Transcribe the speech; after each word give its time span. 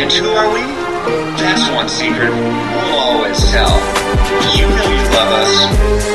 And 0.00 0.12
who 0.12 0.28
are 0.28 0.54
we? 0.54 0.60
That's 1.42 1.68
one 1.74 1.88
secret 1.88 2.30
we'll 2.30 2.94
always 3.00 3.36
tell. 3.50 3.68
You 4.56 4.68
know 4.68 4.88
you 4.90 5.02
love 5.10 5.32
us. 5.32 5.52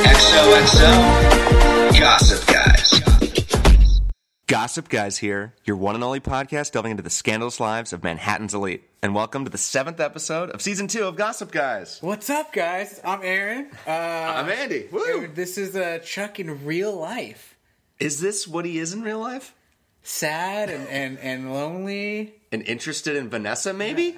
XOXO, 0.07 1.99
Gossip 1.99 2.47
Guys. 2.47 3.01
Gossip 4.47 4.87
Guys 4.87 5.17
here, 5.17 5.53
your 5.65 5.75
one 5.75 5.95
and 5.95 6.03
only 6.05 6.21
podcast 6.21 6.71
delving 6.71 6.91
into 6.91 7.03
the 7.03 7.09
scandalous 7.09 7.59
lives 7.59 7.91
of 7.91 8.03
Manhattan's 8.03 8.53
elite. 8.53 8.89
And 9.01 9.13
welcome 9.13 9.43
to 9.43 9.51
the 9.51 9.57
seventh 9.57 9.99
episode 9.99 10.51
of 10.51 10.61
season 10.61 10.87
two 10.87 11.03
of 11.03 11.17
Gossip 11.17 11.51
Guys. 11.51 11.97
What's 11.99 12.29
up, 12.29 12.53
guys? 12.53 13.01
I'm 13.03 13.19
Aaron. 13.21 13.69
Uh, 13.85 13.89
I'm 13.91 14.49
Andy. 14.49 14.87
Woo! 14.93 15.27
This 15.27 15.57
is 15.57 15.75
uh, 15.75 15.99
Chuck 15.99 16.39
in 16.39 16.63
real 16.65 16.95
life. 16.95 17.57
Is 17.99 18.21
this 18.21 18.47
what 18.47 18.63
he 18.63 18.77
is 18.79 18.93
in 18.93 19.01
real 19.01 19.19
life? 19.19 19.53
Sad 20.03 20.69
and, 20.69 20.87
and, 20.87 21.19
and 21.19 21.53
lonely. 21.53 22.35
And 22.53 22.61
interested 22.67 23.15
in 23.17 23.29
Vanessa, 23.29 23.73
maybe? 23.73 24.17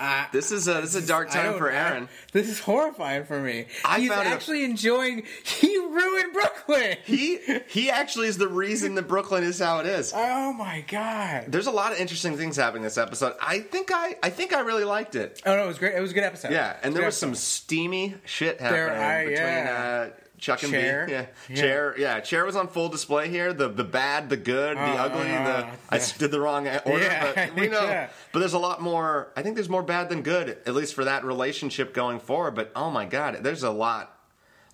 Uh, 0.00 0.24
This 0.32 0.50
is 0.50 0.66
a 0.66 0.80
this 0.80 0.96
is 0.96 1.04
a 1.04 1.06
dark 1.06 1.30
time 1.30 1.56
for. 1.56 1.70
Aaron. 1.70 2.08
This 2.32 2.48
is 2.48 2.58
horrifying 2.58 3.24
for 3.26 3.40
me. 3.40 3.66
I 3.84 4.00
He's 4.00 4.10
found 4.10 4.26
it 4.26 4.30
a- 4.32 4.34
actually 4.34 4.64
enjoying. 4.64 5.22
He 5.44 5.78
ruined 5.78 6.32
Brooklyn. 6.32 6.96
He 7.04 7.38
he 7.68 7.90
actually 7.90 8.26
is 8.26 8.36
the 8.36 8.48
reason 8.48 8.96
that 8.96 9.06
Brooklyn 9.06 9.44
is 9.44 9.60
how 9.60 9.78
it 9.78 9.86
is. 9.86 10.12
oh 10.14 10.52
my 10.52 10.84
god. 10.88 11.44
There's 11.46 11.68
a 11.68 11.70
lot 11.70 11.92
of 11.92 11.98
interesting 11.98 12.36
things 12.36 12.56
happening 12.56 12.82
this 12.82 12.98
episode. 12.98 13.34
I 13.40 13.60
think 13.60 13.92
I 13.94 14.16
I 14.20 14.30
think 14.30 14.52
I 14.52 14.60
really 14.60 14.82
liked 14.84 15.14
it. 15.14 15.40
Oh 15.46 15.54
no, 15.54 15.62
it 15.62 15.68
was 15.68 15.78
great. 15.78 15.94
It 15.94 16.00
was 16.00 16.10
a 16.10 16.14
good 16.14 16.24
episode. 16.24 16.50
Yeah, 16.50 16.76
and 16.82 16.92
there 16.92 17.02
Good 17.02 17.06
was 17.06 17.16
some 17.16 17.30
episode. 17.30 17.42
steamy 17.44 18.14
shit 18.24 18.60
happening 18.60 18.80
There- 18.86 19.00
I- 19.00 19.24
between 19.26 19.38
yeah. 19.38 20.08
uh, 20.08 20.20
Chuck 20.44 20.62
and 20.62 20.72
Chair. 20.72 21.06
B. 21.06 21.12
Yeah. 21.12 21.26
Yeah. 21.48 21.56
chair. 21.56 21.94
Yeah, 21.98 22.20
chair 22.20 22.44
was 22.44 22.54
on 22.54 22.68
full 22.68 22.90
display 22.90 23.28
here. 23.30 23.54
The 23.54 23.68
the 23.68 23.82
bad, 23.84 24.28
the 24.28 24.36
good, 24.36 24.76
the 24.76 24.80
Uh, 24.82 25.04
ugly. 25.06 25.32
uh, 25.34 25.44
the 25.44 25.66
I 25.88 25.98
did 26.18 26.30
the 26.30 26.40
wrong 26.40 26.68
order, 26.68 27.02
Yeah, 27.02 27.32
but 27.34 27.54
we 27.54 27.68
know. 27.74 27.82
yeah. 27.84 28.08
But 28.32 28.40
there's 28.40 28.52
a 28.52 28.58
lot 28.58 28.82
more. 28.82 29.32
I 29.36 29.42
think 29.42 29.54
there's 29.54 29.70
more 29.70 29.82
bad 29.82 30.10
than 30.10 30.20
good, 30.22 30.58
at 30.66 30.74
least 30.74 30.94
for 30.94 31.04
that 31.04 31.24
relationship 31.24 31.94
going 31.94 32.20
forward. 32.20 32.54
But 32.54 32.72
oh 32.76 32.90
my 32.90 33.06
god, 33.06 33.38
there's 33.42 33.62
a 33.62 33.70
lot, 33.70 34.18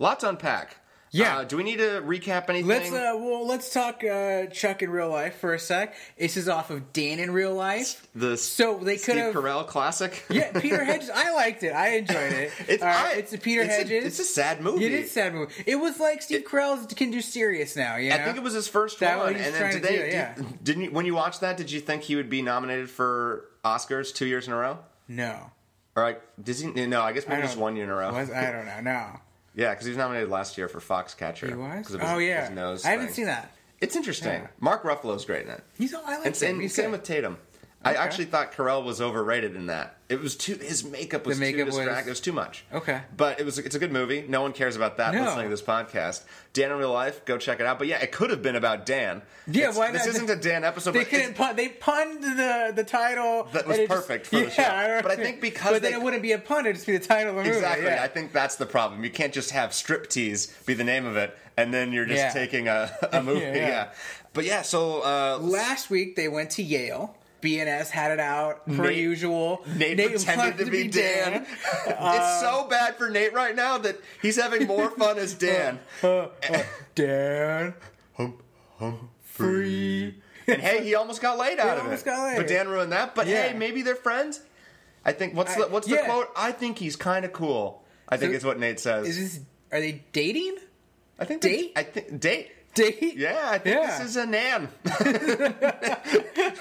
lot 0.00 0.18
to 0.20 0.28
unpack. 0.28 0.76
Yeah. 1.12 1.38
Uh, 1.38 1.44
do 1.44 1.56
we 1.56 1.62
need 1.64 1.78
to 1.78 2.00
recap 2.04 2.48
anything? 2.48 2.68
Let's 2.68 2.92
uh, 2.92 3.14
well, 3.16 3.46
let's 3.46 3.72
talk 3.72 4.04
uh, 4.04 4.46
Chuck 4.46 4.82
in 4.82 4.90
real 4.90 5.08
life 5.08 5.36
for 5.40 5.54
a 5.54 5.58
sec. 5.58 5.94
This 6.16 6.36
is 6.36 6.48
off 6.48 6.70
of 6.70 6.92
Dan 6.92 7.18
in 7.18 7.32
real 7.32 7.52
life. 7.54 8.06
the 8.14 8.36
So 8.36 8.78
they 8.78 8.96
could 8.96 9.16
have. 9.16 9.34
Carell 9.34 9.66
classic. 9.66 10.24
Yeah, 10.30 10.52
Peter 10.58 10.84
Hedges. 10.84 11.10
I 11.12 11.32
liked 11.34 11.62
it. 11.64 11.72
I 11.72 11.96
enjoyed 11.96 12.32
it. 12.32 12.52
It's, 12.68 12.82
I- 12.82 13.12
it's 13.14 13.32
a 13.32 13.38
Peter 13.38 13.62
it's 13.62 13.74
Hedges. 13.74 14.04
it's 14.04 14.18
a 14.20 14.24
sad 14.24 14.60
movie. 14.60 14.84
It 14.84 14.92
is 14.92 15.06
a 15.10 15.12
sad 15.12 15.34
movie. 15.34 15.52
It 15.66 15.76
was 15.76 15.98
like 15.98 16.22
Steve 16.22 16.44
Carell 16.44 16.94
can 16.96 17.10
do 17.10 17.20
serious 17.20 17.74
now. 17.74 17.96
You 17.96 18.10
know? 18.10 18.16
I 18.16 18.18
think 18.24 18.36
it 18.36 18.42
was 18.42 18.54
his 18.54 18.68
first 18.68 19.00
That 19.00 19.18
one. 19.18 19.34
And 19.34 19.54
then 19.54 19.72
did 19.72 19.82
they, 19.82 19.96
do, 19.96 20.04
yeah. 20.06 20.34
did, 20.34 20.64
didn't 20.64 20.82
you, 20.84 20.90
when 20.92 21.06
you 21.06 21.14
watched 21.14 21.40
that? 21.40 21.56
Did 21.56 21.70
you 21.72 21.80
think 21.80 22.02
he 22.02 22.14
would 22.16 22.30
be 22.30 22.42
nominated 22.42 22.88
for 22.88 23.46
Oscars 23.64 24.14
two 24.14 24.26
years 24.26 24.46
in 24.46 24.52
a 24.52 24.56
row? 24.56 24.78
no. 25.08 25.50
All 25.96 26.04
right, 26.04 26.20
did 26.42 26.56
he? 26.56 26.86
No, 26.86 27.02
I 27.02 27.12
guess 27.12 27.26
maybe 27.26 27.42
I 27.42 27.46
just 27.46 27.58
one 27.58 27.74
year 27.74 27.84
in 27.84 27.90
a 27.90 27.94
row. 27.96 28.12
Was, 28.12 28.30
I 28.30 28.52
don't 28.52 28.64
know. 28.64 28.80
No, 28.80 29.20
Yeah, 29.54 29.70
because 29.70 29.84
he 29.86 29.90
was 29.90 29.98
nominated 29.98 30.28
last 30.30 30.56
year 30.58 30.68
for 30.68 30.80
Foxcatcher. 30.80 31.48
he 31.48 31.54
was. 31.54 31.88
his- 31.88 31.96
oh 32.00 32.18
yeah, 32.18 32.48
I 32.84 32.90
haven't 32.90 33.06
thing. 33.06 33.14
seen 33.14 33.24
that. 33.26 33.52
It's 33.80 33.96
interesting. 33.96 34.42
Yeah. 34.42 34.46
Mark 34.60 34.82
Ruffalo's 34.82 35.24
great 35.24 35.46
in 35.46 35.50
it. 35.52 35.64
He's. 35.78 35.94
I 35.94 35.98
like 36.18 36.26
And, 36.26 36.36
him. 36.36 36.50
and 36.54 36.62
He's 36.62 36.74
same 36.74 36.86
good. 36.86 36.92
with 36.92 37.02
Tatum. 37.04 37.38
I 37.82 37.94
actually 37.94 38.26
thought 38.26 38.52
Carell 38.52 38.84
was 38.84 39.00
overrated 39.00 39.56
in 39.56 39.66
that. 39.66 39.96
It 40.10 40.20
was 40.20 40.36
too. 40.36 40.54
His 40.56 40.84
makeup 40.84 41.24
was 41.24 41.38
makeup 41.40 41.60
too 41.60 41.64
was- 41.66 41.76
distracting. 41.76 42.08
It 42.08 42.10
was 42.10 42.20
too 42.20 42.32
much. 42.32 42.64
Okay. 42.74 43.00
but 43.16 43.40
it 43.40 43.46
was. 43.46 43.58
It's 43.58 43.74
a 43.74 43.78
good 43.78 43.90
movie. 43.92 44.22
No 44.28 44.42
one 44.42 44.52
cares 44.52 44.76
about 44.76 44.98
that 44.98 45.14
No. 45.14 45.22
listening 45.24 45.44
to 45.46 45.50
this 45.50 45.62
podcast. 45.62 46.22
Dan 46.52 46.72
in 46.72 46.76
real 46.78 46.92
life, 46.92 47.24
go 47.24 47.38
check 47.38 47.58
it 47.60 47.64
out. 47.64 47.78
But 47.78 47.86
yeah, 47.88 47.98
it 48.02 48.12
could 48.12 48.28
have 48.30 48.42
been 48.42 48.56
about 48.56 48.84
Dan. 48.84 49.22
Yeah, 49.46 49.60
It's- 49.70 49.76
why 49.78 49.92
This 49.92 50.04
not? 50.04 50.14
isn't 50.16 50.28
a 50.30 50.36
Dan 50.36 50.62
episode. 50.64 50.90
They 50.92 51.00
but 51.04 51.08
couldn't 51.08 51.34
pun. 51.36 51.56
They 51.56 51.68
punned 51.68 52.22
the 52.22 52.72
the 52.76 52.84
title. 52.84 53.44
That 53.52 53.66
was 53.66 53.76
and 53.78 53.84
it 53.84 53.88
just- 53.88 54.00
perfect 54.08 54.26
for 54.26 54.40
the 54.40 54.50
show. 54.50 54.62
I 54.62 55.00
But 55.00 55.12
I 55.12 55.16
think 55.16 55.40
because 55.40 55.72
But 55.72 55.82
then 55.82 55.92
they- 55.92 55.98
it 55.98 56.02
wouldn't 56.02 56.22
be 56.22 56.32
a 56.32 56.38
pun. 56.38 56.66
It'd 56.66 56.74
just 56.76 56.86
be 56.86 56.98
the 56.98 57.06
title 57.06 57.30
of 57.30 57.36
the 57.36 57.42
movie. 57.44 57.54
Exactly. 57.56 57.86
Yeah. 57.86 58.02
I 58.02 58.08
think 58.08 58.32
that's 58.34 58.56
the 58.56 58.66
problem. 58.66 59.04
You 59.04 59.10
can't 59.10 59.32
just 59.32 59.52
have 59.52 59.70
striptease 59.70 60.66
be 60.66 60.74
the 60.74 60.84
name 60.84 61.06
of 61.06 61.16
it, 61.16 61.34
and 61.56 61.72
then 61.72 61.92
you're 61.92 62.04
just 62.04 62.18
Yeah. 62.18 62.30
taking 62.32 62.68
a, 62.68 62.90
a 63.12 63.22
movie. 63.22 63.40
Yeah, 63.40 63.54
yeah, 63.54 63.68
yeah. 63.68 63.88
But 64.34 64.44
yeah, 64.44 64.62
so 64.62 65.00
uh, 65.02 65.38
Last 65.40 65.88
week 65.88 66.14
they 66.16 66.28
went 66.28 66.50
to 66.50 66.62
Yale. 66.62 67.16
BNS 67.42 67.90
had 67.90 68.12
it 68.12 68.20
out 68.20 68.66
per 68.66 68.84
Nate- 68.88 68.98
usual. 68.98 69.62
Nate, 69.76 69.98
wanted 69.98 70.16
pretended 70.24 70.64
to 70.64 70.70
be 70.70 70.88
Dan. 70.88 71.46
it's 71.86 71.98
uh, 71.98 72.40
so 72.40 72.68
bad 72.68 72.96
for 72.96 73.08
Nate 73.10 73.32
right 73.32 73.54
now 73.54 73.78
that 73.78 73.96
he's 74.22 74.36
having 74.36 74.66
more 74.66 74.90
fun 74.90 75.18
as 75.18 75.34
Dan. 75.34 75.78
Uh, 76.02 76.28
uh, 76.50 76.62
Dan. 76.94 77.74
Hump, 78.16 78.42
hump, 78.78 79.00
Free. 79.22 80.16
And 80.46 80.60
hey, 80.60 80.84
he 80.84 80.94
almost 80.94 81.22
got 81.22 81.38
laid 81.38 81.58
out 81.58 81.78
of 81.78 81.84
almost 81.84 82.02
it. 82.02 82.06
got 82.06 82.24
laid. 82.24 82.36
But 82.36 82.48
Dan 82.48 82.68
ruined 82.68 82.92
that. 82.92 83.14
But 83.14 83.26
Yeah. 83.26 83.48
hey, 83.48 83.56
maybe 83.58 83.82
they're 83.82 83.94
friends. 83.94 84.40
I 85.04 85.12
think 85.12 85.34
what's 85.34 85.56
I- 85.56 85.60
the 85.60 85.68
what's 85.68 85.86
the 85.86 85.94
yeah. 85.96 86.04
quote? 86.06 86.28
I 86.36 86.52
think 86.52 86.78
he's 86.78 86.96
kind 86.96 87.24
of 87.24 87.32
cool. 87.32 87.84
I 88.08 88.16
think 88.16 88.32
So- 88.32 88.36
is 88.38 88.44
what 88.44 88.58
Nate 88.58 88.80
says. 88.80 89.06
Is 89.08 89.18
this? 89.36 89.40
Are 89.72 89.80
they 89.80 90.04
dating? 90.12 90.56
I 91.18 91.24
think 91.24 91.42
they- 91.42 91.48
date? 91.56 91.72
I 91.76 91.82
think 91.84 92.18
date. 92.20 92.50
Date? 92.74 93.16
Yeah, 93.16 93.40
I 93.50 93.58
think 93.58 93.76
Yeah. 93.76 93.98
this 93.98 94.10
is 94.10 94.16
a 94.16 94.26
Nan. 94.26 94.68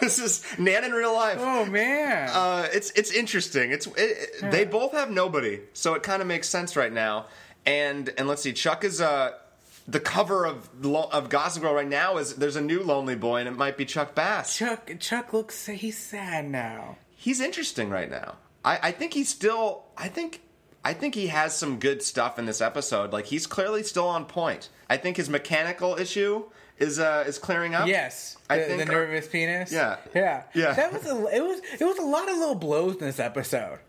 this 0.02 0.20
is 0.20 0.44
Nan 0.58 0.84
in 0.84 0.92
real 0.92 1.14
life. 1.14 1.38
Oh 1.40 1.66
man. 1.66 2.30
Uh, 2.32 2.68
it's 2.72 2.92
it's 2.92 3.12
interesting. 3.12 3.72
It's 3.72 3.88
it, 3.88 3.94
it- 3.98 4.52
they 4.52 4.66
both 4.66 4.94
have 4.94 5.10
nobody, 5.12 5.62
so 5.74 5.94
it 5.94 6.04
kind 6.04 6.22
of 6.22 6.28
makes 6.28 6.50
sense 6.50 6.76
right 6.76 6.92
now. 6.92 7.28
And 7.66 8.10
and 8.18 8.28
let's 8.28 8.42
see, 8.42 8.54
Chuck 8.54 8.84
is 8.84 9.02
uh 9.02 9.32
the 9.88 10.00
cover 10.00 10.46
of 10.46 10.70
of 11.12 11.30
Gossip 11.30 11.62
Girl 11.64 11.74
right 11.74 11.88
now 11.88 12.18
is 12.18 12.36
there's 12.36 12.56
a 12.56 12.62
new 12.62 12.84
lonely 12.84 13.16
boy, 13.16 13.38
and 13.40 13.48
it 13.48 13.56
might 13.58 13.78
be 13.78 13.86
Chuck 13.86 14.16
Bass. 14.16 14.58
Chuck. 14.58 14.90
Chuck 15.00 15.34
looks. 15.34 15.66
He's 15.68 15.98
sad 15.98 16.50
now. 16.50 16.98
He's 17.16 17.40
interesting 17.42 17.90
right 17.90 18.10
now. 18.10 18.36
I, 18.64 18.80
I 18.84 18.92
think 18.92 19.14
he's 19.14 19.30
still. 19.30 19.84
I 19.98 20.08
think. 20.08 20.42
I 20.84 20.94
think 20.94 21.16
he 21.16 21.28
has 21.28 21.56
some 21.56 21.80
good 21.80 22.02
stuff 22.02 22.40
in 22.40 22.46
this 22.46 22.62
episode. 22.62 23.12
Like 23.12 23.26
he's 23.26 23.48
clearly 23.48 23.84
still 23.84 24.08
on 24.08 24.26
point. 24.26 24.70
I 24.90 24.98
think 24.98 25.18
his 25.18 25.30
mechanical 25.30 25.96
issue 25.98 26.46
is 26.78 27.00
uh 27.00 27.26
is 27.28 27.38
clearing 27.38 27.76
up. 27.76 27.88
Yes. 27.88 28.38
I 28.50 28.60
the, 28.60 28.66
think- 28.66 28.80
the 28.80 28.86
nervous 28.86 29.28
penis. 29.28 29.72
Yeah. 29.72 29.98
Yeah. 30.16 30.44
Yeah. 30.54 30.74
That 30.74 30.94
was 30.94 31.06
a. 31.06 31.36
It 31.36 31.42
was. 31.42 31.60
It 31.80 31.84
was 31.86 31.98
a 31.98 32.04
lot 32.04 32.30
of 32.30 32.38
little 32.38 32.56
blows 32.56 32.94
in 32.96 33.02
this 33.02 33.20
episode. 33.20 33.80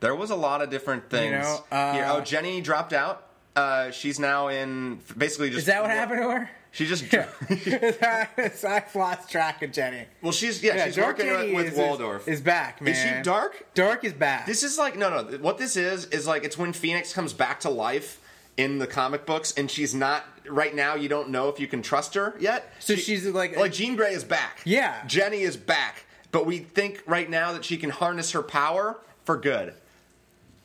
There 0.00 0.14
was 0.14 0.30
a 0.30 0.36
lot 0.36 0.62
of 0.62 0.70
different 0.70 1.10
things. 1.10 1.32
know, 1.32 1.64
uh, 1.70 1.92
here. 1.92 2.06
Oh, 2.08 2.20
Jenny 2.20 2.60
dropped 2.60 2.92
out. 2.92 3.27
Uh, 3.58 3.90
she's 3.90 4.18
now 4.20 4.48
in 4.48 5.00
basically 5.16 5.48
just. 5.48 5.60
Is 5.60 5.64
that 5.66 5.82
what 5.82 5.90
happened 5.90 6.22
to 6.22 6.30
her? 6.30 6.50
She 6.70 6.86
just. 6.86 7.04
I've 8.64 8.90
lost 8.94 9.30
track 9.30 9.62
of 9.62 9.72
Jenny. 9.72 10.04
well, 10.22 10.32
she's 10.32 10.62
yeah, 10.62 10.76
Yeah, 10.76 10.84
she's 10.86 10.96
Dark 10.96 11.18
working 11.18 11.32
Jenny 11.32 11.54
with 11.54 11.72
is, 11.72 11.78
Waldorf. 11.78 12.28
Is, 12.28 12.38
is 12.38 12.40
back, 12.40 12.80
man. 12.80 12.92
Is 12.94 13.00
she 13.02 13.22
dark? 13.22 13.66
Dark 13.74 14.04
is 14.04 14.12
back. 14.12 14.46
This 14.46 14.62
is 14.62 14.78
like 14.78 14.96
no, 14.96 15.10
no. 15.10 15.38
What 15.38 15.58
this 15.58 15.76
is 15.76 16.06
is 16.06 16.26
like 16.26 16.44
it's 16.44 16.56
when 16.58 16.72
Phoenix 16.72 17.12
comes 17.12 17.32
back 17.32 17.60
to 17.60 17.70
life 17.70 18.20
in 18.56 18.78
the 18.78 18.86
comic 18.86 19.24
books, 19.26 19.52
and 19.56 19.70
she's 19.70 19.94
not 19.94 20.24
right 20.48 20.74
now. 20.74 20.94
You 20.94 21.08
don't 21.08 21.30
know 21.30 21.48
if 21.48 21.58
you 21.60 21.66
can 21.66 21.82
trust 21.82 22.14
her 22.14 22.34
yet. 22.38 22.70
So 22.80 22.94
She- 22.96 23.02
she's 23.02 23.26
like- 23.26 23.56
like 23.56 23.72
Jean 23.72 23.96
Grey 23.96 24.12
is 24.12 24.24
back. 24.24 24.60
Yeah. 24.64 25.04
Jenny 25.06 25.42
is 25.42 25.56
back, 25.56 26.04
but 26.32 26.44
we 26.44 26.58
think 26.58 27.02
right 27.06 27.28
now 27.30 27.52
that 27.52 27.64
she 27.64 27.76
can 27.76 27.90
harness 27.90 28.32
her 28.32 28.42
power 28.42 28.98
for 29.24 29.36
good. 29.36 29.74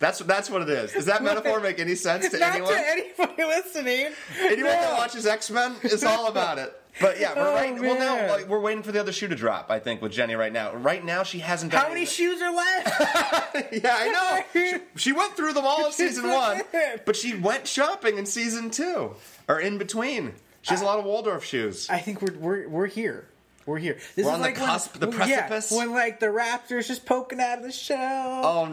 That's 0.04 0.20
that's 0.20 0.50
what 0.50 0.62
it 0.64 0.70
is. 0.70 0.92
Does 0.92 1.06
that 1.06 1.24
metaphor 1.30 1.60
make 1.62 1.80
any 1.80 1.96
sense 1.96 2.28
to 2.30 2.38
Not 2.38 2.56
anyone? 2.56 2.74
to 2.74 2.90
anybody 2.90 3.44
listening. 3.46 4.08
Anyone 4.40 4.72
that 4.72 4.98
watches 4.98 5.26
X 5.26 5.50
Men 5.50 5.76
is 5.84 6.04
all 6.04 6.28
about 6.28 6.58
it. 6.60 6.78
But 7.02 7.20
yeah, 7.20 7.34
we're 7.36 7.48
Oh, 7.48 7.56
right. 7.56 7.74
Well, 7.80 7.96
no, 7.96 8.16
man. 8.18 8.30
like, 8.30 8.48
we're 8.48 8.60
waiting 8.60 8.84
for 8.84 8.92
the 8.92 9.00
other 9.00 9.12
shoe 9.12 9.28
to 9.28 9.36
drop. 9.36 9.72
I 9.72 9.80
think 9.80 10.02
with 10.04 10.12
Jenny 10.12 10.36
right 10.36 10.54
now. 10.54 10.76
Right 10.76 11.04
now, 11.04 11.24
she 11.24 11.40
hasn't 11.40 11.72
done. 11.72 11.82
How 11.82 11.88
many 11.88 12.02
anything. 12.02 12.14
shoes 12.14 12.42
are 12.42 12.54
left? 12.54 13.72
Yeah, 13.72 13.96
I 13.98 14.10
know. 14.10 14.44
She, 14.54 14.78
she 14.96 15.12
went 15.12 15.36
through 15.36 15.54
them 15.54 15.66
all 15.66 15.86
in 15.88 15.92
season 15.92 16.28
one, 16.30 16.62
but 17.06 17.16
she 17.16 17.36
went 17.36 17.68
shopping 17.68 18.18
in 18.18 18.26
season 18.26 18.70
two 18.72 19.16
or 19.48 19.60
in 19.60 19.78
between. 19.78 20.34
She 20.64 20.72
has 20.72 20.82
a 20.82 20.86
lot 20.86 21.00
of 21.00 21.06
Waldorf 21.06 21.44
shoes. 21.46 21.90
I 21.90 22.00
think 22.00 22.22
we're 22.22 22.34
we're 22.38 22.68
we're 22.70 22.88
here. 22.88 23.28
We're 23.66 23.78
here. 23.78 23.98
This 24.16 24.26
We're 24.26 24.32
is 24.32 24.36
on 24.36 24.40
the 24.42 24.48
like 24.48 24.56
cusp, 24.56 24.94
the 25.00 25.08
when, 25.08 25.16
precipice. 25.16 25.72
Yeah, 25.72 25.78
when 25.78 25.92
like 25.92 26.20
the 26.20 26.26
raptors 26.28 26.88
just 26.88 27.06
poking 27.06 27.40
out 27.40 27.60
of 27.60 27.64
the 27.64 27.72
shell. 27.72 28.42
Oh 28.46 28.66
no, 28.66 28.70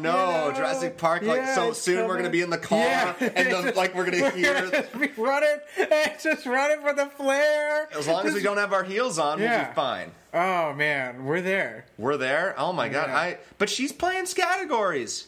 you 0.46 0.50
know? 0.50 0.52
Jurassic 0.56 0.98
Park! 0.98 1.22
Like 1.22 1.38
Yeah, 1.38 1.54
so 1.54 1.72
soon, 1.72 2.08
we're 2.08 2.16
gonna 2.16 2.30
be 2.30 2.42
in 2.42 2.50
the 2.50 2.58
car, 2.58 2.78
Yeah. 2.78 3.14
and 3.20 3.52
the, 3.52 3.72
like 3.76 3.94
we're 3.94 4.04
gonna 4.04 4.30
hear. 4.30 4.88
be 4.98 5.08
running, 5.16 5.58
just 6.22 6.44
running 6.46 6.80
for 6.80 6.92
the 6.92 7.06
flare. 7.06 7.88
As 7.96 8.08
long 8.08 8.26
as 8.26 8.34
we 8.34 8.42
don't 8.42 8.56
have 8.58 8.72
our 8.72 8.84
heels 8.84 9.18
on, 9.18 9.38
we'll 9.40 9.48
be 9.66 9.74
fine. 9.74 10.10
Oh 10.34 10.72
man, 10.74 11.24
we're 11.24 11.40
there. 11.40 11.86
We're 11.98 12.16
there. 12.16 12.54
Oh 12.58 12.72
my 12.72 12.88
god! 12.88 13.10
I. 13.10 13.38
But 13.58 13.68
she's 13.70 13.92
playing 13.92 14.26
categories. 14.26 15.26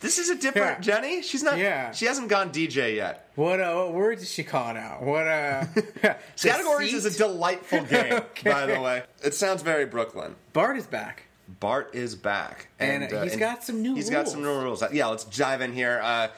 This 0.00 0.18
is 0.18 0.28
a 0.30 0.34
different 0.36 0.84
Yeah. 0.86 1.00
Jenny. 1.00 1.22
She's 1.22 1.42
not. 1.42 1.58
Yeah. 1.58 1.90
She 1.92 2.06
hasn't 2.06 2.28
gone 2.28 2.50
DJ 2.50 2.94
yet. 2.96 3.30
What 3.34 3.60
uh, 3.60 3.74
what 3.74 3.92
words 3.94 4.22
is 4.22 4.30
she 4.30 4.44
calling 4.44 4.76
out? 4.76 5.02
What 5.02 5.26
uh? 5.26 5.64
Categories 6.40 6.94
is 6.94 7.04
a 7.04 7.16
delightful 7.18 7.82
game, 7.84 8.12
Okay. 8.12 8.50
by 8.50 8.66
the 8.66 8.80
way. 8.80 9.02
It 9.24 9.34
sounds 9.34 9.62
very 9.62 9.86
Brooklyn. 9.86 10.36
Bart 10.52 10.76
is 10.76 10.86
back. 10.86 11.24
Bart 11.60 11.94
is 11.94 12.14
back, 12.14 12.68
And, 12.78 13.10
uh, 13.10 13.22
he's 13.22 13.34
got 13.36 13.64
some 13.64 13.80
new 13.80 13.94
He's 13.94 14.10
got 14.10 14.28
some 14.28 14.42
new 14.42 14.48
rules. 14.48 14.82
rules. 14.82 14.92
Yeah, 14.92 15.06
let's 15.06 15.24
dive 15.24 15.62
in 15.62 15.72
here. 15.72 15.98
Uh, 16.02 16.28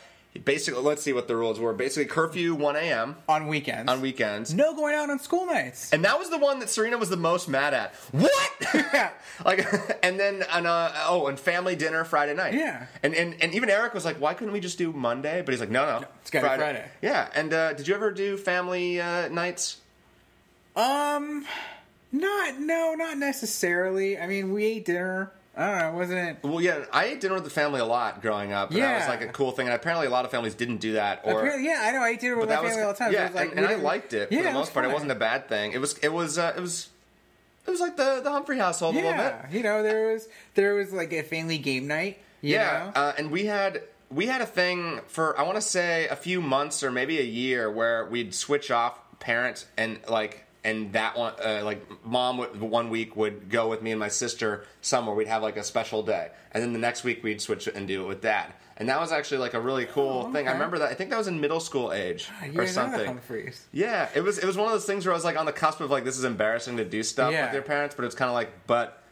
basically, 0.44 0.82
let's 0.82 1.02
see 1.02 1.12
what 1.12 1.28
the 1.28 1.36
rules 1.36 1.58
were. 1.58 1.72
Basically, 1.72 2.06
curfew 2.06 2.54
1 2.54 2.76
a.m. 2.76 3.16
on 3.28 3.48
weekends. 3.48 3.90
on 3.90 4.00
weekends. 4.00 4.54
No 4.54 4.74
going 4.74 4.94
out 4.94 5.10
on 5.10 5.18
school 5.18 5.46
nights. 5.46 5.92
And 5.92 6.04
that 6.04 6.18
was 6.18 6.30
the 6.30 6.38
one 6.38 6.60
that 6.60 6.70
Serena 6.70 6.98
was 6.98 7.10
the 7.10 7.16
most 7.16 7.48
mad 7.48 7.74
at. 7.74 7.94
What? 8.12 8.52
Yeah. 8.74 9.10
like, 9.44 9.66
and 10.04 10.20
then 10.20 10.44
and 10.52 10.66
uh, 10.66 10.92
oh, 11.06 11.26
and 11.26 11.38
family 11.38 11.74
dinner 11.74 12.04
Friday 12.04 12.34
night. 12.34 12.54
Yeah. 12.54 12.86
And, 13.02 13.14
and 13.14 13.34
and 13.40 13.54
even 13.54 13.70
Eric 13.70 13.94
was 13.94 14.04
like, 14.04 14.20
why 14.20 14.34
couldn't 14.34 14.52
we 14.52 14.60
just 14.60 14.78
do 14.78 14.92
Monday? 14.92 15.42
But 15.42 15.52
he's 15.52 15.60
like, 15.60 15.70
no, 15.70 16.00
no, 16.00 16.06
it's 16.20 16.30
gotta 16.30 16.48
be 16.48 16.56
Friday. 16.56 16.88
Yeah. 17.02 17.28
And 17.34 17.52
uh, 17.52 17.72
did 17.72 17.88
you 17.88 17.94
ever 17.94 18.10
do 18.10 18.36
family 18.36 19.00
uh, 19.00 19.28
nights? 19.28 19.78
Um, 20.76 21.46
not 22.12 22.60
no, 22.60 22.94
not 22.96 23.18
necessarily. 23.18 24.18
I 24.18 24.26
mean, 24.26 24.52
we 24.52 24.64
ate 24.64 24.84
dinner. 24.84 25.32
I 25.56 25.66
don't 25.66 25.78
know. 25.78 25.98
Wasn't 25.98 26.18
it? 26.18 26.36
Well, 26.48 26.60
yeah, 26.60 26.84
I 26.92 27.06
ate 27.06 27.20
dinner 27.20 27.34
with 27.34 27.44
the 27.44 27.50
family 27.50 27.80
a 27.80 27.84
lot 27.84 28.22
growing 28.22 28.52
up. 28.52 28.70
And 28.70 28.80
that 28.80 28.94
was 28.94 29.02
Yeah. 29.04 29.08
like 29.10 29.22
a 29.22 29.28
cool 29.32 29.50
thing. 29.50 29.66
And 29.66 29.74
apparently, 29.74 30.06
a 30.06 30.10
lot 30.10 30.24
of 30.24 30.30
families 30.30 30.54
didn't 30.54 30.78
do 30.78 30.92
that. 30.94 31.20
Or 31.24 31.40
Apparently- 31.40 31.66
yeah, 31.66 31.80
I 31.82 31.90
know. 31.92 32.02
I 32.02 32.10
ate 32.10 32.20
dinner 32.20 32.36
with 32.38 32.48
my 32.48 32.56
family 32.56 32.82
all 32.82 32.92
the 32.92 32.98
time. 32.98 33.12
so 33.12 33.18
yeah, 33.18 33.24
it 33.26 33.32
was 33.32 33.34
like, 33.34 33.44
and, 33.48 33.52
we 33.52 33.56
and 33.58 33.66
I 33.66 33.70
didn't- 33.70 33.84
liked 33.84 34.12
it 34.12 34.28
for 34.28 34.34
the 34.34 34.40
it 34.40 34.44
was 34.46 34.54
most 34.54 34.72
part. 34.74 34.84
It 34.86 34.92
wasn't 34.92 35.10
a 35.10 35.16
bad 35.16 35.48
thing. 35.48 35.72
It 35.72 35.78
was 35.80 35.98
it 35.98 36.12
was 36.12 36.38
uh, 36.38 36.52
it 36.56 36.60
was 36.60 36.88
it 37.66 37.70
was 37.70 37.80
like 37.80 37.96
the 37.96 38.20
the 38.22 38.30
Humphrey 38.30 38.58
household 38.58 38.94
a 38.94 38.98
little 38.98 39.12
bit. 39.12 39.18
Yeah, 39.20 39.46
you 39.50 39.62
know, 39.62 39.82
there 39.82 40.12
was 40.12 40.28
there 40.54 40.74
was 40.74 40.92
like 40.92 41.12
a 41.12 41.22
family 41.22 41.58
game 41.58 41.86
night. 41.86 42.18
You 42.40 42.54
yeah, 42.54 42.90
know? 42.94 43.00
uh, 43.00 43.12
and 43.18 43.30
we 43.30 43.46
had 43.46 43.82
we 44.10 44.26
had 44.26 44.40
a 44.40 44.46
thing 44.46 45.00
for 45.08 45.38
I 45.38 45.42
want 45.42 45.56
to 45.56 45.60
say 45.62 46.06
a 46.08 46.16
few 46.16 46.40
months 46.40 46.82
or 46.82 46.90
maybe 46.90 47.18
a 47.18 47.24
year 47.24 47.70
where 47.70 48.06
we'd 48.06 48.34
switch 48.34 48.70
off 48.70 48.98
parents 49.18 49.66
and 49.76 49.98
like 50.08 50.46
and 50.64 50.92
that 50.92 51.16
one 51.16 51.32
uh, 51.44 51.62
like 51.64 51.80
mom 52.04 52.38
would, 52.38 52.60
one 52.60 52.90
week 52.90 53.16
would 53.16 53.48
go 53.48 53.68
with 53.68 53.80
me 53.82 53.90
and 53.92 54.00
my 54.00 54.08
sister 54.08 54.64
somewhere. 54.82 55.14
We'd 55.14 55.28
have 55.28 55.42
like 55.42 55.56
a 55.56 55.62
special 55.64 56.02
day. 56.02 56.28
And 56.52 56.62
then 56.62 56.72
the 56.72 56.78
next 56.78 57.02
week 57.04 57.22
we'd 57.22 57.40
switch 57.40 57.66
and 57.66 57.88
do 57.88 58.02
it 58.04 58.06
with 58.08 58.20
dad. 58.20 58.52
And 58.76 58.88
that 58.88 58.98
was 59.00 59.12
actually 59.12 59.38
like 59.38 59.54
a 59.54 59.60
really 59.60 59.84
cool 59.84 60.26
Oh, 60.28 60.32
thing. 60.32 60.48
I 60.48 60.52
remember 60.52 60.78
that. 60.78 60.90
I 60.90 60.94
think 60.94 61.10
that 61.10 61.18
was 61.18 61.28
in 61.28 61.40
middle 61.40 61.60
school 61.60 61.92
age 61.92 62.28
You're 62.50 62.64
or 62.64 62.66
something. 62.66 63.20
yeah, 63.72 64.08
it 64.14 64.22
was 64.22 64.38
it 64.38 64.46
was 64.46 64.56
one 64.56 64.66
of 64.66 64.72
those 64.72 64.86
things 64.86 65.04
where 65.06 65.12
I 65.12 65.16
was 65.16 65.24
like 65.24 65.38
on 65.38 65.44
the 65.46 65.52
cusp 65.52 65.80
of 65.80 65.90
like 65.90 66.04
this 66.04 66.16
is 66.18 66.24
embarrassing 66.24 66.78
to 66.78 66.84
do 66.84 67.02
stuff 67.02 67.32
Yeah. 67.32 67.44
with 67.46 67.54
your 67.54 67.62
parents, 67.62 67.94
but 67.94 68.04
it's 68.06 68.14
kind 68.14 68.28
of 68.30 68.34
like 68.34 68.50
but 68.66 69.02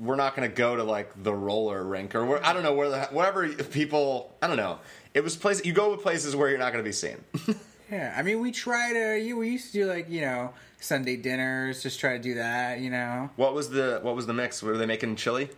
we're 0.00 0.16
not 0.16 0.34
going 0.34 0.48
to 0.48 0.54
go 0.54 0.76
to 0.76 0.82
like 0.82 1.10
the 1.22 1.32
roller 1.34 1.84
rink 1.84 2.14
or 2.14 2.24
where, 2.24 2.44
I 2.44 2.52
don't 2.54 2.62
know 2.62 2.72
where 2.74 2.88
the 2.88 3.02
wherever 3.12 3.46
people 3.48 4.34
I 4.42 4.46
don't 4.46 4.56
know. 4.56 4.78
It 5.14 5.22
was 5.22 5.36
place 5.36 5.64
you 5.64 5.72
go 5.72 5.94
to 5.94 6.00
places 6.02 6.34
where 6.34 6.48
you're 6.48 6.58
not 6.58 6.72
going 6.72 6.82
to 6.84 6.88
be 6.88 6.92
seen. 6.92 7.16
Yeah, 7.90 8.14
I 8.16 8.22
mean, 8.22 8.40
we 8.40 8.50
try 8.52 8.92
to. 8.92 9.18
You 9.18 9.36
we 9.38 9.50
used 9.50 9.66
to 9.68 9.72
do 9.72 9.86
like 9.86 10.08
you 10.10 10.20
know 10.20 10.52
Sunday 10.80 11.16
dinners, 11.16 11.82
just 11.82 11.98
try 12.00 12.16
to 12.16 12.22
do 12.22 12.34
that. 12.34 12.80
You 12.80 12.90
know, 12.90 13.30
what 13.36 13.54
was 13.54 13.70
the 13.70 14.00
what 14.02 14.14
was 14.16 14.26
the 14.26 14.34
mix? 14.34 14.62
Were 14.62 14.76
they 14.76 14.86
making 14.86 15.16
chili? 15.16 15.50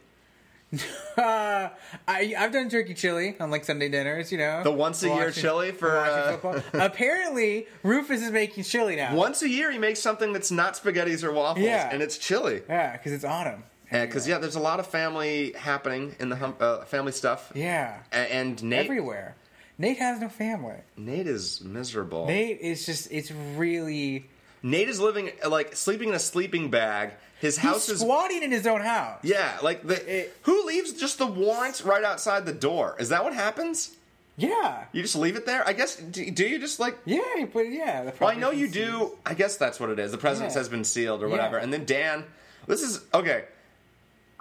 uh, 1.19 1.69
I 2.09 2.35
I've 2.39 2.51
done 2.53 2.71
turkey 2.71 2.95
chili 2.95 3.37
on 3.39 3.51
like 3.51 3.65
Sunday 3.65 3.91
dinners. 3.91 4.33
You 4.33 4.39
know, 4.39 4.63
The 4.63 4.71
once 4.73 5.03
a 5.03 5.09
year 5.09 5.31
chili 5.31 5.71
for, 5.73 5.99
uh. 5.99 6.63
Apparently, 6.73 7.67
Rufus 7.83 8.23
is 8.23 8.31
making 8.31 8.65
chili 8.65 8.97
now. 8.97 9.15
Once 9.15 9.43
a 9.43 9.49
year 9.49 9.71
he 9.71 9.79
makes 9.79 10.01
something 10.01 10.33
that's 10.33 10.51
not 10.51 10.75
spaghettis 10.75 11.23
or 11.23 11.33
waffles 11.33 11.65
Yeah. 11.67 11.91
and 11.93 12.03
it's 12.03 12.17
chili. 12.17 12.63
Yeah, 12.69 12.93
because 12.93 13.13
it's 13.13 13.25
autumn. 13.25 13.65
Because 13.91 14.27
yeah, 14.27 14.39
there's 14.39 14.55
a 14.55 14.61
lot 14.61 14.81
of 14.81 14.87
family 14.87 15.53
happening 15.53 16.17
in 16.19 16.31
the 16.31 16.37
hum, 16.37 16.57
uh, 16.59 16.85
family 16.87 17.13
stuff. 17.13 17.53
Yeah, 17.55 17.99
And 18.11 18.63
Nate 18.63 18.87
everywhere. 18.87 19.37
Nate 19.83 19.99
has 19.99 20.21
no 20.21 20.29
family. 20.29 20.77
Nate 20.97 21.27
is 21.27 21.61
miserable. 21.61 22.27
Nate 22.27 22.61
is 22.61 22.87
just. 22.87 23.11
It's 23.11 23.33
really. 23.33 24.27
Nate 24.63 24.89
is 24.89 25.01
living 25.01 25.31
like 25.49 25.75
sleeping 25.75 26.11
in 26.11 26.15
a 26.15 26.21
sleeping 26.21 26.71
bag. 26.71 27.11
His 27.41 27.57
house 27.57 27.87
He's 27.87 27.97
is 27.97 28.01
squatting 28.03 28.45
in 28.45 28.53
his 28.53 28.65
own 28.69 28.81
house. 28.83 29.19
yeah, 29.25 29.59
like 29.61 29.85
the 29.85 29.97
It- 30.21 30.37
who 30.43 30.65
leaves 30.67 30.93
just 30.93 31.19
the 31.19 31.27
warrants 31.27 31.83
right 31.83 32.05
outside 32.05 32.47
the 32.47 32.53
door? 32.53 32.95
Is 33.01 33.09
that 33.09 33.25
what 33.25 33.35
happens? 33.35 33.91
Yeah. 34.37 34.85
You 34.93 35.03
just 35.03 35.17
leave 35.17 35.35
it 35.35 35.45
there? 35.47 35.67
I 35.67 35.73
guess. 35.73 35.97
Do, 35.97 36.31
do 36.31 36.47
you 36.47 36.61
just 36.61 36.79
like? 36.79 36.97
Yeah, 37.05 37.21
but 37.53 37.63
yeah. 37.63 38.05
The 38.05 38.13
Well, 38.21 38.31
I 38.31 38.35
know 38.37 38.53
you 38.53 38.69
do. 38.69 39.19
I 39.27 39.35
guess 39.35 39.57
that's 39.57 39.81
what 39.81 39.91
it 39.91 39.99
is. 39.99 40.13
The 40.13 40.19
president's 40.19 40.55
Yeah. 40.55 40.61
has 40.61 40.69
been 40.69 40.85
sealed 40.85 41.25
or 41.25 41.27
Yeah. 41.27 41.33
whatever. 41.33 41.59
And 41.59 41.73
then 41.73 41.85
Dan, 41.85 42.25
this 42.69 42.83
is 42.83 43.01
okay. 43.13 43.47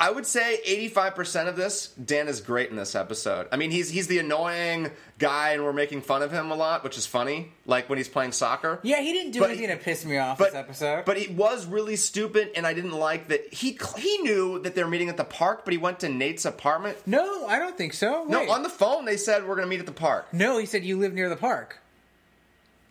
I 0.01 0.09
would 0.09 0.25
say 0.25 0.59
85% 0.65 1.47
of 1.47 1.55
this, 1.55 1.87
Dan 1.89 2.27
is 2.27 2.41
great 2.41 2.71
in 2.71 2.75
this 2.75 2.95
episode. 2.95 3.47
I 3.51 3.55
mean, 3.57 3.69
he's 3.71 3.89
he's 3.89 4.07
the 4.07 4.17
annoying 4.17 4.89
guy 5.19 5.51
and 5.51 5.63
we're 5.63 5.73
making 5.73 6.01
fun 6.01 6.23
of 6.23 6.31
him 6.31 6.49
a 6.49 6.55
lot, 6.55 6.83
which 6.83 6.97
is 6.97 7.05
funny. 7.05 7.53
Like 7.67 7.87
when 7.87 7.97
he's 7.97 8.09
playing 8.09 8.31
soccer. 8.31 8.79
Yeah, 8.81 8.99
he 8.99 9.13
didn't 9.13 9.31
do 9.33 9.39
But- 9.41 9.51
anything 9.51 9.67
to 9.69 9.77
piss 9.77 10.03
me 10.03 10.17
off 10.17 10.39
But 10.39 10.45
this 10.53 10.55
episode. 10.55 11.05
but 11.05 11.17
he 11.17 11.31
was 11.33 11.67
really 11.67 11.95
stupid, 11.95 12.49
and 12.55 12.65
I 12.65 12.73
didn't 12.73 12.93
like 12.93 13.27
that. 13.27 13.53
He 13.53 13.77
he 13.97 14.17
knew 14.23 14.57
that 14.63 14.73
they 14.75 14.83
were 14.83 14.89
meeting 14.89 15.09
at 15.09 15.17
the 15.17 15.23
park, 15.23 15.63
but 15.63 15.71
he 15.71 15.77
went 15.77 15.99
to 15.99 16.09
Nate's 16.09 16.45
apartment. 16.45 16.97
no, 17.05 17.45
I 17.45 17.59
don't 17.59 17.77
think 17.77 17.93
so. 17.93 18.25
No, 18.27 18.49
on 18.51 18.63
the 18.63 18.69
phone 18.69 19.05
they 19.05 19.17
said 19.17 19.43
we're 19.47 19.55
going 19.55 19.67
to 19.67 19.69
meet 19.69 19.79
at 19.79 19.85
the 19.85 19.91
park. 19.91 20.33
No, 20.33 20.57
he 20.57 20.65
said 20.65 20.83
you 20.83 20.97
live 20.97 21.13
near 21.13 21.29
the 21.29 21.35
park. 21.35 21.77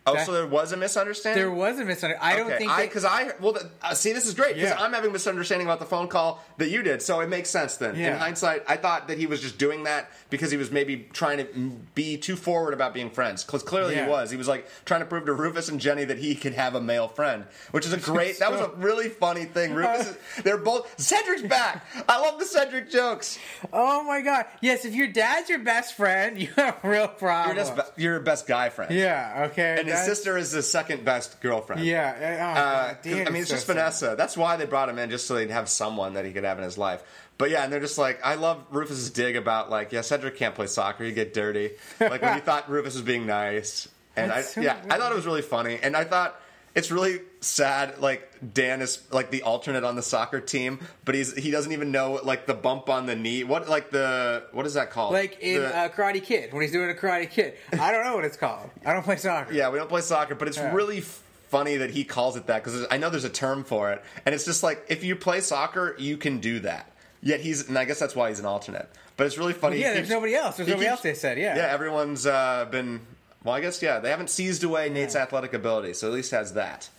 Oh, 0.07 0.15
That- 0.15 0.25
so 0.25 0.31
there 0.31 0.47
was 0.47 0.71
a 0.71 0.77
misunderstanding. 0.77 1.39
There 1.43 1.51
was 1.51 1.77
a 1.79 1.85
misunderstanding. 1.85 2.17
I 2.21 2.35
don't 2.35 2.57
think 2.57 2.75
because 2.89 3.05
I 3.05 3.33
well 3.39 3.53
the, 3.53 3.69
uh, 3.83 3.93
see 3.93 4.13
this 4.13 4.25
is 4.25 4.33
great 4.33 4.55
because 4.55 4.71
Yeah. 4.71 4.81
I'm 4.81 4.93
having 4.93 5.11
a 5.11 5.13
misunderstanding 5.13 5.67
about 5.67 5.79
the 5.79 5.85
phone 5.85 6.07
call 6.07 6.43
that 6.57 6.69
you 6.69 6.81
did, 6.81 7.03
so 7.03 7.19
it 7.19 7.29
makes 7.29 7.49
sense 7.51 7.75
then. 7.77 7.95
In 7.95 8.17
hindsight, 8.17 8.63
I 8.67 8.77
thought 8.77 9.07
that 9.09 9.19
he 9.19 9.27
was 9.27 9.41
just 9.41 9.59
doing 9.59 9.83
that 9.83 10.09
because 10.31 10.49
he 10.49 10.57
was 10.57 10.71
maybe 10.71 11.07
trying 11.13 11.37
to 11.37 11.45
be 11.93 12.17
too 12.17 12.35
forward 12.35 12.73
about 12.73 12.95
being 12.95 13.11
friends. 13.11 13.43
Because 13.43 13.61
clearly 13.61 13.95
Yeah. 13.95 14.05
he 14.05 14.09
was. 14.09 14.31
He 14.31 14.37
was 14.37 14.47
like 14.47 14.67
trying 14.85 15.01
to 15.01 15.05
prove 15.05 15.25
to 15.27 15.33
Rufus 15.33 15.69
and 15.69 15.79
Jenny 15.79 16.03
that 16.05 16.17
he 16.17 16.33
could 16.33 16.53
have 16.53 16.73
a 16.73 16.81
male 16.81 17.07
friend, 17.07 17.45
which 17.69 17.85
is 17.85 17.93
a 17.93 17.97
great. 17.97 18.39
that 18.39 18.51
was 18.51 18.61
a 18.61 18.69
really 18.77 19.07
funny 19.09 19.45
thing. 19.45 19.75
Rufus, 19.75 20.07
is, 20.09 20.17
they're 20.43 20.57
both 20.57 20.91
Cedric's 20.99 21.43
back. 21.43 21.85
I 22.09 22.19
love 22.19 22.39
the 22.39 22.45
Cedric 22.45 22.89
jokes. 22.89 23.37
Oh 23.71 24.03
my 24.03 24.21
god! 24.21 24.45
Yes, 24.61 24.83
if 24.83 24.95
your 24.95 25.07
dad's 25.07 25.47
your 25.47 25.59
best 25.59 25.95
friend, 25.95 26.37
you 26.41 26.47
have 26.55 26.79
a 26.83 26.89
real 26.89 27.13
You're 27.21 27.53
just 27.53 27.73
you're 27.97 28.13
your 28.13 28.19
best 28.19 28.47
guy 28.47 28.69
friend. 28.69 28.91
yeah. 28.95 29.47
Okay. 29.51 29.75
And 29.79 29.90
his 29.91 29.99
that's- 29.99 30.17
sister 30.17 30.37
is 30.37 30.51
the 30.51 30.63
second 30.63 31.05
best 31.05 31.39
girlfriend. 31.41 31.83
Yeah. 31.85 32.09
uh, 32.55 32.59
oh, 32.59 32.61
Uh, 32.61 32.93
'cause, 32.95 33.27
I 33.27 33.29
mean, 33.31 33.41
it's 33.41 33.49
just 33.49 33.67
sad. 33.67 33.73
Vanessa. 33.75 34.15
That's 34.17 34.35
why 34.35 34.57
they 34.57 34.65
brought 34.65 34.89
him 34.89 34.97
in, 34.99 35.09
just 35.09 35.27
so 35.27 35.35
they'd 35.35 35.51
have 35.51 35.69
someone 35.69 36.13
that 36.15 36.25
he 36.25 36.31
could 36.31 36.43
have 36.43 36.57
in 36.57 36.63
his 36.63 36.77
life. 36.77 37.01
But 37.37 37.49
yeah, 37.49 37.63
and 37.63 37.71
they're 37.73 37.79
just 37.79 37.97
like, 37.97 38.19
I 38.23 38.35
love 38.35 38.63
Rufus's 38.71 39.09
dig 39.09 39.35
about 39.35 39.69
like, 39.69 39.91
yeah, 39.91 40.01
Cedric 40.01 40.37
can't 40.37 40.53
play 40.55 40.67
soccer. 40.67 41.03
You 41.03 41.11
get 41.11 41.33
dirty. 41.33 41.71
Like 41.99 42.21
when 42.21 42.33
he 42.35 42.39
thought 42.45 42.69
Rufus 42.69 42.93
was 42.95 43.03
being 43.03 43.25
nice, 43.25 43.87
and 44.15 44.31
I, 44.31 44.41
so 44.41 44.61
yeah, 44.61 44.77
I 44.89 44.97
thought 44.97 45.11
it 45.11 45.15
was 45.15 45.25
really 45.25 45.41
funny, 45.41 45.79
and 45.81 45.95
I 45.95 46.03
thought 46.03 46.39
it's 46.75 46.91
really 46.91 47.19
sad. 47.41 47.99
Like 47.99 48.29
Dan 48.53 48.81
is 48.81 49.01
like 49.11 49.31
the 49.31 49.43
alternate 49.43 49.83
on 49.83 49.95
the 49.95 50.01
soccer 50.01 50.39
team, 50.39 50.79
but 51.05 51.15
he's 51.15 51.35
he 51.35 51.51
doesn't 51.51 51.71
even 51.71 51.91
know 51.91 52.19
like 52.23 52.45
the 52.45 52.53
bump 52.53 52.89
on 52.89 53.05
the 53.05 53.15
knee. 53.15 53.43
What 53.43 53.67
like 53.69 53.89
the 53.91 54.43
what 54.51 54.65
is 54.65 54.75
that 54.75 54.89
called? 54.91 55.13
Like 55.13 55.39
in 55.41 55.61
The- 55.61 55.75
uh, 55.75 55.89
Karate 55.89 56.23
Kid 56.23 56.53
when 56.53 56.61
he's 56.61 56.71
doing 56.71 56.89
a 56.89 56.93
Karate 56.93 57.29
Kid. 57.29 57.55
I 57.73 57.91
don't 57.91 58.03
know 58.03 58.15
what 58.15 58.25
it's 58.25 58.37
called. 58.37 58.69
I 58.85 58.93
don't 58.93 59.03
play 59.03 59.17
soccer. 59.17 59.53
Yeah, 59.53 59.69
we 59.69 59.77
don't 59.79 59.89
play 59.89 60.01
soccer, 60.01 60.35
but 60.35 60.47
it's 60.47 60.57
Yeah. 60.57 60.73
really 60.73 60.99
f- 60.99 61.21
funny 61.49 61.77
that 61.77 61.89
he 61.91 62.03
calls 62.05 62.37
it 62.37 62.47
that 62.47 62.63
because 62.63 62.85
I 62.89 62.97
know 62.97 63.09
there's 63.09 63.25
a 63.25 63.29
term 63.29 63.63
for 63.65 63.91
it, 63.91 64.01
and 64.25 64.33
it's 64.33 64.45
just 64.45 64.63
like 64.63 64.85
if 64.89 65.03
you 65.03 65.15
play 65.15 65.41
soccer, 65.41 65.95
you 65.99 66.15
can 66.17 66.39
do 66.39 66.59
that. 66.59 66.87
Yet 67.23 67.41
he's, 67.41 67.67
and 67.67 67.77
I 67.77 67.85
guess 67.85 67.99
that's 67.99 68.15
why 68.15 68.29
he's 68.29 68.39
an 68.39 68.45
alternate. 68.47 68.89
But 69.17 69.27
it's 69.27 69.37
really 69.37 69.53
funny. 69.53 69.77
Yeah, 69.77 69.89
there's 69.89 69.99
keeps- 70.07 70.09
nobody 70.09 70.33
else. 70.33 70.57
There's 70.57 70.69
nobody 70.69 70.85
keeps- 70.85 70.91
else. 70.91 71.01
They 71.01 71.13
said. 71.13 71.37
Yeah. 71.37 71.55
Yeah, 71.55 71.67
everyone's 71.67 72.25
uh, 72.25 72.65
been. 72.71 73.01
Well, 73.43 73.55
I 73.55 73.61
guess 73.61 73.81
yeah, 73.81 73.99
they 73.99 74.09
haven't 74.09 74.29
seized 74.29 74.63
away 74.63 74.89
Nate's 74.89 75.15
athletic 75.15 75.53
ability, 75.53 75.93
so 75.93 76.07
at 76.07 76.13
least 76.13 76.31
has 76.31 76.53
that. 76.53 76.89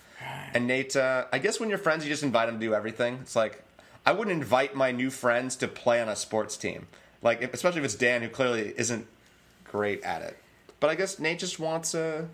And 0.54 0.66
Nate, 0.66 0.96
uh, 0.96 1.26
I 1.32 1.38
guess 1.38 1.58
when 1.58 1.68
you're 1.68 1.78
friends, 1.78 2.04
you 2.04 2.10
just 2.10 2.22
invite 2.22 2.48
him 2.48 2.58
to 2.58 2.66
do 2.66 2.74
everything. 2.74 3.18
It's 3.22 3.34
like 3.36 3.62
I 4.04 4.12
wouldn't 4.12 4.36
invite 4.36 4.74
my 4.74 4.92
new 4.92 5.10
friends 5.10 5.56
to 5.56 5.68
play 5.68 6.00
on 6.00 6.08
a 6.08 6.16
sports 6.16 6.56
team, 6.56 6.86
like 7.22 7.42
if, 7.42 7.54
especially 7.54 7.80
if 7.80 7.86
it's 7.86 7.94
Dan, 7.94 8.22
who 8.22 8.28
clearly 8.28 8.72
isn't 8.76 9.06
great 9.64 10.02
at 10.02 10.22
it. 10.22 10.36
But 10.80 10.90
I 10.90 10.94
guess 10.94 11.18
Nate 11.18 11.38
just 11.38 11.58
wants 11.58 11.94
a. 11.94 12.28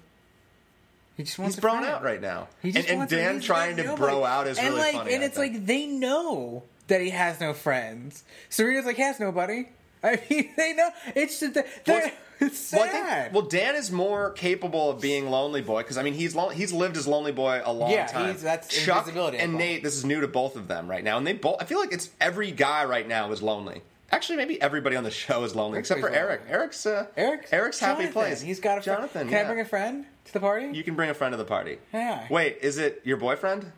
He 1.17 1.25
just 1.25 1.39
wants 1.39 1.57
He's 1.57 1.65
broing 1.65 1.85
out 1.85 2.03
right 2.03 2.21
now. 2.21 2.49
He 2.63 2.73
just 2.73 2.89
and, 2.89 3.03
and 3.03 3.11
Dan 3.11 3.41
trying 3.41 3.77
to 3.77 3.95
bro 3.97 4.25
out 4.25 4.47
is 4.47 4.59
and 4.59 4.69
really 4.69 4.81
like, 4.81 4.95
funny. 4.95 5.15
And 5.15 5.25
it's 5.25 5.37
like 5.37 5.67
they 5.67 5.87
know 5.87 6.63
that 6.87 7.01
he 7.01 7.11
has 7.11 7.41
no 7.41 7.53
friends. 7.53 8.25
Serena's 8.49 8.87
like 8.87 8.97
he 8.97 9.03
has 9.03 9.21
nobody. 9.21 9.69
I 10.03 10.21
mean, 10.31 10.51
they 10.57 10.75
know. 10.75 10.91
It's 11.15 11.41
just 11.41 11.55
that 11.55 12.15
it's 12.47 12.73
well, 12.73 12.85
sad. 12.87 13.23
think, 13.25 13.35
well, 13.35 13.49
Dan 13.49 13.75
is 13.75 13.91
more 13.91 14.31
capable 14.33 14.91
of 14.91 15.01
being 15.01 15.29
lonely 15.29 15.63
boy 15.63 15.83
because 15.83 15.97
I 15.99 16.03
mean 16.03 16.15
he's 16.15 16.35
lon- 16.35 16.55
he's 16.55 16.73
lived 16.73 16.97
as 16.97 17.07
lonely 17.07 17.33
boy 17.33 17.61
a 17.65 17.73
long 17.73 17.91
Yeah, 17.91 18.07
time. 18.07 18.27
he's- 18.29 18.43
that's 18.43 18.69
Chuck 18.69 19.07
invisibility, 19.07 19.39
and 19.39 19.55
Nate. 19.55 19.83
This 19.83 19.97
is 19.97 20.05
new 20.05 20.21
to 20.21 20.29
both 20.29 20.57
of 20.57 20.69
them 20.69 20.89
right 20.89 21.03
now, 21.03 21.19
and 21.19 21.27
they 21.27 21.33
both. 21.33 21.57
I 21.61 21.65
feel 21.65 21.81
like 21.81 21.93
it's 21.93 22.11
every 22.21 22.51
guy 22.51 22.85
right 22.85 23.07
now 23.07 23.31
is 23.33 23.43
lonely. 23.43 23.83
Actually, 24.11 24.37
maybe 24.37 24.61
everybody 24.63 24.97
on 24.97 25.05
the 25.05 25.11
show 25.11 25.45
is 25.45 25.55
lonely 25.55 25.79
except 25.79 26.01
for 26.01 26.09
Everybody's 26.09 26.47
Eric. 26.49 26.61
Eric's 26.61 26.87
uh, 26.87 27.07
Eric, 27.17 27.49
Eric's 27.53 27.79
happy 27.79 28.07
place. 28.07 28.41
He's 28.41 28.59
got 28.59 28.79
a 28.79 28.83
friend. 28.83 28.99
Jonathan. 29.01 29.29
Can 29.29 29.37
yeah. 29.37 29.43
I 29.43 29.45
bring 29.45 29.61
a 29.61 29.67
friend 29.67 30.07
to 30.25 30.33
the 30.33 30.41
party? 30.41 30.71
You 30.73 30.83
can 30.83 30.95
bring 30.95 31.11
a 31.11 31.15
friend 31.15 31.33
to 31.33 31.37
the 31.37 31.45
party. 31.45 31.79
Yeah. 31.93 32.27
Wait, 32.31 32.59
is 32.63 32.79
it 32.79 33.03
your 33.05 33.19
boyfriend? 33.19 33.71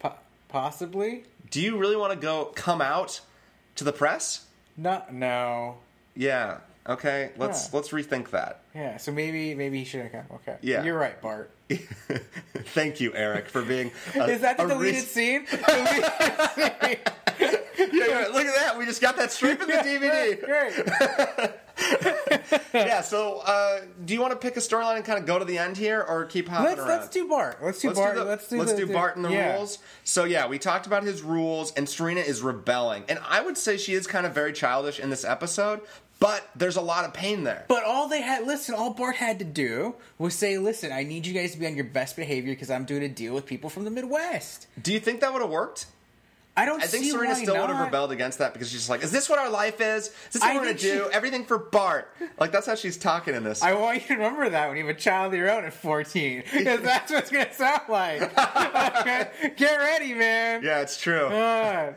Po- 0.00 0.14
possibly. 0.48 1.24
Do 1.50 1.60
you 1.60 1.76
really 1.78 1.94
want 1.96 2.12
to 2.12 2.18
go 2.18 2.46
come 2.56 2.80
out 2.80 3.20
to 3.76 3.84
the 3.84 3.92
press? 3.92 4.46
No. 4.76 5.02
No. 5.12 5.76
Yeah. 6.16 6.58
Okay. 6.88 7.30
Let's 7.36 7.64
Yeah. 7.64 7.70
let's 7.76 7.88
rethink 7.90 8.30
that. 8.30 8.60
Yeah. 8.74 8.96
So 8.98 9.12
maybe 9.12 9.54
maybe 9.54 9.78
he 9.78 9.84
shouldn't 9.84 10.12
come. 10.12 10.24
Okay. 10.36 10.56
Yeah. 10.62 10.82
You're 10.84 10.98
right, 10.98 11.20
Bart. 11.20 11.50
Thank 12.74 13.00
you, 13.00 13.12
Eric, 13.14 13.48
for 13.48 13.62
being. 13.62 13.90
A, 14.14 14.24
Is 14.30 14.40
that 14.42 14.56
the 14.56 14.64
a 14.64 14.68
deleted 14.68 14.94
res- 14.94 15.10
scene? 15.10 15.44
Deleted 15.50 16.04
scene. 16.54 16.96
Yeah, 17.78 18.06
yeah, 18.06 18.28
look 18.32 18.46
at 18.46 18.54
that. 18.56 18.76
We 18.78 18.86
just 18.86 19.02
got 19.02 19.16
that 19.18 19.30
straight 19.32 19.58
from 19.58 19.68
the 19.68 19.76
DVD. 19.76 20.42
Great. 20.42 21.52
yeah. 22.72 23.00
So, 23.02 23.42
uh, 23.44 23.80
do 24.04 24.14
you 24.14 24.20
want 24.20 24.32
to 24.32 24.38
pick 24.38 24.56
a 24.56 24.60
storyline 24.60 24.96
and 24.96 25.04
kind 25.04 25.18
of 25.18 25.26
go 25.26 25.38
to 25.38 25.44
the 25.44 25.58
end 25.58 25.76
here, 25.76 26.02
or 26.02 26.24
keep 26.24 26.48
hopping 26.48 26.66
let's 26.66 26.80
around? 26.80 26.88
let's 26.88 27.08
do 27.08 27.28
Bart. 27.28 27.58
Let's 27.62 27.80
do 27.80 27.88
Let's 27.88 27.98
Bart. 27.98 28.14
do, 28.14 28.20
the, 28.20 28.26
let's 28.26 28.48
do 28.48 28.58
let's 28.58 28.72
the, 28.72 28.86
do 28.86 28.92
Bart 28.92 29.16
and 29.16 29.24
the 29.24 29.30
yeah. 29.30 29.54
rules. 29.56 29.78
So 30.04 30.24
yeah, 30.24 30.46
we 30.46 30.58
talked 30.58 30.86
about 30.86 31.02
his 31.04 31.22
rules, 31.22 31.72
and 31.72 31.88
Serena 31.88 32.20
is 32.20 32.40
rebelling, 32.42 33.04
and 33.08 33.18
I 33.28 33.42
would 33.42 33.58
say 33.58 33.76
she 33.76 33.92
is 33.94 34.06
kind 34.06 34.24
of 34.26 34.32
very 34.34 34.52
childish 34.52 34.98
in 34.98 35.10
this 35.10 35.24
episode. 35.24 35.80
But 36.18 36.48
there's 36.56 36.76
a 36.76 36.80
lot 36.80 37.04
of 37.04 37.12
pain 37.12 37.44
there. 37.44 37.64
But 37.68 37.84
all 37.84 38.08
they 38.08 38.22
had, 38.22 38.46
listen, 38.46 38.74
all 38.74 38.94
Bart 38.94 39.16
had 39.16 39.38
to 39.40 39.44
do 39.44 39.96
was 40.18 40.34
say, 40.34 40.56
listen, 40.56 40.90
I 40.90 41.02
need 41.02 41.26
you 41.26 41.34
guys 41.34 41.52
to 41.52 41.58
be 41.58 41.66
on 41.66 41.74
your 41.76 41.84
best 41.84 42.16
behavior 42.16 42.54
because 42.54 42.70
I'm 42.70 42.84
doing 42.86 43.02
a 43.02 43.08
deal 43.08 43.34
with 43.34 43.44
people 43.44 43.68
from 43.68 43.84
the 43.84 43.90
Midwest. 43.90 44.66
Do 44.82 44.92
you 44.94 45.00
think 45.00 45.20
that 45.20 45.32
would 45.32 45.42
have 45.42 45.50
worked? 45.50 45.86
I 46.58 46.64
don't 46.64 46.82
I 46.82 46.86
think 46.86 47.04
see 47.04 47.10
Serena 47.10 47.34
still 47.34 47.54
would 47.60 47.68
have 47.68 47.84
rebelled 47.84 48.12
against 48.12 48.38
that 48.38 48.54
because 48.54 48.70
she's 48.70 48.78
just 48.78 48.88
like, 48.88 49.02
"Is 49.02 49.12
this 49.12 49.28
what 49.28 49.38
our 49.38 49.50
life 49.50 49.78
is? 49.78 50.06
Is 50.06 50.12
this 50.32 50.40
what 50.40 50.52
I 50.52 50.54
we're 50.54 50.60
gonna 50.60 50.68
think 50.78 50.80
do? 50.80 51.04
she- 51.10 51.14
Everything 51.14 51.44
for 51.44 51.58
Bart." 51.58 52.10
Like 52.40 52.50
that's 52.50 52.66
how 52.66 52.74
she's 52.76 52.96
talking 52.96 53.34
in 53.34 53.44
this. 53.44 53.62
I 53.62 53.74
want 53.74 54.00
you 54.00 54.08
to 54.08 54.14
remember 54.14 54.48
that 54.48 54.66
when 54.68 54.78
you 54.78 54.86
have 54.86 54.96
a 54.96 54.98
child 54.98 55.34
of 55.34 55.38
your 55.38 55.50
own 55.50 55.66
at 55.66 55.74
14. 55.74 56.44
Because 56.56 56.80
that's 56.80 57.12
what 57.12 57.24
it's 57.24 57.30
going 57.30 57.44
to 57.44 57.52
sound 57.52 57.82
like. 57.90 58.34
Get 59.56 59.76
ready, 59.76 60.14
man. 60.14 60.62
yeah, 60.62 60.80
it's 60.80 60.98
true. 60.98 61.26
Uh, 61.26 61.92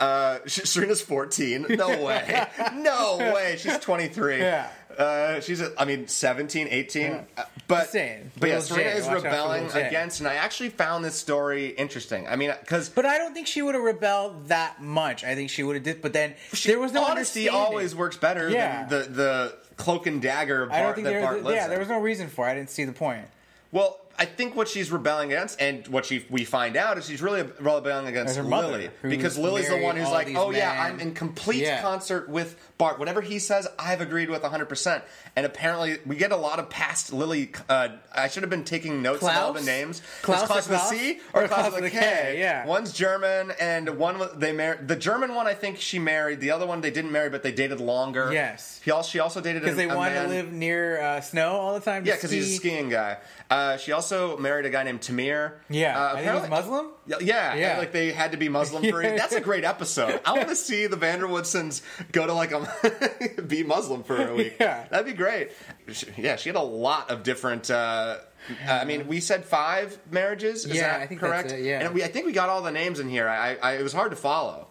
Uh, 0.00 0.38
Serena's 0.46 1.02
14. 1.02 1.66
No 1.70 1.88
way. 2.04 2.46
no 2.74 3.18
way. 3.18 3.56
She's 3.58 3.78
23. 3.78 4.38
Yeah. 4.38 4.70
Uh, 4.98 5.40
she's, 5.40 5.62
I 5.78 5.84
mean, 5.84 6.08
17, 6.08 6.66
18. 6.68 7.12
Uh, 7.12 7.44
but, 7.68 7.92
but 8.38 8.48
yeah, 8.48 8.58
Serena 8.58 8.90
J. 8.90 8.96
is 8.98 9.06
Watch 9.06 9.22
rebelling 9.22 9.70
against, 9.70 10.18
and 10.18 10.28
I 10.28 10.34
actually 10.34 10.70
found 10.70 11.04
this 11.04 11.14
story 11.14 11.68
interesting. 11.68 12.26
I 12.26 12.34
mean, 12.36 12.52
because 12.60 12.88
but 12.88 13.06
I 13.06 13.16
don't 13.16 13.32
think 13.32 13.46
she 13.46 13.62
would 13.62 13.76
have 13.76 13.84
rebelled 13.84 14.48
that 14.48 14.82
much. 14.82 15.22
I 15.22 15.36
think 15.36 15.48
she 15.48 15.62
would 15.62 15.76
have 15.76 15.84
did, 15.84 16.02
but 16.02 16.12
then 16.12 16.34
there 16.64 16.80
was 16.80 16.92
no 16.92 17.04
honesty 17.04 17.48
always 17.48 17.94
works 17.94 18.16
better 18.16 18.50
Yeah. 18.50 18.86
than 18.86 19.02
the, 19.02 19.08
the 19.10 19.56
cloak 19.76 20.06
and 20.06 20.20
dagger 20.20 20.66
Bart, 20.66 20.78
I 20.78 20.82
don't 20.82 20.94
think 20.94 21.04
that 21.04 21.12
there 21.12 21.22
Bart 21.22 21.44
lives 21.44 21.56
yeah, 21.56 21.64
in. 21.64 21.70
there 21.70 21.78
was 21.78 21.88
no 21.88 22.00
reason 22.00 22.28
for 22.28 22.46
it. 22.48 22.50
I 22.50 22.54
didn't 22.54 22.70
see 22.70 22.84
the 22.84 22.92
point. 22.92 23.26
Well, 23.72 23.99
I 24.20 24.26
think 24.26 24.54
what 24.54 24.68
she's 24.68 24.92
rebelling 24.92 25.32
against, 25.32 25.58
and 25.62 25.88
what 25.88 26.04
she 26.04 26.26
we 26.28 26.44
find 26.44 26.76
out 26.76 26.98
is 26.98 27.06
she's 27.06 27.22
really 27.22 27.42
rebelling 27.58 28.06
against 28.06 28.38
mother, 28.42 28.68
Lily 28.68 28.90
who's 29.00 29.10
because 29.10 29.38
Lily's 29.38 29.70
the 29.70 29.78
one 29.78 29.96
who's 29.96 30.10
like, 30.10 30.28
"Oh 30.36 30.50
yeah. 30.50 30.84
I'm 30.86 31.00
in 31.00 31.14
complete 31.14 31.62
Yeah. 31.62 31.80
concert 31.80 32.28
with 32.28 32.54
Bart. 32.80 32.98
Whatever 32.98 33.20
he 33.20 33.38
says, 33.38 33.68
I've 33.78 34.00
agreed 34.00 34.30
with 34.30 34.42
100." 34.42 34.68
percent 34.68 35.04
And 35.36 35.44
apparently, 35.46 35.98
we 36.06 36.16
get 36.16 36.32
a 36.32 36.36
lot 36.36 36.58
of 36.58 36.70
past 36.70 37.12
Lily. 37.12 37.52
Uh, 37.68 37.88
I 38.12 38.28
should 38.28 38.42
have 38.42 38.50
been 38.50 38.64
taking 38.64 39.02
notes 39.02 39.22
of 39.22 39.28
all 39.28 39.52
the 39.52 39.60
names. 39.62 40.00
Klaus 40.22 40.44
Klaus 40.46 40.66
with 40.68 40.76
a 40.76 40.78
Klaus? 40.80 40.90
C 40.90 41.20
or, 41.34 41.44
Or 41.44 41.48
Klaus 41.48 41.60
Klaus 41.68 41.74
with 41.74 41.84
a 41.84 41.90
K? 41.90 41.98
K, 42.00 42.36
yeah. 42.40 42.66
One's 42.66 42.92
German, 42.92 43.52
and 43.60 43.96
one 43.98 44.20
they 44.36 44.52
married. 44.52 44.88
The 44.88 44.96
German 44.96 45.34
one, 45.34 45.46
I 45.46 45.54
think 45.54 45.78
she 45.78 45.98
married. 45.98 46.40
The 46.40 46.50
other 46.52 46.66
one 46.66 46.80
they 46.80 46.90
didn't 46.90 47.12
marry, 47.12 47.28
but 47.30 47.42
they 47.42 47.52
dated 47.52 47.80
longer. 47.80 48.30
Yes. 48.32 48.80
He 48.84 48.90
also, 48.90 49.08
she 49.10 49.18
also 49.20 49.40
dated 49.40 49.62
Because 49.62 49.76
they 49.76 49.86
wanted 49.86 50.14
man- 50.14 50.22
to 50.24 50.28
live 50.30 50.52
near 50.52 51.00
uh, 51.00 51.20
snow 51.20 51.50
all 51.52 51.74
the 51.74 51.80
time. 51.80 52.06
yeah, 52.06 52.14
because 52.14 52.30
he's 52.30 52.52
a 52.54 52.56
skiing 52.56 52.88
guy. 52.88 53.18
Uh, 53.50 53.76
she 53.76 53.92
also 53.92 54.36
married 54.38 54.64
a 54.64 54.70
guy 54.70 54.84
named 54.84 55.00
Tamir. 55.00 55.52
Yeah, 55.68 55.98
uh, 56.00 56.06
I 56.06 56.08
think 56.12 56.18
he's 56.20 56.26
apparently- 56.44 56.48
Muslim. 56.50 56.86
Yeah, 57.20 57.54
yeah, 57.56 57.78
like 57.78 57.90
they 57.92 58.12
had 58.12 58.30
to 58.32 58.36
be 58.38 58.48
Muslim 58.48 58.82
for. 58.90 59.02
Yeah. 59.02 59.16
That's 59.16 59.34
a 59.34 59.40
great 59.40 59.64
episode. 59.64 60.20
I 60.24 60.32
want 60.34 60.48
to 60.48 60.56
see 60.68 60.86
the 60.86 60.96
van 60.96 61.18
der 61.18 61.26
Woodsens 61.26 61.82
go 62.12 62.24
to 62.26 62.32
like 62.32 62.52
a 62.52 62.69
be 63.46 63.62
Muslim 63.62 64.02
for 64.02 64.16
a 64.28 64.34
week. 64.36 64.56
Yeah. 64.60 64.86
that'd 64.90 65.06
be 65.06 65.12
great. 65.12 65.50
She- 65.92 66.06
Yeah, 66.16 66.36
she 66.36 66.48
had 66.48 66.56
a 66.56 66.60
lot 66.62 67.10
of 67.10 67.22
different. 67.22 67.70
Uh, 67.70 68.18
I 68.66 68.84
mean, 68.84 69.06
we 69.06 69.20
said 69.20 69.44
five 69.44 69.98
marriages. 70.10 70.64
Is 70.64 70.74
Yeah, 70.76 70.92
that 70.92 71.00
I 71.02 71.06
think 71.06 71.20
correct? 71.20 71.52
it, 71.52 71.62
yeah. 71.62 71.80
and 71.84 71.94
we 71.94 72.02
I 72.02 72.08
think 72.08 72.26
we 72.26 72.32
got 72.32 72.48
all 72.48 72.62
the 72.62 72.70
names 72.72 72.98
in 73.00 73.08
here. 73.08 73.28
I, 73.28 73.56
I 73.56 73.72
it 73.74 73.82
was 73.82 73.92
hard 73.92 74.10
to 74.10 74.16
follow. 74.16 74.68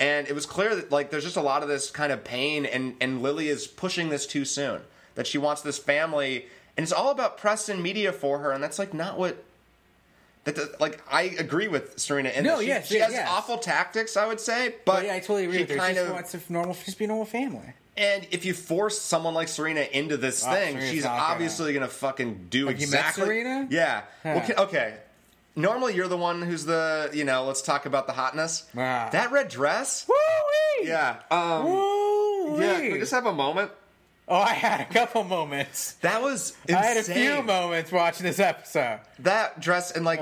And 0.00 0.26
it 0.26 0.34
was 0.34 0.46
clear 0.46 0.74
that 0.74 0.90
like 0.90 1.10
there's 1.10 1.22
just 1.22 1.36
a 1.36 1.42
lot 1.42 1.62
of 1.62 1.68
this 1.68 1.90
kind 1.90 2.10
of 2.12 2.24
pain, 2.24 2.66
and 2.66 2.96
and 3.00 3.22
Lily 3.22 3.48
is 3.48 3.66
pushing 3.68 4.08
this 4.08 4.26
too 4.26 4.44
soon. 4.44 4.80
That 5.14 5.26
she 5.26 5.38
wants 5.38 5.62
this 5.62 5.78
family, 5.78 6.46
and 6.76 6.82
it's 6.82 6.92
all 6.92 7.10
about 7.10 7.36
press 7.38 7.68
and 7.68 7.82
media 7.82 8.12
for 8.12 8.38
her, 8.40 8.50
and 8.50 8.62
that's 8.62 8.78
like 8.78 8.92
not 8.94 9.18
what. 9.18 9.44
That 10.44 10.56
the, 10.56 10.74
like 10.80 11.00
I 11.10 11.22
agree 11.22 11.68
with 11.68 11.98
Serena 12.00 12.30
in 12.30 12.42
No, 12.44 12.60
she, 12.60 12.66
yes, 12.66 12.88
she 12.88 12.94
yes, 12.96 13.06
has 13.06 13.14
yes. 13.14 13.28
awful 13.30 13.58
tactics, 13.58 14.16
I 14.16 14.26
would 14.26 14.40
say, 14.40 14.74
but 14.84 14.94
But 14.96 15.04
yeah, 15.06 15.14
I 15.14 15.20
totally 15.20 15.44
agree 15.44 15.58
she 15.58 15.62
with 15.62 15.68
her. 15.70 15.74
She 15.76 15.80
kind 15.80 15.94
just 15.94 16.06
of 16.08 16.12
wants 16.14 16.34
a 16.34 16.52
normal, 16.52 16.74
just 16.74 16.98
be 16.98 17.04
a 17.04 17.08
normal 17.08 17.26
family. 17.26 17.74
and 17.96 18.26
if 18.32 18.44
you 18.44 18.52
force 18.54 19.00
someone 19.00 19.34
like 19.34 19.46
Serena 19.48 19.82
into 19.92 20.16
this 20.16 20.44
Oh, 20.44 20.50
thing, 20.50 20.72
Serena's 20.74 20.90
she's 20.90 21.04
gonna. 21.04 21.20
obviously 21.22 21.72
gonna 21.72 21.86
fucking 21.88 22.46
do 22.50 22.66
Like, 22.66 22.80
you 22.80 22.88
met 22.88 22.98
exactly. 23.00 23.24
Serena? 23.24 23.68
Yeah. 23.70 24.02
Huh. 24.24 24.28
Okay, 24.42 24.54
okay. 24.58 24.94
Normally, 25.54 25.94
you're 25.94 26.08
the 26.08 26.16
one 26.16 26.40
who's 26.42 26.64
the 26.64 27.10
you 27.12 27.24
know. 27.24 27.44
Let's 27.44 27.60
talk 27.62 27.84
about 27.86 28.06
the 28.06 28.14
hotness. 28.14 28.64
Ah. 28.76 29.10
That 29.12 29.30
red 29.32 29.48
dress. 29.48 30.06
Woo-wee! 30.08 30.88
Yeah. 30.88 31.16
Um, 31.30 31.64
Woo-wee! 31.66 32.64
yeah. 32.64 32.80
Can 32.80 32.92
we 32.94 32.98
just 32.98 33.12
have 33.12 33.26
a 33.26 33.32
moment? 33.34 33.70
Oh, 34.32 34.36
I 34.40 34.54
had 34.54 34.80
a 34.80 34.84
couple 34.86 35.24
moments. 35.24 35.92
That 36.00 36.22
was 36.22 36.56
insane. 36.66 36.76
I 36.82 36.86
had 36.86 36.96
a 36.96 37.02
few 37.02 37.42
moments 37.42 37.92
watching 37.92 38.24
this 38.24 38.38
episode. 38.38 39.00
that 39.18 39.60
dress 39.60 39.90
and 39.92 40.04
like 40.06 40.20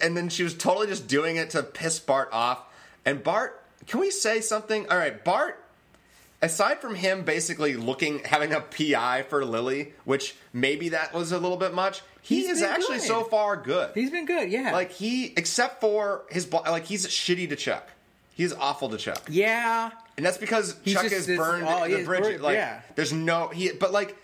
and 0.00 0.14
then 0.16 0.28
she 0.28 0.42
was 0.42 0.54
totally 0.54 0.88
just 0.88 1.08
doing 1.08 1.36
it 1.36 1.50
to 1.50 1.62
piss 1.62 1.98
Bart 1.98 2.28
off. 2.32 2.62
And 3.06 3.22
Bart, 3.24 3.62
can 3.86 4.00
we 4.00 4.10
say 4.10 4.40
something? 4.42 4.88
All 4.90 4.98
right, 4.98 5.24
Bart 5.24 5.62
aside 6.42 6.80
from 6.80 6.94
him 6.94 7.24
basically 7.24 7.76
looking 7.76 8.18
having 8.24 8.52
a 8.52 8.60
PI 8.60 9.22
for 9.30 9.42
Lily, 9.44 9.94
which 10.04 10.36
maybe 10.52 10.90
that 10.90 11.14
was 11.14 11.32
a 11.32 11.38
little 11.38 11.56
bit 11.56 11.72
much, 11.72 12.02
he 12.20 12.40
He's 12.42 12.48
is 12.58 12.62
actually 12.62 12.98
good. 12.98 13.06
so 13.06 13.24
far 13.24 13.56
good. 13.56 13.92
He's 13.94 14.10
been 14.10 14.26
good, 14.26 14.50
yeah. 14.50 14.72
like 14.72 14.92
he 14.92 15.32
except 15.36 15.80
for 15.80 16.24
his 16.30 16.52
like 16.52 16.84
he's 16.84 17.06
shitty 17.06 17.48
to 17.48 17.56
Chuck. 17.56 17.88
He's 18.34 18.52
awful 18.52 18.90
to 18.90 18.98
Chuck. 18.98 19.22
yeah, 19.30 19.92
And 20.16 20.24
that's 20.24 20.38
because 20.38 20.76
He's 20.82 20.94
Chuck 20.94 21.04
just 21.04 21.14
has 21.14 21.36
burned 21.36 21.66
he 21.90 21.94
the 21.96 22.04
bridge. 22.04 22.40
like 22.40 22.54
yeah. 22.54 22.80
there's 22.94 23.12
no 23.12 23.48
he 23.48 23.70
but 23.72 23.92
like 23.92 24.16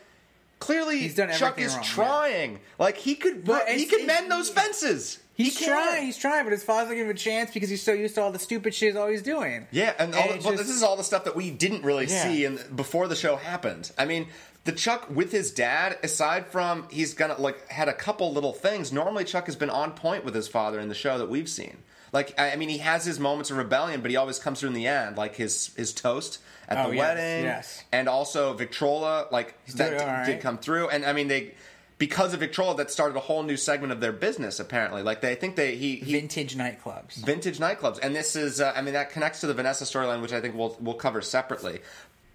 clearly 0.59 1.09
Chuck 1.09 1.59
is 1.59 1.75
wrong, 1.75 1.83
yeah. 1.83 1.89
trying. 1.91 2.61
Like 2.79 2.97
he 2.97 3.15
could 3.15 3.45
But 3.45 3.69
he 3.69 3.85
could 3.87 4.07
mend 4.07 4.31
those 4.31 4.49
fences. 4.49 5.19
he's 5.35 5.59
He 5.59 5.67
trying. 5.67 6.05
He's 6.05 6.17
trying, 6.17 6.45
but 6.45 6.53
his 6.53 6.65
father's 6.65 6.89
not 6.89 6.95
giving 6.95 7.11
him 7.11 7.17
a 7.17 7.19
chance 7.19 7.51
because 7.53 7.69
he's 7.69 7.83
so 7.83 7.93
used 7.93 8.15
to 8.15 8.23
all 8.23 8.33
the 8.33 8.39
stupid 8.39 8.75
shit 8.75 8.91
he's 8.91 8.97
always 8.97 9.23
doing. 9.23 9.67
Yeah, 9.71 9.93
and, 9.99 10.15
all, 10.15 10.31
it's 10.31 10.45
well, 10.45 10.55
just- 10.55 10.67
this 10.69 10.75
is 10.77 10.83
all 10.83 10.97
the 10.97 11.05
stuff 11.05 11.25
that 11.25 11.37
we 11.37 11.51
didn't 11.51 11.83
really 11.83 12.07
Yeah. 12.07 12.23
see 12.23 12.45
in, 12.45 12.59
before 12.77 13.09
the 13.09 13.17
show 13.17 13.37
happened. 13.37 13.91
I 13.99 14.05
mean, 14.05 14.29
the 14.65 14.73
Chuck 14.73 15.09
with 15.11 15.33
his 15.33 15.51
dad, 15.51 15.99
aside 16.05 16.47
from 16.47 16.87
he's 16.91 17.13
gonna 17.15 17.39
like 17.41 17.69
had 17.69 17.89
a 17.89 17.93
couple 17.95 18.33
little 18.33 18.53
things. 18.53 18.93
Normally, 18.93 19.25
Chuck 19.25 19.47
has 19.47 19.57
been 19.57 19.71
on 19.71 19.93
point 19.93 20.25
with 20.25 20.35
his 20.35 20.47
father 20.49 20.79
in 20.79 20.89
the 20.89 20.95
show 20.95 21.19
that 21.19 21.29
we've 21.29 21.49
seen. 21.49 21.79
Like, 22.13 22.39
I 22.39 22.53
I 22.53 22.57
mean, 22.57 22.69
he 22.69 22.79
has 22.79 23.05
his 23.05 23.19
moments 23.19 23.51
of 23.51 23.57
rebellion, 23.57 24.01
but 24.03 24.11
he 24.11 24.17
always 24.17 24.39
comes 24.39 24.61
through 24.61 24.69
in 24.69 24.75
the 24.75 24.87
end, 24.87 25.17
like 25.17 25.35
his 25.37 25.73
his 25.77 25.93
toast 25.93 26.39
at 26.69 26.79
Oh, 26.79 26.91
the 26.91 26.97
yes, 26.97 27.01
wedding, 27.01 27.45
yes. 27.45 27.85
and 27.91 28.09
also 28.09 28.53
Victrola, 28.53 29.27
like 29.33 29.55
that 29.75 29.89
doing 29.89 29.99
d- 29.99 30.05
all 30.05 30.11
right. 30.11 30.27
did 30.27 30.41
come 30.41 30.59
through. 30.59 30.89
And 30.91 31.05
I 31.05 31.13
mean, 31.13 31.29
they 31.29 31.55
because 31.99 32.35
of 32.35 32.41
Victrola, 32.41 32.77
that 32.77 32.91
started 32.91 33.17
a 33.17 33.21
whole 33.21 33.43
new 33.45 33.57
segment 33.57 33.93
of 33.93 34.01
their 34.01 34.13
business. 34.13 34.61
Apparently, 34.61 35.03
like 35.03 35.21
they 35.23 35.31
I 35.33 35.35
think 35.37 35.57
they 35.57 35.75
he, 35.77 35.97
he 35.97 36.13
Vintage 36.13 36.55
nightclubs. 36.57 37.15
vintage 37.25 37.59
nightclubs, 37.59 37.99
and 38.03 38.15
this 38.15 38.37
is, 38.37 38.61
uh, 38.61 38.73
I 38.77 38.83
mean, 38.83 38.95
that 38.95 39.11
connects 39.11 39.41
to 39.41 39.47
the 39.47 39.55
Vanessa 39.55 39.85
storyline, 39.85 40.21
which 40.21 40.33
I 40.33 40.41
think 40.41 40.55
we'll 40.55 40.77
we'll 40.81 40.95
cover 40.95 41.23
separately. 41.23 41.81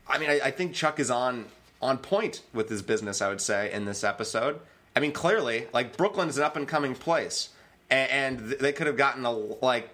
I 0.08 0.18
mean, 0.18 0.30
I, 0.30 0.40
I 0.46 0.52
think 0.52 0.74
Chuck 0.74 1.00
is 1.00 1.12
on 1.12 1.46
on 1.82 2.00
point 2.00 2.42
with 2.54 2.70
his 2.70 2.82
business. 2.82 3.22
I 3.22 3.30
would 3.30 3.42
say 3.42 3.72
in 3.72 3.86
this 3.86 4.04
episode. 4.04 4.60
I 4.96 5.00
mean, 5.00 5.12
clearly, 5.12 5.68
like 5.74 5.96
Brooklyn 5.96 6.28
is 6.30 6.38
an 6.40 6.44
up 6.44 6.56
and 6.56 6.68
coming 6.68 6.96
place, 6.96 7.50
and, 7.90 8.40
and 8.40 8.50
they 8.60 8.72
could 8.74 8.88
have 8.88 8.98
gotten 8.98 9.26
a 9.26 9.32
like 9.32 9.90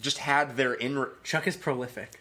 just 0.00 0.18
had 0.18 0.56
their 0.56 0.74
in. 0.74 1.06
Chuck 1.22 1.46
is 1.46 1.56
prolific. 1.56 2.18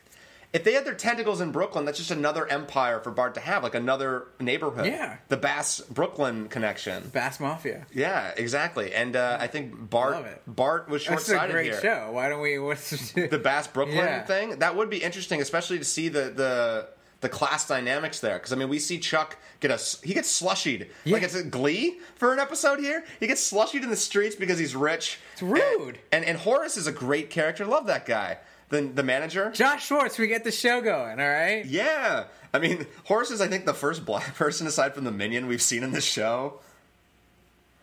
If 0.53 0.65
they 0.65 0.73
had 0.73 0.83
their 0.83 0.93
tentacles 0.95 1.39
in 1.39 1.53
Brooklyn, 1.53 1.85
that's 1.85 1.97
just 1.97 2.11
another 2.11 2.45
empire 2.45 2.99
for 2.99 3.09
Bart 3.09 3.35
to 3.35 3.39
have, 3.39 3.63
like 3.63 3.73
another 3.73 4.25
neighborhood. 4.37 4.85
Yeah. 4.85 5.15
the 5.29 5.37
Bass 5.37 5.79
Brooklyn 5.79 6.49
connection. 6.49 7.09
Bass 7.13 7.39
Mafia. 7.39 7.85
Yeah, 7.93 8.33
exactly. 8.35 8.93
And 8.93 9.15
uh, 9.15 9.37
I 9.39 9.47
think 9.47 9.89
Bart 9.89 10.45
Bart 10.45 10.89
was 10.89 11.03
short 11.03 11.21
sighted 11.21 11.53
great 11.53 11.73
show. 11.81 12.09
Why 12.11 12.27
don't 12.27 12.41
we? 12.41 12.59
What's 12.67 13.13
the 13.13 13.39
Bass 13.41 13.67
Brooklyn 13.67 13.97
Yeah. 13.99 14.23
thing. 14.25 14.59
That 14.59 14.75
would 14.75 14.89
be 14.89 14.97
interesting, 15.01 15.41
especially 15.41 15.79
to 15.79 15.85
see 15.85 16.09
the 16.09 16.23
the 16.35 16.87
the 17.21 17.29
class 17.29 17.67
dynamics 17.67 18.19
there. 18.19 18.35
Because 18.37 18.51
I 18.53 18.55
mean, 18.55 18.69
we 18.69 18.79
see 18.79 18.99
Chuck 18.99 19.37
get 19.59 19.71
a 19.71 19.77
he 20.05 20.13
gets 20.13 20.41
slushied 20.41 20.89
Yeah. 21.05 21.13
like 21.13 21.23
it's 21.23 21.35
a 21.35 21.43
Glee 21.43 21.99
for 22.15 22.33
an 22.33 22.39
episode 22.39 22.79
here. 22.79 23.03
He 23.19 23.27
gets 23.27 23.49
slushied 23.51 23.83
in 23.83 23.89
the 23.89 23.95
streets 23.95 24.35
because 24.35 24.59
he's 24.59 24.75
rich. 24.75 25.19
It's 25.33 25.41
rude. 25.41 25.99
And, 26.11 26.23
and 26.23 26.25
and 26.25 26.37
Horace 26.39 26.77
is 26.77 26.87
a 26.87 26.91
great 26.91 27.29
character. 27.29 27.65
Love 27.65 27.85
that 27.87 28.05
guy. 28.05 28.37
The 28.69 28.81
the 28.81 29.03
manager. 29.03 29.51
Josh 29.51 29.85
Schwartz? 29.87 30.17
We 30.17 30.27
get 30.27 30.43
the 30.43 30.51
show 30.51 30.81
going. 30.81 31.19
All 31.19 31.27
right. 31.29 31.65
Yeah, 31.65 32.25
I 32.53 32.59
mean, 32.59 32.85
Horace 33.05 33.29
is 33.31 33.41
I 33.41 33.47
think 33.47 33.65
the 33.65 33.73
first 33.73 34.05
black 34.05 34.33
person 34.35 34.65
aside 34.67 34.95
from 34.95 35.03
the 35.03 35.11
minion 35.11 35.47
we've 35.47 35.61
seen 35.61 35.83
in 35.83 35.91
this 35.91 36.05
show. 36.05 36.59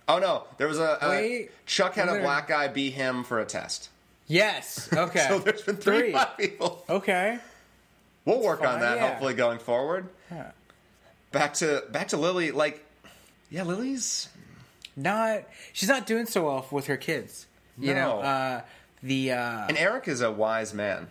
Oh 0.09 0.19
no, 0.19 0.45
there 0.57 0.67
was 0.67 0.79
a, 0.79 0.97
a 1.03 1.09
Wait, 1.11 1.51
Chuck 1.67 1.95
had 1.95 2.09
a 2.09 2.21
black 2.21 2.49
guy 2.49 2.69
be 2.69 2.91
him 2.91 3.23
for 3.25 3.39
a 3.41 3.45
test. 3.45 3.91
Yes. 4.27 4.89
Okay. 4.97 5.27
So 5.29 5.39
there's 5.39 5.63
been 5.63 5.77
three, 5.77 5.99
Three. 5.99 6.11
black 6.13 6.39
people. 6.39 6.85
Okay. 6.89 7.39
We'll 8.29 8.43
work 8.43 8.61
on 8.63 8.81
that 8.81 8.99
yeah. 8.99 9.09
hopefully 9.09 9.33
going 9.33 9.59
forward. 9.59 10.07
Yeah. 10.31 10.51
Back 11.33 11.55
to 11.55 11.85
back 11.91 12.09
to 12.09 12.19
Lily. 12.19 12.51
Like, 12.51 12.85
yeah, 13.51 13.63
Lily's 13.63 14.29
Not. 14.97 15.45
She's 15.73 15.89
not 15.89 16.07
doing 16.07 16.27
so 16.27 16.45
well 16.45 16.67
with 16.71 16.89
her 16.89 16.99
kids. 16.99 17.47
You 17.79 17.95
know. 17.95 18.21
Uh, 18.21 18.61
the. 19.03 19.33
Uh, 19.33 19.67
and 19.69 19.79
Eric 19.79 20.09
is 20.09 20.21
a 20.21 20.31
wise 20.31 20.75
man. 20.75 21.09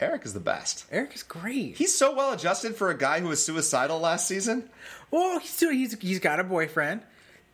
Eric 0.00 0.24
is 0.24 0.32
the 0.32 0.40
best. 0.40 0.86
Eric 0.90 1.14
is 1.14 1.22
great. 1.22 1.76
He's 1.76 1.96
so 1.96 2.14
well 2.14 2.32
adjusted 2.32 2.74
for 2.74 2.90
a 2.90 2.96
guy 2.96 3.20
who 3.20 3.28
was 3.28 3.44
suicidal 3.44 4.00
last 4.00 4.26
season. 4.26 4.68
Oh, 5.12 5.38
he's 5.38 5.50
still, 5.50 5.70
he's 5.70 6.00
he's 6.00 6.18
got 6.18 6.40
a 6.40 6.44
boyfriend. 6.44 7.02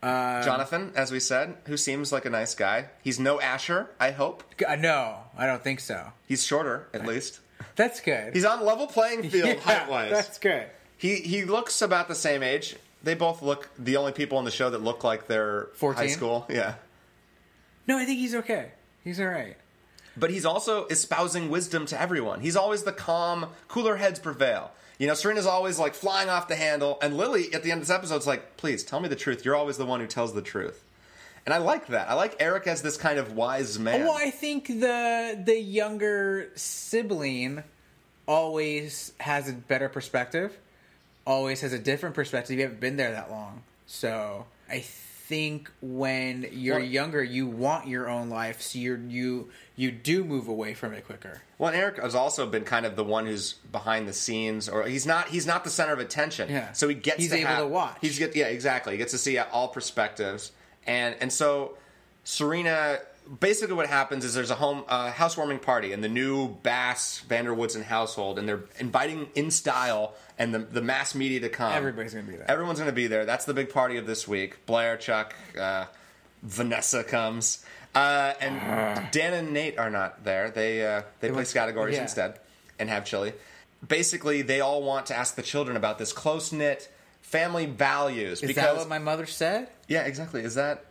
Uh, 0.01 0.43
Jonathan, 0.43 0.91
as 0.95 1.11
we 1.11 1.19
said, 1.19 1.55
who 1.65 1.77
seems 1.77 2.11
like 2.11 2.25
a 2.25 2.29
nice 2.29 2.55
guy. 2.55 2.87
He's 3.03 3.19
no 3.19 3.39
Asher, 3.41 3.89
I 3.99 4.11
hope. 4.11 4.43
uh, 4.67 4.75
no, 4.75 5.17
I 5.37 5.45
don't 5.45 5.63
think 5.63 5.81
so. 5.81 6.13
He's 6.27 6.43
shorter, 6.43 6.87
at 6.93 7.05
least. 7.05 7.41
That's 7.77 8.01
good. 8.01 8.33
He's 8.33 8.43
on 8.43 8.65
level 8.65 8.87
playing 8.87 9.29
field 9.29 9.47
Yeah, 9.47 9.59
height 9.61 9.89
wise. 9.89 10.11
That's 10.11 10.39
good. 10.39 10.65
He 10.97 11.15
he 11.17 11.45
looks 11.45 11.81
about 11.81 12.09
the 12.09 12.15
same 12.15 12.43
age. 12.43 12.75
They 13.03 13.13
both 13.13 13.41
look 13.41 13.69
the 13.79 13.95
only 13.95 14.11
people 14.11 14.37
on 14.37 14.43
the 14.43 14.51
show 14.51 14.69
that 14.69 14.83
look 14.83 15.03
like 15.05 15.27
they're 15.27 15.69
14? 15.75 16.03
high 16.03 16.11
school. 16.11 16.45
Yeah. 16.49 16.73
No, 17.87 17.97
I 17.97 18.03
think 18.05 18.19
he's 18.19 18.35
okay. 18.35 18.71
He's 19.03 19.19
all 19.21 19.27
right. 19.27 19.55
But 20.17 20.31
he's 20.31 20.45
also 20.45 20.87
espousing 20.87 21.49
wisdom 21.49 21.85
to 21.85 22.01
everyone. 22.01 22.41
He's 22.41 22.55
always 22.55 22.83
the 22.83 22.91
calm, 22.91 23.45
cooler 23.67 23.95
heads 23.97 24.19
prevail. 24.19 24.71
You 24.97 25.05
know, 25.05 25.13
Serena's 25.13 25.45
always 25.45 25.77
like 25.77 25.93
flying 25.93 26.27
off 26.27 26.47
the 26.47 26.55
handle, 26.55 26.97
and 27.03 27.15
Lily 27.15 27.53
at 27.53 27.61
the 27.61 27.71
end 27.71 27.81
of 27.81 27.87
this 27.87 27.95
episode 27.95 28.15
is 28.17 28.27
like, 28.27 28.57
"Please 28.57 28.83
tell 28.83 28.99
me 28.99 29.07
the 29.07 29.15
truth. 29.15 29.45
You're 29.45 29.55
always 29.55 29.77
the 29.77 29.85
one 29.85 29.99
who 29.99 30.07
tells 30.07 30.33
the 30.33 30.41
truth." 30.41 30.83
And 31.47 31.53
I 31.53 31.59
like 31.59 31.87
that. 31.87 32.09
I 32.09 32.13
like 32.15 32.35
Eric 32.41 32.67
as 32.67 32.81
this 32.81 32.97
kind 32.97 33.17
of 33.17 33.31
wise 33.31 33.79
man. 33.79 34.01
Well, 34.03 34.17
I 34.17 34.31
think 34.31 34.67
the 34.67 35.41
the 35.45 35.57
younger 35.57 36.49
sibling 36.55 37.63
always 38.27 39.13
has 39.21 39.47
a 39.49 39.53
better 39.53 39.87
perspective. 39.87 40.57
Always 41.25 41.61
has 41.61 41.71
a 41.71 41.79
different 41.79 42.15
perspective. 42.15 42.57
You 42.57 42.63
haven't 42.63 42.81
been 42.81 42.97
there 42.97 43.11
that 43.11 43.31
long, 43.31 43.63
so 43.85 44.45
I 44.69 44.79
think 44.81 45.71
when 45.81 46.47
you're 46.51 46.79
Well- 46.79 46.85
younger, 46.85 47.23
you 47.23 47.47
want 47.47 47.87
your 47.87 48.09
own 48.09 48.29
life, 48.29 48.61
so 48.61 48.79
you 48.79 49.01
you 49.07 49.49
you 49.77 49.91
do 49.91 50.25
move 50.25 50.49
away 50.49 50.73
from 50.73 50.93
it 50.93 51.05
quicker. 51.05 51.43
Well, 51.57 51.69
and 51.69 51.77
Eric 51.81 52.01
has 52.01 52.13
also 52.13 52.45
been 52.45 52.65
kind 52.65 52.85
of 52.85 52.97
the 52.97 53.05
one 53.05 53.25
who's 53.25 53.53
behind 53.71 54.05
the 54.05 54.13
scenes, 54.13 54.67
or 54.67 54.83
he's 54.83 55.05
not. 55.05 55.29
He's 55.29 55.47
not 55.47 55.63
the 55.63 55.69
center 55.69 55.93
of 55.93 55.99
attention. 55.99 56.49
Yeah. 56.49 56.73
So 56.73 56.89
he 56.89 56.95
gets. 56.95 57.19
He's 57.19 57.29
to 57.29 57.37
able 57.37 57.47
have- 57.47 57.59
to 57.59 57.67
watch. 57.67 57.97
He's 58.01 58.19
get. 58.19 58.35
Yeah, 58.35 58.47
exactly. 58.47 58.93
He 58.93 58.97
gets 58.97 59.11
to 59.13 59.17
see 59.17 59.37
all 59.37 59.69
perspectives, 59.69 60.51
and 60.87 61.15
and 61.19 61.31
so 61.31 61.77
Serena. 62.23 62.99
Basically, 63.41 63.75
what 63.75 63.89
happens 63.89 64.23
is 64.23 64.33
there's 64.33 64.51
a 64.51 64.55
home 64.55 64.85
uh, 64.87 65.11
housewarming 65.11 65.59
party 65.59 65.91
in 65.91 65.99
the 65.99 66.07
new 66.07 66.47
Bass 66.63 67.19
van 67.27 67.43
der 67.43 67.53
Woodsen 67.53 67.83
household, 67.83 68.39
and 68.39 68.47
they're 68.47 68.63
inviting 68.79 69.27
in 69.35 69.51
style 69.51 70.15
and 70.39 70.53
the 70.53 70.59
the 70.59 70.81
mass 70.81 71.13
media 71.13 71.41
to 71.41 71.49
come. 71.49 71.73
Everybody's 71.73 72.13
gonna 72.13 72.25
be 72.25 72.37
there. 72.37 72.49
Everyone's 72.49 72.79
going 72.79 72.89
to 72.89 72.95
be 72.95 73.07
there. 73.07 73.25
That's 73.25 73.45
the 73.45 73.53
big 73.53 73.69
party 73.69 73.97
of 73.97 74.05
this 74.05 74.29
week. 74.29 74.65
Blair, 74.65 74.95
Chuck, 74.95 75.35
uh, 75.59 75.85
Vanessa 76.41 77.03
comes, 77.03 77.65
uh, 77.95 78.33
and 78.39 79.11
Dan 79.11 79.33
and 79.33 79.51
Nate 79.51 79.77
are 79.77 79.89
not 79.89 80.23
there. 80.23 80.49
They 80.49 80.85
uh, 80.85 81.01
they, 81.19 81.29
play 81.29 81.37
went- 81.37 81.53
categories 81.53 81.95
yeah. 81.95 82.03
instead 82.03 82.39
and 82.79 82.89
have 82.89 83.05
chili. 83.05 83.33
Basically, 83.85 84.41
they 84.41 84.61
all 84.61 84.81
want 84.81 85.07
to 85.07 85.15
ask 85.15 85.35
the 85.35 85.43
children 85.43 85.77
about 85.77 85.97
this 85.99 86.13
close 86.13 86.51
knit 86.51 86.89
family 87.27 87.65
values 87.65 88.41
Is 88.41 88.47
because 88.47 88.63
that 88.63 88.75
what 88.75 88.87
my 88.89 88.99
mother 88.99 89.25
said? 89.25 89.67
yeah, 89.87 90.03
exactly. 90.03 90.41
Is 90.41 90.55
that 90.55 90.85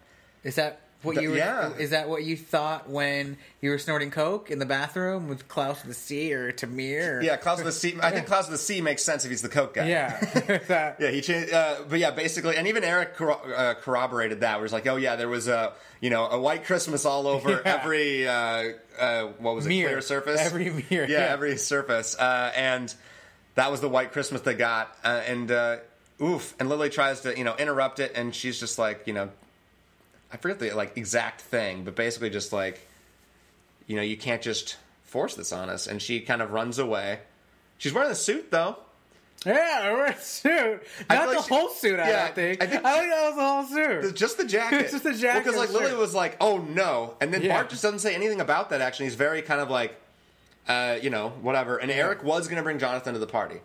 Is 0.44 0.54
that 0.56 0.80
what 1.02 1.12
Th- 1.12 1.22
you 1.24 1.30
were, 1.32 1.36
yeah. 1.36 1.72
is 1.74 1.90
that 1.90 2.08
what 2.08 2.24
you 2.24 2.36
thought 2.36 2.88
when 2.88 3.36
you 3.60 3.70
were 3.70 3.78
snorting 3.78 4.10
coke 4.10 4.50
in 4.50 4.58
the 4.58 4.66
bathroom 4.66 5.28
with 5.28 5.46
Klaus 5.46 5.82
of 5.82 5.88
the 5.88 5.94
Sea 5.94 6.32
or 6.32 6.50
Tamir? 6.52 7.18
Or, 7.18 7.22
yeah? 7.22 7.36
Klaus 7.36 7.58
of 7.60 7.64
the 7.66 7.70
Sea. 7.70 7.94
I 8.02 8.10
think 8.10 8.26
Klaus 8.32 8.46
of 8.46 8.52
the 8.52 8.58
Sea 8.58 8.80
makes 8.80 9.04
sense 9.04 9.24
if 9.24 9.30
he's 9.30 9.42
the 9.42 9.48
coke 9.50 9.74
guy. 9.74 9.88
yeah. 9.88 10.94
Yeah, 10.98 11.10
he 11.10 11.20
changed. 11.20 11.52
Uh, 11.52 11.76
but 11.88 11.98
yeah, 12.00 12.10
basically, 12.10 12.56
and 12.56 12.66
even 12.66 12.82
Eric 12.82 13.14
corro- 13.16 13.40
uh, 13.56 13.74
corroborated 13.74 14.40
that. 14.40 14.56
Where 14.56 14.64
it's 14.64 14.72
like, 14.72 14.86
oh 14.86 14.96
yeah, 14.96 15.16
there 15.16 15.28
was 15.28 15.46
a 15.48 15.74
you 16.00 16.10
know 16.10 16.26
a 16.28 16.40
white 16.40 16.64
Christmas 16.64 17.04
all 17.04 17.26
over 17.28 17.50
Yeah. 17.50 17.60
every 17.80 18.26
uh, 18.26 18.64
uh, 18.98 19.22
what 19.38 19.54
was 19.54 19.66
it 19.66 19.68
Mirror. 19.68 19.88
clear 19.90 20.00
surface 20.00 20.40
Every 20.40 20.64
mirror, 20.70 20.82
yeah, 20.90 21.06
yeah. 21.08 21.18
every 21.32 21.56
surface, 21.58 22.16
uh, 22.18 22.52
and 22.56 22.92
that 23.54 23.70
was 23.70 23.80
the 23.80 23.88
white 23.88 24.12
Christmas 24.12 24.40
they 24.40 24.54
got. 24.54 24.94
Uh, 25.04 25.22
and 25.26 25.50
uh, 25.50 25.76
oof, 26.22 26.54
and 26.58 26.68
Lily 26.68 26.90
tries 26.90 27.20
to 27.22 27.36
you 27.36 27.44
know 27.44 27.54
interrupt 27.56 28.00
it, 28.00 28.12
and 28.14 28.34
she's 28.34 28.58
just 28.60 28.78
like 28.78 29.06
you 29.06 29.12
know, 29.12 29.30
I 30.32 30.36
forget 30.36 30.58
the 30.58 30.72
like 30.72 30.96
exact 30.96 31.40
thing, 31.42 31.84
but 31.84 31.94
basically 31.94 32.30
just 32.30 32.52
like 32.52 32.86
you 33.86 33.96
know 33.96 34.02
you 34.02 34.16
can't 34.16 34.42
just 34.42 34.76
force 35.04 35.34
this 35.34 35.52
on 35.52 35.68
us, 35.70 35.86
and 35.86 36.00
she 36.02 36.20
kind 36.20 36.42
of 36.42 36.52
runs 36.52 36.78
away. 36.78 37.20
She's 37.78 37.92
wearing 37.92 38.10
a 38.10 38.14
suit 38.14 38.50
though. 38.50 38.76
Yeah, 39.44 39.92
we're 39.92 40.06
a 40.06 40.18
suit. 40.18 40.82
I 41.08 41.14
Not 41.14 41.28
the 41.28 41.34
like 41.36 41.44
she- 41.46 41.54
whole 41.54 41.68
suit, 41.68 42.00
I 42.00 42.08
yeah, 42.08 42.24
don't 42.26 42.34
think. 42.34 42.62
I 42.62 42.64
I 42.64 42.68
think- 42.68 42.82
think, 42.82 42.82
that 42.82 43.26
was 43.28 43.36
the 43.36 43.44
whole 43.44 43.64
suit. 44.02 44.16
Just 44.16 44.38
the 44.38 44.44
jacket. 44.46 44.88
Just 44.90 45.04
the 45.04 45.12
jacket 45.14 45.44
Because 45.44 45.56
like 45.56 45.70
Lily 45.72 45.94
was 45.94 46.14
like, 46.14 46.36
"Oh 46.40 46.58
no," 46.58 47.14
and 47.20 47.32
then 47.32 47.42
Yeah. 47.42 47.54
Bart 47.54 47.68
just 47.70 47.82
doesn't 47.82 47.98
say 48.00 48.14
anything 48.14 48.40
about 48.40 48.70
that. 48.70 48.80
Actually, 48.80 49.06
he's 49.06 49.14
very 49.14 49.42
kind 49.42 49.60
of 49.60 49.70
like, 49.70 49.94
uh, 50.66 50.96
you 51.00 51.10
know, 51.10 51.28
whatever. 51.42 51.76
And 51.76 51.90
Eric 51.92 52.24
was 52.24 52.48
going 52.48 52.56
to 52.56 52.62
bring 52.62 52.78
Jonathan 52.80 53.12
to 53.12 53.20
the 53.20 53.26
party, 53.26 53.60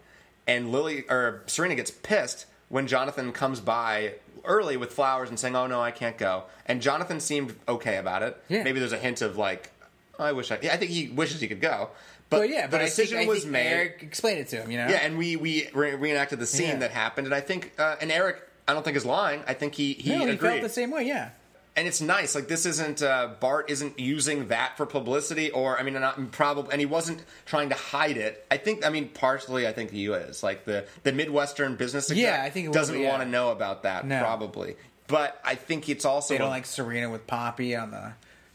and 0.48 0.72
Lily 0.72 1.04
or 1.10 1.44
Serena 1.48 1.76
gets 1.76 1.92
pissed 1.92 2.46
when 2.70 2.88
Jonathan 2.88 3.32
comes 3.32 3.60
by 3.60 4.14
early 4.46 4.78
with 4.78 4.92
flowers 4.94 5.30
and 5.30 5.40
saying, 5.40 5.56
"Oh 5.56 5.68
no, 5.68 5.82
I 5.82 5.92
can't 5.92 6.18
go." 6.18 6.44
And 6.66 6.82
Jonathan 6.82 7.20
seemed 7.20 7.56
okay 7.68 7.98
about 7.98 8.24
it. 8.24 8.42
Yeah. 8.50 8.64
Maybe 8.64 8.80
there's 8.80 8.92
a 8.94 8.98
hint 8.98 9.22
of 9.22 9.38
like, 9.38 9.72
oh, 10.20 10.24
"I 10.24 10.32
wish 10.32 10.52
I." 10.52 10.60
Yeah, 10.62 10.74
I 10.74 10.78
think 10.78 10.92
he 10.92 11.10
wishes 11.10 11.42
he 11.42 11.48
could 11.48 11.62
go. 11.62 11.90
But 12.30 12.40
But 12.40 12.50
yeah, 12.50 12.66
the 12.68 12.72
but 12.72 12.82
I 12.82 12.86
decision 12.86 13.18
think, 13.20 13.30
was 13.30 13.46
made. 13.46 13.68
Eric 13.68 14.00
explained 14.04 14.40
it 14.40 14.48
to 14.50 14.62
him, 14.62 14.72
you 14.72 14.78
know? 14.78 14.88
Yeah, 14.88 15.00
and 15.04 15.18
we 15.18 15.36
we 15.36 15.68
re- 15.74 15.96
reenacted 15.96 16.40
the 16.40 16.46
scene 16.48 16.68
Yeah. 16.70 16.76
that 16.78 16.92
happened, 16.92 17.28
and 17.28 17.34
I 17.36 17.42
think 17.42 17.74
uh, 17.78 17.98
and 18.00 18.10
Eric, 18.12 18.42
I 18.68 18.74
don't 18.74 18.84
think 18.84 18.96
is 18.96 19.06
lying. 19.06 19.44
I 19.48 19.54
think 19.54 19.76
he 19.76 19.94
he 19.94 20.12
no, 20.12 20.26
he 20.26 20.32
agreed 20.32 20.50
felt 20.50 20.62
the 20.62 20.70
same 20.70 20.92
way, 20.92 21.04
yeah. 21.04 21.32
And 21.76 21.88
it's 21.88 22.02
nice. 22.02 22.36
Like 22.36 22.48
this 22.48 22.66
isn't 22.66 23.02
uh, 23.02 23.30
Bart 23.40 23.70
isn't 23.70 24.00
using 24.00 24.50
that 24.50 24.76
for 24.78 24.86
publicity, 24.86 25.52
or 25.52 25.80
I 25.80 25.84
mean, 25.84 25.94
not 25.94 26.32
probably, 26.32 26.72
and 26.74 26.80
he 26.80 26.86
wasn't 26.86 27.24
trying 27.46 27.70
to 27.70 27.76
hide 27.76 28.18
it. 28.18 28.46
I 28.52 28.58
think, 28.58 28.86
I 28.86 28.90
mean, 28.90 29.10
partially, 29.10 29.68
I 29.68 29.72
think 29.72 29.92
he 29.92 30.08
is 30.08 30.44
like 30.44 30.66
the 30.66 30.86
the 31.04 31.12
Midwestern 31.14 31.76
business. 31.78 32.12
Yeah, 32.12 32.42
I 32.44 32.50
think 32.50 32.68
it 32.68 32.74
doesn't 32.74 33.00
yeah. 33.00 33.10
want 33.10 33.24
to 33.24 33.30
know 33.30 33.52
about 33.52 33.84
that 33.84 34.06
No. 34.06 34.20
probably, 34.20 34.76
but 35.08 35.40
I 35.46 35.56
think 35.56 35.88
it's 35.88 36.04
also 36.06 36.34
They 36.34 36.40
don't 36.40 36.50
like 36.50 36.66
Serena 36.66 37.10
with 37.10 37.26
Poppy 37.26 37.76
on 37.76 37.92
the 37.92 38.14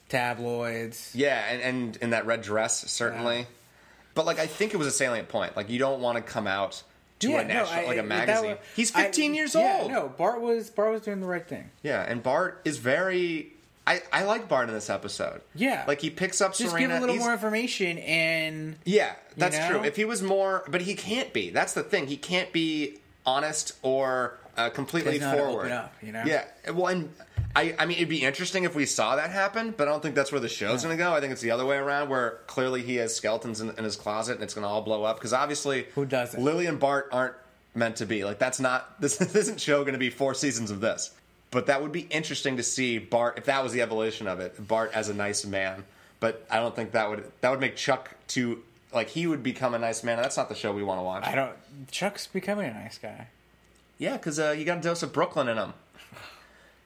tabloids. 0.09 1.13
yeah, 1.15 1.43
and 1.51 1.63
and 1.63 1.97
in 1.97 2.11
that 2.11 2.27
red 2.27 2.43
dress 2.43 2.91
certainly. 2.91 3.39
Yeah. 3.41 3.45
But 4.15 4.25
like, 4.27 4.39
I 4.39 4.47
think 4.47 4.73
it 4.73 4.79
was 4.79 4.87
a 4.87 4.93
salient 4.93 5.29
point. 5.29 5.57
Like, 5.57 5.69
you 5.69 5.79
don't 5.79 6.01
want 6.01 6.17
to 6.17 6.23
come 6.23 6.47
out 6.47 6.83
to 7.21 7.37
a 7.37 7.45
national 7.45 7.87
like 7.87 7.99
a 7.99 8.03
magazine. 8.03 8.51
was- 8.51 8.59
He's 8.75 8.91
15 8.91 9.33
I- 9.33 9.35
years 9.35 9.55
yeah, 9.55 9.79
old. 9.81 9.91
No, 9.91 10.09
Bart 10.09 10.41
was 10.41 10.71
Bart 10.71 10.93
was 10.93 11.03
doing 11.03 11.21
the 11.21 11.27
right 11.27 11.47
thing. 11.47 11.71
Yeah, 11.83 12.03
and 12.03 12.23
Bart 12.23 12.61
is 12.65 12.79
very. 12.79 13.53
I, 13.89 14.03
I 14.13 14.25
like 14.25 14.49
Bart 14.49 14.69
in 14.69 14.75
this 14.75 14.91
episode. 14.91 15.43
Yeah. 15.55 15.85
like 15.87 16.01
he 16.01 16.11
picks 16.11 16.41
up 16.41 16.57
Just 16.57 16.71
Serena. 16.73 16.89
give 16.89 16.97
a 16.97 17.01
little 17.01 17.15
He's- 17.15 17.25
more 17.25 17.33
information 17.33 17.99
and 17.99 18.77
Yeah, 18.85 19.13
that's 19.37 19.57
know? 19.57 19.69
true. 19.71 19.85
If 19.85 19.95
he 19.95 20.05
was 20.05 20.23
more, 20.23 20.65
but 20.69 20.81
he 20.83 20.95
can't 20.97 21.33
be. 21.33 21.51
That's 21.51 21.73
the 21.73 21.85
thing. 21.85 22.09
He 22.09 22.17
can't 22.17 22.53
be 22.53 22.99
honest 23.25 23.75
or 23.83 24.39
uh, 24.57 24.71
completely 24.71 25.19
Doesn't 25.19 25.31
know 25.31 25.37
how 25.37 25.45
to 25.45 25.53
forward. 25.53 25.73
up, 25.73 25.95
you 26.03 26.13
know? 26.13 26.23
Yeah. 26.25 26.45
Well, 26.73 26.87
and 26.87 27.13
I, 27.55 27.75
I 27.79 27.87
mean, 27.87 27.97
it'd 27.97 28.09
be 28.09 28.23
interesting 28.23 28.65
if 28.65 28.75
we 28.75 28.87
saw 28.87 29.17
that 29.17 29.31
happen, 29.31 29.75
but 29.77 29.89
I 29.89 29.91
don't 29.91 30.03
think 30.03 30.15
that's 30.15 30.33
where 30.33 30.41
the 30.41 30.49
show's 30.49 30.83
going 30.83 30.97
to 30.97 31.03
go. 31.03 31.13
I 31.13 31.21
think 31.21 31.33
it's 31.33 31.41
the 31.41 31.51
other 31.51 31.65
way 31.65 31.77
around, 31.77 32.09
where 32.09 32.41
clearly 32.47 32.83
he 32.83 32.97
has 32.97 33.15
skeletons 33.15 33.61
in, 33.61 33.71
in 33.71 33.85
his 33.85 33.97
closet 33.97 34.35
and 34.35 34.43
it's 34.43 34.55
going 34.55 34.65
to 34.65 34.69
all 34.69 34.83
blow 34.83 35.05
up. 35.05 35.17
Because 35.17 35.33
obviously, 35.33 35.87
Who 35.95 36.05
doesn't? 36.05 36.43
Lily 36.43 36.67
and 36.67 36.79
Bart 36.79 37.09
aren't 37.13 37.35
meant 37.75 37.97
to 37.97 38.07
be 38.07 38.25
like 38.25 38.39
that's 38.39 38.59
not 38.59 39.01
this, 39.01 39.17
this 39.19 39.35
isn't 39.35 39.61
show 39.61 39.83
going 39.83 39.93
to 39.95 39.99
be 39.99 40.11
four 40.11 40.35
seasons 40.35 40.71
of 40.71 40.81
this. 40.81 41.13
But 41.51 41.67
that 41.67 41.81
would 41.81 41.93
be 41.93 42.01
interesting 42.01 42.57
to 42.57 42.63
see 42.63 42.99
Bart 42.99 43.39
if 43.39 43.45
that 43.45 43.63
was 43.63 43.73
the 43.73 43.81
evolution 43.81 44.27
of 44.27 44.41
it. 44.41 44.67
Bart 44.67 44.91
as 44.95 45.09
a 45.09 45.15
nice 45.15 45.47
man, 45.47 45.85
but 46.21 46.45
I 46.51 46.57
don't 46.57 46.75
think 46.75 46.93
that 46.93 47.09
would 47.09 47.31
that 47.41 47.51
would 47.51 47.61
make 47.61 47.77
Chuck 47.77 48.11
to 48.29 48.63
like 48.93 49.09
he 49.09 49.27
would 49.27 49.43
become 49.43 49.73
a 49.75 49.79
nice 49.79 50.03
man. 50.03 50.17
That's 50.17 50.37
not 50.37 50.49
the 50.49 50.55
show 50.55 50.73
we 50.73 50.83
want 50.83 50.99
to 50.99 51.05
watch. 51.05 51.25
I 51.25 51.35
don't 51.35 51.53
Chuck's 51.91 52.27
becoming 52.27 52.67
a 52.69 52.75
nice 52.75 52.99
guy. 52.99 53.29
Yeah, 53.99 54.13
because 54.17 54.39
uh, 54.39 54.55
you 54.57 54.65
got 54.65 54.79
a 54.79 54.81
dose 54.83 55.03
of 55.03 55.13
Brooklyn 55.13 55.49
in 55.49 55.57
him. 55.57 55.73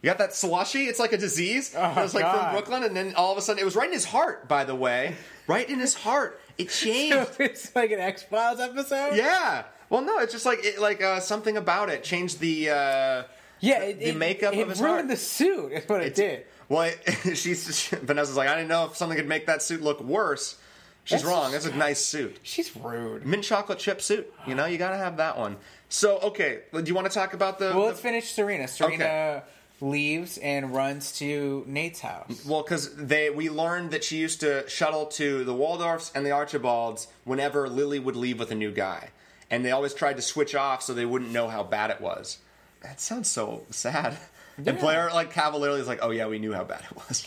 You 0.02 0.06
got 0.08 0.18
that 0.18 0.34
slushy. 0.34 0.84
It's 0.84 0.98
like 0.98 1.12
a 1.12 1.18
disease. 1.18 1.74
Oh, 1.76 1.90
it 1.90 1.96
was 1.96 2.14
like 2.14 2.24
from 2.24 2.52
Brooklyn, 2.52 2.84
and 2.84 2.96
then 2.96 3.14
all 3.16 3.32
of 3.32 3.38
a 3.38 3.42
sudden, 3.42 3.60
it 3.60 3.64
was 3.66 3.76
right 3.76 3.86
in 3.88 3.92
his 3.92 4.06
heart. 4.06 4.48
By 4.48 4.64
the 4.64 4.74
way, 4.74 5.14
right 5.46 5.68
in 5.68 5.78
his 5.78 5.94
heart, 5.94 6.40
it 6.56 6.68
changed. 6.70 7.30
it's 7.38 7.74
like 7.76 7.90
an 7.90 8.00
X 8.00 8.22
Files 8.22 8.60
episode. 8.60 9.16
yeah. 9.16 9.64
Well, 9.90 10.02
no, 10.02 10.18
it's 10.20 10.32
just 10.32 10.46
like 10.46 10.64
it, 10.64 10.78
like 10.80 11.02
uh, 11.02 11.20
something 11.20 11.56
about 11.56 11.90
it 11.90 12.02
changed 12.04 12.38
the. 12.40 12.70
Uh, 12.70 13.22
yeah. 13.58 13.82
It, 13.82 13.98
the 13.98 14.08
it- 14.10 14.16
makeup 14.16 14.54
it 14.54 14.60
of 14.60 14.68
his 14.70 14.80
ruined 14.80 14.96
heart. 14.96 15.08
the 15.08 15.16
suit. 15.16 15.72
Is 15.72 15.88
what 15.88 16.00
it, 16.02 16.14
did. 16.14 16.44
Well, 16.70 16.82
it, 17.04 17.34
she's 17.36 17.88
Vanessa's 17.88 18.36
like, 18.36 18.48
I 18.48 18.54
didn't 18.54 18.68
know 18.68 18.86
if 18.86 18.96
something 18.96 19.18
could 19.18 19.28
make 19.28 19.46
that 19.46 19.60
suit 19.62 19.82
look 19.82 20.00
worse. 20.00 20.56
She's 21.04 21.20
That's- 21.22 21.36
wrong. 21.36 21.52
That's 21.52 21.66
a 21.66 21.74
nice 21.74 21.98
suit. 22.00 22.38
She's 22.42 22.74
rude. 22.76 23.26
Mint 23.26 23.42
chocolate 23.44 23.80
chip 23.80 24.00
suit. 24.00 24.32
You 24.46 24.54
know, 24.54 24.64
you 24.66 24.78
got 24.78 24.90
to 24.92 24.96
have 24.96 25.16
that 25.18 25.36
one. 25.36 25.56
So, 25.92 26.18
okay, 26.20 26.60
do 26.72 26.82
you 26.84 26.94
want 26.94 27.08
to 27.08 27.12
talk 27.12 27.34
about 27.34 27.58
the? 27.58 27.66
Well, 27.66 27.80
the- 27.80 27.86
let's 27.86 28.00
finish 28.00 28.32
Serena. 28.32 28.68
Serena 28.68 29.04
Okay. 29.04 29.42
leaves 29.80 30.38
and 30.38 30.72
runs 30.74 31.12
to 31.18 31.64
Nate's 31.66 32.00
house. 32.00 32.44
Well, 32.46 32.62
because 32.62 32.94
they 32.94 33.28
we 33.30 33.50
learned 33.50 33.90
that 33.90 34.04
she 34.04 34.16
used 34.18 34.40
to 34.40 34.68
shuttle 34.68 35.06
to 35.06 35.42
the 35.44 35.52
Waldorfs 35.54 36.10
and 36.14 36.24
the 36.24 36.30
Archibalds 36.30 37.08
whenever 37.24 37.68
Lily 37.68 37.98
would 37.98 38.16
leave 38.16 38.38
with 38.38 38.50
a 38.50 38.54
new 38.54 38.70
guy, 38.70 39.10
and 39.50 39.64
they 39.64 39.72
always 39.72 39.92
tried 39.92 40.14
to 40.16 40.22
switch 40.22 40.54
off 40.54 40.82
so 40.82 40.94
they 40.94 41.04
wouldn't 41.06 41.32
know 41.32 41.48
how 41.48 41.62
bad 41.64 41.90
it 41.90 42.00
was. 42.00 42.38
That 42.82 43.00
sounds 43.00 43.28
so 43.28 43.66
sad. 43.70 44.16
And 44.56 44.66
Yeah. 44.66 44.72
Blair 44.74 45.10
like 45.12 45.32
cavalierly 45.32 45.80
is 45.80 45.88
like, 45.88 45.98
"Oh 46.02 46.10
yeah, 46.10 46.26
we 46.28 46.38
knew 46.38 46.52
how 46.52 46.64
bad 46.64 46.82
it 46.88 46.96
was." 46.96 47.26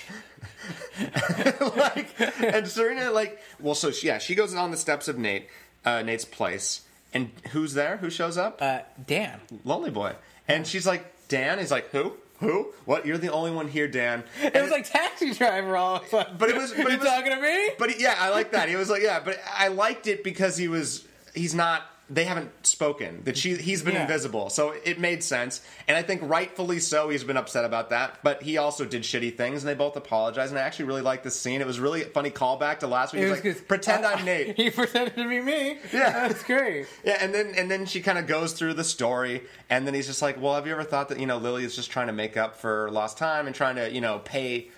like, 1.76 2.16
and 2.42 2.68
Serena 2.68 3.12
like, 3.12 3.40
well, 3.60 3.76
so 3.76 3.92
she, 3.92 4.08
yeah, 4.08 4.20
she 4.20 4.36
goes 4.36 4.54
on 4.56 4.72
the 4.72 4.78
steps 4.78 5.08
of 5.08 5.18
Nate, 5.18 5.48
uh, 5.86 6.02
Nate's 6.02 6.26
place, 6.26 6.82
and 7.14 7.32
who's 7.52 7.74
there? 7.74 7.98
Who 7.98 8.10
shows 8.10 8.38
up? 8.38 8.62
Uh, 8.62 8.80
Dan. 9.06 9.40
Lonely 9.64 9.92
boy, 9.92 10.14
and 10.48 10.66
she's 10.68 10.86
like, 10.88 11.28
"Dan." 11.28 11.60
He's 11.60 11.72
like, 11.72 11.90
"Who? 11.92 12.14
Who? 12.40 12.74
What? 12.86 13.06
You're 13.06 13.18
the 13.18 13.32
only 13.32 13.52
one 13.52 13.68
here, 13.68 13.88
Dan." 13.88 14.24
It 14.42 14.62
was 14.62 14.72
like 14.72 14.90
taxi 14.90 15.34
driver 15.34 15.78
all 15.78 15.98
of 15.98 16.04
a 16.04 16.08
sudden. 16.10 16.36
But 16.38 16.50
it 16.50 16.56
was- 16.56 16.72
but 16.74 16.92
you 16.92 16.98
talking 16.98 17.32
to 17.32 17.42
me? 17.42 17.70
But 17.80 17.92
he, 17.92 18.02
yeah, 18.04 18.16
I 18.20 18.30
like 18.30 18.52
that. 18.52 18.68
He 18.70 18.76
was 18.76 18.90
like, 18.90 19.02
yeah, 19.02 19.20
but 19.24 19.38
I 19.58 19.68
liked 19.70 20.08
it 20.08 20.24
because 20.24 20.58
he 20.58 20.68
was. 20.68 21.06
He's 21.34 21.56
not. 21.56 21.84
They 22.14 22.26
haven't 22.26 22.52
spoken. 22.66 23.24
That 23.24 23.38
she. 23.38 23.56
He's 23.56 23.82
been 23.82 23.96
Yeah. 23.96 24.04
invisible, 24.04 24.50
so 24.50 24.76
it 24.86 25.00
made 25.00 25.24
sense. 25.24 25.62
And 25.88 25.98
I 25.98 26.04
think 26.04 26.22
rightfully 26.24 26.80
so. 26.80 27.10
He's 27.10 27.24
been 27.24 27.38
upset 27.38 27.66
about 27.66 27.90
that. 27.90 28.20
But 28.24 28.44
he 28.44 28.58
also 28.58 28.86
did 28.86 29.02
shitty 29.02 29.36
things, 29.36 29.64
and 29.64 29.70
they 29.70 29.74
both 29.74 29.96
apologized. 29.96 30.52
And 30.52 30.60
I 30.60 30.62
actually 30.64 30.86
really 30.86 31.02
liked 31.02 31.24
this 31.24 31.40
scene. 31.40 31.60
It 31.60 31.66
was 31.68 31.80
really 31.80 32.04
a 32.04 32.06
funny 32.06 32.30
callback 32.30 32.80
to 32.80 32.88
last 32.88 33.14
week. 33.14 33.22
It 33.22 33.26
He 33.26 33.32
was 33.32 33.44
was 33.44 33.56
like, 33.58 33.68
pretend 33.68 34.06
uh, 34.06 34.10
I'm 34.16 34.26
Nate. 34.26 34.56
He 34.58 34.70
pretended 34.70 35.16
to 35.16 35.28
be 35.28 35.42
me. 35.42 35.78
Yeah. 35.92 36.28
that's 36.28 36.44
great. 36.44 36.86
Yeah, 37.04 37.18
and 37.20 37.34
then 37.34 37.54
and 37.58 37.72
then 37.72 37.86
she 37.88 38.02
kind 38.02 38.18
of 38.20 38.28
goes 38.28 38.54
through 38.54 38.76
the 38.76 38.84
story, 38.84 39.44
and 39.70 39.88
then 39.88 39.94
he's 39.94 40.08
just 40.08 40.22
like, 40.22 40.40
"Well, 40.40 40.54
have 40.56 40.68
you 40.68 40.74
ever 40.74 40.84
thought 40.84 41.10
that 41.10 41.20
you 41.20 41.26
know 41.26 41.38
Lily 41.38 41.64
is 41.64 41.76
just 41.76 41.90
trying 41.90 42.08
to 42.08 42.14
make 42.14 42.38
up 42.38 42.58
for 42.58 42.92
lost 42.92 43.18
time 43.18 43.48
and 43.48 43.56
trying 43.56 43.78
to 43.78 43.92
you 43.92 44.02
know 44.02 44.20
pay." 44.24 44.70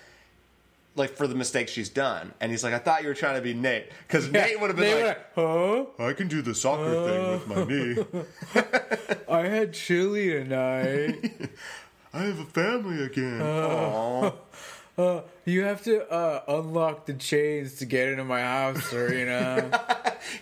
Like 0.96 1.10
for 1.10 1.26
the 1.26 1.34
mistakes 1.34 1.72
she's 1.72 1.90
done, 1.90 2.32
and 2.40 2.50
he's 2.50 2.64
like, 2.64 2.72
"I 2.72 2.78
thought 2.78 3.02
you 3.02 3.08
were 3.08 3.14
trying 3.14 3.36
to 3.36 3.42
be 3.42 3.52
Nate, 3.54 3.90
because 4.08 4.30
Nate 4.30 4.58
would 4.58 4.70
have 4.70 4.76
been 4.76 4.90
They 4.90 5.04
like, 5.04 5.36
would've, 5.36 5.88
I 6.00 6.12
can 6.14 6.26
do 6.26 6.40
the 6.42 6.54
soccer 6.54 6.90
thing 7.06 7.30
with 7.30 7.46
my 7.46 7.64
knee. 7.64 9.24
I 9.28 9.46
had 9.46 9.74
chili 9.74 10.30
tonight. 10.30 11.50
I 12.14 12.20
have 12.20 12.38
a 12.38 12.44
family 12.46 13.02
again. 13.04 13.42
uh, 14.98 15.20
you 15.44 15.64
have 15.64 15.82
to 15.84 16.10
uh, 16.10 16.42
unlock 16.48 17.04
the 17.04 17.12
chains 17.12 17.74
to 17.74 17.84
get 17.84 18.08
into 18.08 18.24
my 18.24 18.40
house, 18.40 18.92
or 18.94 19.12
you 19.14 19.26
know. 19.26 19.70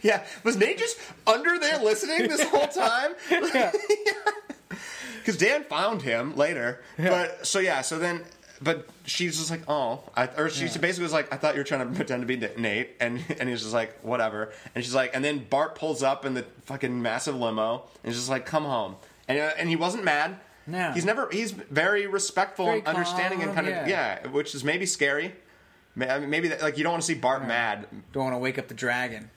Yeah, 0.02 0.24
was 0.44 0.56
Nate 0.56 0.78
just 0.78 0.98
under 1.26 1.58
there 1.58 1.78
listening 1.78 2.28
this 2.28 2.44
whole 2.44 2.68
time? 2.68 3.12
Because 5.18 5.36
Dan 5.36 5.64
found 5.64 6.02
him 6.02 6.36
later. 6.36 6.82
But 6.96 7.46
so 7.46 7.58
yeah, 7.58 7.80
so 7.80 7.98
then, 7.98 8.22
but 8.62 8.88
she's 9.04 9.36
just 9.38 9.50
like, 9.50 9.62
oh, 9.68 10.02
I, 10.16 10.26
or 10.36 10.48
she 10.48 10.66
Yeah. 10.66 10.76
basically 10.78 11.02
was 11.04 11.12
like, 11.12 11.32
I 11.32 11.36
thought 11.36 11.54
you 11.54 11.60
were 11.60 11.64
trying 11.64 11.88
to 11.88 11.94
pretend 11.94 12.22
to 12.22 12.26
be 12.26 12.36
Nate, 12.60 12.90
and 13.00 13.22
and 13.38 13.48
he's 13.48 13.62
just 13.62 13.74
like, 13.74 13.98
whatever. 14.02 14.52
And 14.74 14.84
she's 14.84 14.94
like, 14.94 15.10
and 15.14 15.24
then 15.24 15.44
Bart 15.50 15.74
pulls 15.74 16.02
up 16.02 16.24
in 16.24 16.34
the 16.34 16.44
fucking 16.66 17.00
massive 17.02 17.34
limo, 17.36 17.84
and 18.02 18.12
he's 18.12 18.16
just 18.20 18.30
like, 18.30 18.46
come 18.46 18.64
home, 18.64 18.96
and 19.28 19.38
uh, 19.38 19.50
and 19.58 19.68
he 19.68 19.76
wasn't 19.76 20.04
mad. 20.04 20.36
No. 20.66 20.92
he's 20.92 21.04
never. 21.04 21.28
He's 21.30 21.50
very 21.52 22.06
respectful 22.06 22.66
Very 22.66 22.78
and 22.78 22.88
understanding 22.88 23.42
and 23.42 23.54
calm, 23.54 23.64
kind 23.66 23.68
of 23.68 23.86
yeah. 23.88 24.20
yeah, 24.24 24.28
which 24.30 24.54
is 24.54 24.64
maybe 24.64 24.86
scary. 24.86 25.34
Maybe 25.96 26.48
that, 26.48 26.62
like 26.62 26.76
you 26.78 26.82
don't 26.84 26.92
want 26.92 27.02
to 27.02 27.06
see 27.06 27.14
Bart 27.18 27.46
mad. 27.46 27.86
Don't 28.12 28.24
want 28.24 28.34
to 28.34 28.38
wake 28.38 28.58
up 28.58 28.68
the 28.68 28.74
dragon. 28.74 29.30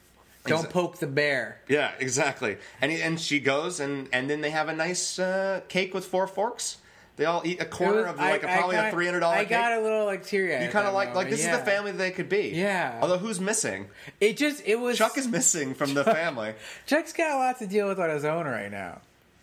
Don't 0.46 0.64
Exa- 0.66 0.70
poke 0.70 0.98
the 0.98 1.06
bear. 1.06 1.60
Yeah, 1.68 1.92
exactly. 1.98 2.56
And 2.80 2.90
he, 2.90 3.02
and 3.02 3.20
she 3.20 3.38
goes 3.40 3.78
and 3.80 4.08
and 4.12 4.30
then 4.30 4.40
they 4.40 4.50
have 4.50 4.68
a 4.68 4.72
nice 4.74 5.18
uh, 5.18 5.60
cake 5.68 5.92
with 5.94 6.06
four 6.06 6.26
forks. 6.26 6.78
They 7.18 7.26
all 7.26 7.42
eat 7.44 7.60
a 7.60 7.66
corner 7.66 8.02
was- 8.02 8.10
of 8.12 8.18
like 8.18 8.42
a, 8.42 8.46
probably 8.46 8.76
a 8.76 8.90
three 8.90 9.04
hundred 9.04 9.20
dollar 9.20 9.34
I 9.34 9.40
cake. 9.40 9.50
got 9.50 9.72
a 9.72 9.80
little 9.82 10.06
like 10.06 10.24
teary 10.24 10.56
eyed. 10.56 10.62
you 10.62 10.70
kind 10.70 10.86
of 10.86 10.94
like 10.94 11.14
like 11.14 11.28
this 11.28 11.40
is 11.44 11.50
the 11.50 11.58
family 11.58 11.92
they 11.92 12.10
could 12.12 12.30
be. 12.30 12.52
Yeah. 12.54 12.98
Although 13.02 13.18
who's 13.18 13.40
missing? 13.40 13.88
It 14.20 14.36
just 14.38 14.62
it 14.66 14.76
was 14.76 14.96
Chuck 14.96 15.18
is 15.18 15.28
missing 15.28 15.74
from 15.74 15.92
the 15.94 16.04
family. 16.04 16.54
Chuck's 16.86 17.12
got 17.12 17.32
a 17.32 17.36
lot 17.36 17.58
to 17.58 17.66
deal 17.66 17.88
with 17.88 17.98
on 18.00 18.08
his 18.08 18.24
own 18.24 18.46
right 18.46 18.70
now. 18.70 19.00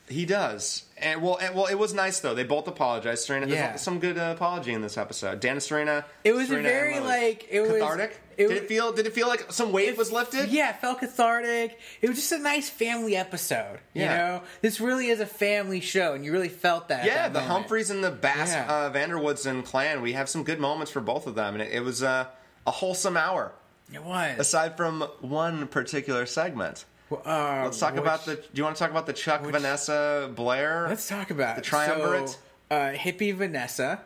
He 0.07 0.25
does. 0.27 0.83
And 0.99 1.21
well, 1.23 1.37
and, 1.41 1.55
well, 1.55 1.65
it 1.65 1.75
was 1.75 1.93
nice 1.93 2.19
though. 2.19 2.35
They 2.35 2.43
both 2.43 2.67
apologized. 2.67 3.25
Serena, 3.25 3.47
Yeah. 3.47 3.69
there's 3.69 3.81
some 3.81 3.99
good 3.99 4.17
uh, 4.19 4.33
apology 4.35 4.71
in 4.71 4.81
this 4.81 4.97
episode. 4.99 5.39
Dan 5.39 5.53
and 5.53 5.63
Serena. 5.63 6.05
It 6.23 6.33
was 6.33 6.47
Serena 6.47 6.69
very, 6.69 6.99
like, 6.99 7.47
it 7.49 7.61
was- 7.61 7.71
cathartic. 7.71 8.19
It 8.37 8.47
did 8.47 8.57
it 8.63 8.67
feel? 8.67 8.91
Did 8.91 9.05
it 9.07 9.13
feel 9.13 9.27
like 9.27 9.51
some 9.51 9.71
weight 9.71 9.97
was 9.97 10.11
lifted? 10.11 10.49
Yeah, 10.49 10.69
it 10.71 10.77
felt 10.81 10.99
cathartic. 10.99 11.79
It 12.01 12.09
was 12.09 12.17
just 12.17 12.31
a 12.31 12.39
nice 12.39 12.69
family 12.69 13.15
episode. 13.15 13.79
You 13.93 14.03
Yeah. 14.03 14.17
know, 14.17 14.41
this 14.61 14.79
really 14.79 15.07
is 15.07 15.19
a 15.19 15.25
family 15.25 15.79
show, 15.81 16.13
and 16.13 16.23
you 16.25 16.31
really 16.31 16.49
felt 16.49 16.87
that. 16.89 17.05
Yeah, 17.05 17.13
that 17.29 17.33
the 17.33 17.39
moment. 17.39 17.51
Humphreys 17.51 17.89
and 17.89 18.03
the 18.03 18.11
Bass 18.11 18.51
Yeah. 18.51 18.65
uh, 18.71 18.89
Vanderwoods 18.91 19.45
and 19.45 19.63
clan. 19.65 20.01
We 20.01 20.13
have 20.13 20.29
some 20.29 20.43
good 20.43 20.59
moments 20.59 20.91
for 20.91 21.01
both 21.01 21.27
of 21.27 21.35
them, 21.35 21.53
and 21.55 21.61
it, 21.63 21.71
it 21.73 21.79
was 21.81 22.03
uh, 22.03 22.25
a 22.67 22.71
wholesome 22.71 23.17
hour. 23.17 23.53
It 23.93 24.03
was. 24.03 24.39
Aside 24.39 24.75
from 24.77 25.01
one 25.21 25.67
particular 25.67 26.25
segment, 26.25 26.85
Uh, 27.11 27.61
let's 27.65 27.77
talk 27.79 27.93
which- 27.93 28.01
about 28.01 28.25
the. 28.25 28.35
Do 28.35 28.41
you 28.53 28.63
want 28.63 28.75
to 28.75 28.79
talk 28.79 28.89
about 28.89 29.05
the 29.05 29.13
Chuck, 29.13 29.41
Vanessa, 29.43 30.31
Blair? 30.33 30.87
Let's 30.89 31.07
talk 31.07 31.29
about 31.29 31.55
the 31.55 31.61
triumvirate. 31.61 32.29
So, 32.29 32.37
uh, 32.71 32.93
hippie 32.93 33.33
Vanessa 33.35 34.01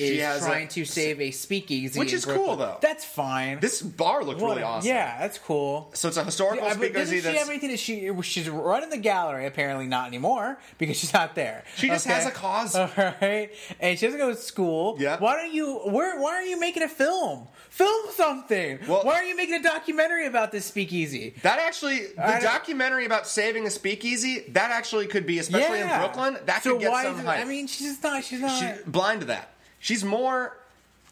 is 0.00 0.08
She 0.10 0.18
has 0.18 0.44
trying 0.44 0.66
a- 0.66 0.70
to 0.70 0.84
save 0.84 1.20
a 1.20 1.30
speakeasy, 1.30 1.98
Which 1.98 2.12
is 2.12 2.24
cool, 2.24 2.56
though. 2.56 2.78
That's 2.80 3.04
fine. 3.04 3.60
This 3.60 3.82
bar 3.82 4.24
looked 4.24 4.40
really 4.40 4.62
awesome. 4.62 4.88
Yeah, 4.88 5.18
that's 5.18 5.38
cool. 5.38 5.90
So 5.94 6.08
it's 6.08 6.16
a 6.16 6.24
historical 6.24 6.66
Yeah, 6.66 6.74
but 6.76 6.92
doesn't 6.92 7.14
she 7.14 7.20
that's. 7.20 7.38
have 7.38 7.48
anything? 7.48 7.70
That 7.70 7.78
she 7.78 8.10
she's 8.22 8.48
running 8.48 8.90
the 8.90 8.98
gallery. 8.98 9.46
Apparently 9.46 9.86
not 9.86 10.08
anymore 10.08 10.58
because 10.78 10.96
she's 10.96 11.12
not 11.12 11.34
there. 11.34 11.64
She 11.76 11.88
just 11.88 12.06
has 12.06 12.26
a 12.26 12.30
cause. 12.30 12.74
All 12.76 12.90
right, 12.96 13.50
and 13.78 13.98
she 13.98 14.06
doesn't 14.06 14.18
go 14.20 14.30
to 14.30 14.36
school. 14.36 14.96
Yeah. 14.98 15.18
Why 15.18 15.36
don't 15.36 15.52
you? 15.52 15.76
Where? 15.86 16.18
Why 16.20 16.34
are 16.34 16.42
you 16.42 16.58
making 16.58 16.82
a 16.82 16.88
film? 16.88 17.48
Film 17.68 18.06
something. 18.12 18.78
Well- 18.88 19.02
why 19.02 19.14
are 19.14 19.24
you 19.24 19.36
making 19.36 19.54
a 19.56 19.62
documentary 19.62 20.26
about 20.26 20.52
this 20.52 20.64
speakeasy? 20.64 21.34
that 21.42 21.58
actually, 21.58 22.06
the 22.16 22.38
documentary 22.42 23.06
about 23.06 23.26
saving 23.26 23.66
a 23.66 23.70
speakeasy, 23.70 24.40
that 24.50 24.70
actually 24.70 25.06
could 25.06 25.26
be, 25.26 25.38
especially 25.38 25.78
yeah. 25.78 25.94
in 25.94 26.00
Brooklyn, 26.00 26.36
that 26.46 26.62
so 26.62 26.72
could 26.72 26.80
get 26.82 26.90
why 26.90 27.04
some 27.04 27.24
hype. 27.24 27.40
I 27.40 27.44
mean, 27.44 27.66
she's 27.66 28.02
not. 28.02 28.24
She's 28.24 28.40
not. 28.40 28.58
She's 28.58 28.84
blind 28.86 29.20
to 29.20 29.26
that. 29.26 29.54
She's 29.80 30.04
more 30.04 30.56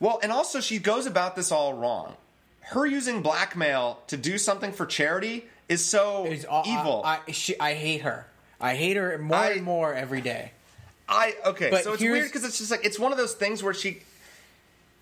well, 0.01 0.21
and 0.23 0.31
also 0.31 0.61
she 0.61 0.79
goes 0.79 1.07
about 1.07 1.35
this 1.35 1.51
all 1.51 1.75
wrong. 1.75 2.15
Her 2.61 2.87
using 2.87 3.23
blackmail 3.23 3.99
to 4.09 4.17
do 4.17 4.39
something 4.39 4.73
for 4.73 4.87
charity 4.87 5.45
is 5.69 5.85
so 5.85 6.27
evil. 6.29 7.03
I, 7.05 7.21
I, 7.27 7.33
she, 7.33 7.59
I 7.59 7.75
hate 7.75 8.03
her. 8.03 8.27
I 8.61 8.75
hate 8.75 8.97
her 8.97 9.19
more 9.19 9.37
I- 9.37 9.51
and 9.51 9.63
more 9.63 9.93
every 9.95 10.21
day. 10.21 10.53
I 11.11 11.35
okay, 11.47 11.71
But 11.71 11.85
so 11.85 11.95
it's 11.95 12.03
weird 12.03 12.27
because 12.27 12.45
it's 12.45 12.59
just 12.59 12.71
like 12.71 12.85
it's 12.85 12.99
one 12.99 13.13
of 13.13 13.19
those 13.19 13.33
things 13.33 13.63
where 13.63 13.73
she 13.73 14.03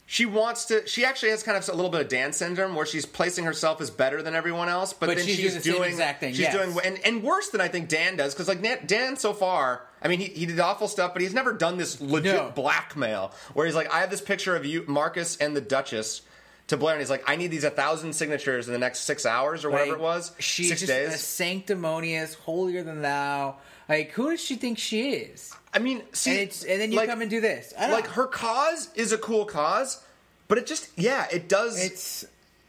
she 0.07 0.25
wants 0.25 0.67
to. 0.67 0.87
She 0.87 1.05
actually 1.05 1.31
has 1.31 1.43
kind 1.43 1.59
of 1.59 1.69
a 1.69 1.73
little 1.75 1.91
bit 1.91 2.01
of 2.03 2.09
Dan 2.09 2.33
syndrome, 2.33 2.77
where 2.77 2.87
she's 2.87 3.05
placing 3.05 3.45
herself 3.45 3.81
as 3.81 3.91
better 3.91 4.23
than 4.23 4.35
everyone 4.37 4.69
else, 4.69 4.93
but, 4.93 5.07
But 5.07 5.17
then 5.17 5.27
she's 5.27 5.37
she's, 5.37 5.45
doing 5.51 5.55
the 5.57 5.63
same 5.65 5.75
doing 5.75 5.91
exact 5.91 6.21
thing, 6.21 6.31
She's 6.33 6.41
yes. 6.43 6.55
doing 6.55 6.79
and, 6.85 7.05
and 7.05 7.25
worse 7.25 7.49
than 7.49 7.61
I 7.61 7.67
think 7.67 7.89
Dan 7.89 8.17
does 8.17 8.35
because 8.35 8.47
like 8.47 8.87
Dan 8.87 9.17
so 9.17 9.33
far. 9.33 9.83
I 10.03 10.09
mean, 10.09 10.21
he, 10.21 10.27
he 10.27 10.47
did 10.47 10.61
awful 10.61 10.89
stuff, 10.89 11.13
but 11.15 11.23
he's 11.23 11.35
never 11.35 11.53
done 11.53 11.79
this 11.79 12.01
legit 12.01 12.35
No. 12.35 12.53
blackmail 12.55 13.33
where 13.55 13.67
he's 13.67 13.75
like, 13.75 13.93
I 13.93 14.01
have 14.01 14.11
this 14.11 14.21
picture 14.21 14.55
of 14.55 14.65
you, 14.67 14.85
Marcus, 14.87 15.37
and 15.39 15.57
the 15.57 15.61
Duchess 15.61 16.23
to 16.69 16.77
Blair, 16.77 16.95
and 16.95 17.01
he's 17.01 17.11
like, 17.11 17.25
I 17.27 17.37
need 17.37 17.49
these 17.53 17.65
a 17.65 17.71
thousand 17.71 18.13
signatures 18.13 18.67
in 18.67 18.73
the 18.73 18.79
next 18.79 19.01
six 19.01 19.25
hours 19.25 19.65
or 19.65 19.71
whatever 19.71 19.95
it 19.95 20.01
was, 20.01 20.33
She's 20.39 20.69
six 20.69 20.81
just 20.81 20.93
a 20.93 21.11
sanctimonious, 21.13 22.35
holier 22.35 22.83
than 22.83 23.03
thou. 23.03 23.57
Like, 23.89 24.11
who 24.13 24.31
does 24.31 24.41
she 24.41 24.57
think 24.57 24.79
she 24.79 25.11
is? 25.13 25.55
I 25.73 25.79
mean, 25.79 26.03
see, 26.13 26.43
and 26.43 26.65
and 26.69 26.81
then 26.81 26.91
you 26.91 26.97
like- 26.99 27.09
come 27.09 27.21
and 27.21 27.31
do 27.31 27.41
this. 27.41 27.73
Like 27.79 28.09
her 28.09 28.27
cause 28.27 28.91
is 28.97 29.13
a 29.13 29.19
cool 29.19 29.45
cause, 29.45 30.03
but 30.49 30.59
it 30.59 30.67
just 30.67 30.89
yeah, 30.97 31.27
it 31.33 31.49
does. 31.49 31.83
It's 31.83 32.25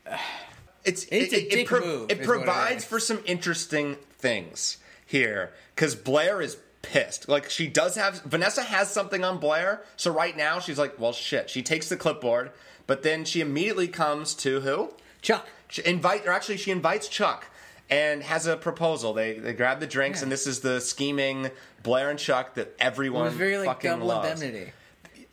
it's 0.86 1.06
it's 1.12 1.34
it, 1.34 1.38
a 1.38 1.54
it, 1.54 1.60
it, 1.62 1.68
pro- 1.68 1.80
move, 1.80 2.12
it 2.12 2.20
is 2.20 2.28
what 2.28 2.38
it 2.38 2.40
provides 2.46 2.86
for 2.86 3.00
some 3.00 3.20
interesting 3.26 3.96
things 4.20 4.78
here 5.06 5.54
because 5.76 5.96
Blair 5.96 6.42
is 6.42 6.58
pissed. 6.82 7.28
Like 7.28 7.50
she 7.50 7.68
does 7.68 7.96
have 7.96 8.22
Vanessa 8.24 8.64
has 8.64 8.90
something 8.92 9.24
on 9.24 9.40
Blair, 9.40 9.82
so 9.96 10.12
right 10.12 10.36
now 10.36 10.60
she's 10.60 10.78
like, 10.78 11.00
well, 11.00 11.14
shit. 11.14 11.50
She 11.50 11.62
takes 11.62 11.90
the 11.90 11.98
clipboard, 11.98 12.52
but 12.86 13.04
then 13.04 13.26
she 13.26 13.42
immediately 13.42 13.88
comes 13.88 14.34
to 14.36 14.62
who? 14.62 14.94
Chuck. 15.22 15.48
She 15.70 15.84
invite 15.86 16.26
or 16.26 16.32
actually 16.32 16.58
she 16.58 16.72
invites 16.72 17.08
Chuck 17.10 17.46
and 17.90 18.24
has 18.24 18.48
a 18.48 18.56
proposal. 18.56 19.14
They 19.14 19.34
they 19.40 19.54
grab 19.54 19.80
the 19.80 19.88
drinks 19.88 20.20
Yeah. 20.20 20.24
and 20.24 20.32
this 20.32 20.48
is 20.48 20.62
the 20.62 20.80
scheming 20.80 21.52
Blair 21.84 22.10
and 22.10 22.20
Chuck 22.20 22.56
that 22.56 22.76
everyone 22.80 23.24
It 23.24 23.30
was 23.30 23.34
very 23.38 23.58
like 23.58 23.68
fucking 23.68 23.90
double 23.92 24.08
loves. 24.08 24.42
indemnity. 24.42 24.72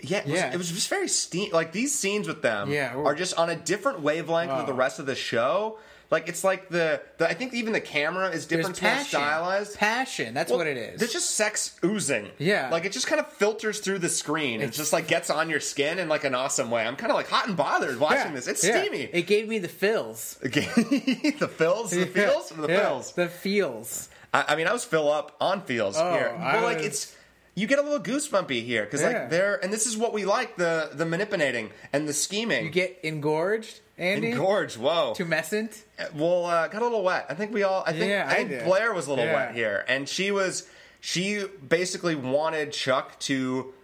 Yeah, 0.00 0.18
it 0.18 0.26
was, 0.26 0.35
Yeah. 0.35 0.52
it 0.52 0.57
was 0.59 0.70
just 0.70 0.88
very 0.88 1.09
steam. 1.09 1.50
Like 1.52 1.72
these 1.72 1.94
scenes 1.96 2.26
with 2.28 2.42
them 2.42 2.70
Yeah, 2.70 2.94
are 2.96 3.14
just 3.14 3.35
on 3.38 3.48
a 3.48 3.57
different 3.57 4.00
wavelength 4.00 4.50
with 4.52 4.62
Oh. 4.64 4.66
the 4.66 4.74
rest 4.74 4.98
of 4.98 5.07
the 5.07 5.14
show. 5.14 5.78
Like 6.14 6.29
it's 6.29 6.44
like 6.44 6.68
the, 6.68 7.03
the 7.18 7.29
I 7.29 7.35
think 7.35 7.53
even 7.55 7.72
the 7.72 7.81
camera 7.81 8.31
is 8.31 8.46
different, 8.46 8.81
more 8.81 8.90
passion. 8.90 9.18
stylized. 9.20 9.77
Passion. 9.77 10.33
That's 10.33 10.50
Well, 10.50 10.59
what 10.59 10.66
it 10.68 10.77
is. 10.77 10.98
There's 11.00 11.12
just 11.12 11.33
sex 11.33 11.77
oozing. 11.85 12.31
Yeah. 12.38 12.68
like 12.70 12.85
it 12.85 12.92
just 12.92 13.07
kind 13.09 13.20
of 13.20 13.27
filters 13.33 13.81
through 13.81 13.98
the 13.98 14.09
screen. 14.09 14.61
It 14.61 14.72
just 14.72 14.92
like 14.92 15.09
gets 15.09 15.29
on 15.29 15.50
your 15.50 15.61
skin 15.61 15.98
in 15.98 16.09
like 16.09 16.24
an 16.24 16.35
awesome 16.35 16.70
way. 16.70 16.87
I'm 16.87 16.96
kind 16.96 17.11
of 17.11 17.16
like 17.16 17.29
hot 17.29 17.48
and 17.48 17.57
bothered 17.57 17.98
watching 17.98 18.29
Yeah, 18.29 18.35
this. 18.37 18.46
It's 18.46 18.64
yeah. 18.66 18.81
steamy. 18.81 19.09
It 19.12 19.27
gave 19.27 19.48
me 19.48 19.59
the 19.59 19.68
fills. 19.68 20.38
The 20.44 21.48
fills, 21.48 21.90
the 21.90 22.07
feels, 22.07 22.48
the 22.50 22.68
Yeah, 22.68 22.81
fills. 22.81 23.12
The 23.12 23.29
feels. 23.29 24.09
I, 24.33 24.44
I 24.48 24.57
mean, 24.57 24.66
I 24.66 24.72
was 24.72 24.85
fill 24.85 25.11
up 25.11 25.37
on 25.40 25.61
feels 25.62 25.96
Oh, 25.98 26.12
here, 26.12 26.33
but 26.38 26.62
like 26.62 26.79
it's 26.79 27.14
you 27.57 27.66
get 27.66 27.79
a 27.79 27.83
little 27.83 28.00
goosebumpy 28.00 28.64
here 28.64 28.85
because 28.85 29.00
Yeah. 29.00 29.09
like 29.09 29.31
they're 29.31 29.62
and 29.62 29.72
this 29.72 29.87
is 29.87 29.96
what 29.96 30.12
we 30.12 30.24
like 30.24 30.57
the 30.57 30.90
the 30.92 31.07
manipulating 31.07 31.70
and 31.92 32.09
the 32.09 32.12
scheming. 32.12 32.64
You 32.64 32.70
get 32.70 32.98
engorged, 33.03 33.81
Andy. 33.98 34.30
engorged. 34.33 34.76
Whoa. 34.76 35.14
Tumescent. 35.16 35.83
well, 36.14 36.46
uh, 36.46 36.68
got 36.68 36.83
a 36.83 36.85
little 36.85 37.02
wet. 37.02 37.26
I 37.28 37.35
think 37.35 37.52
we 37.52 37.62
all. 37.62 37.85
I 37.87 37.92
think. 37.92 38.07
Yeah, 38.11 38.26
I 38.28 38.33
I 38.33 38.35
think 38.37 38.48
did. 38.50 38.64
Blair 38.64 38.92
was 38.92 39.07
a 39.07 39.11
little 39.11 39.24
Yeah. 39.24 39.35
wet 39.46 39.54
here, 39.54 39.85
and 39.88 40.09
she 40.09 40.30
was. 40.30 40.66
She 41.00 41.44
basically 41.68 42.14
wanted 42.14 42.72
Chuck 42.72 43.18
to 43.20 43.74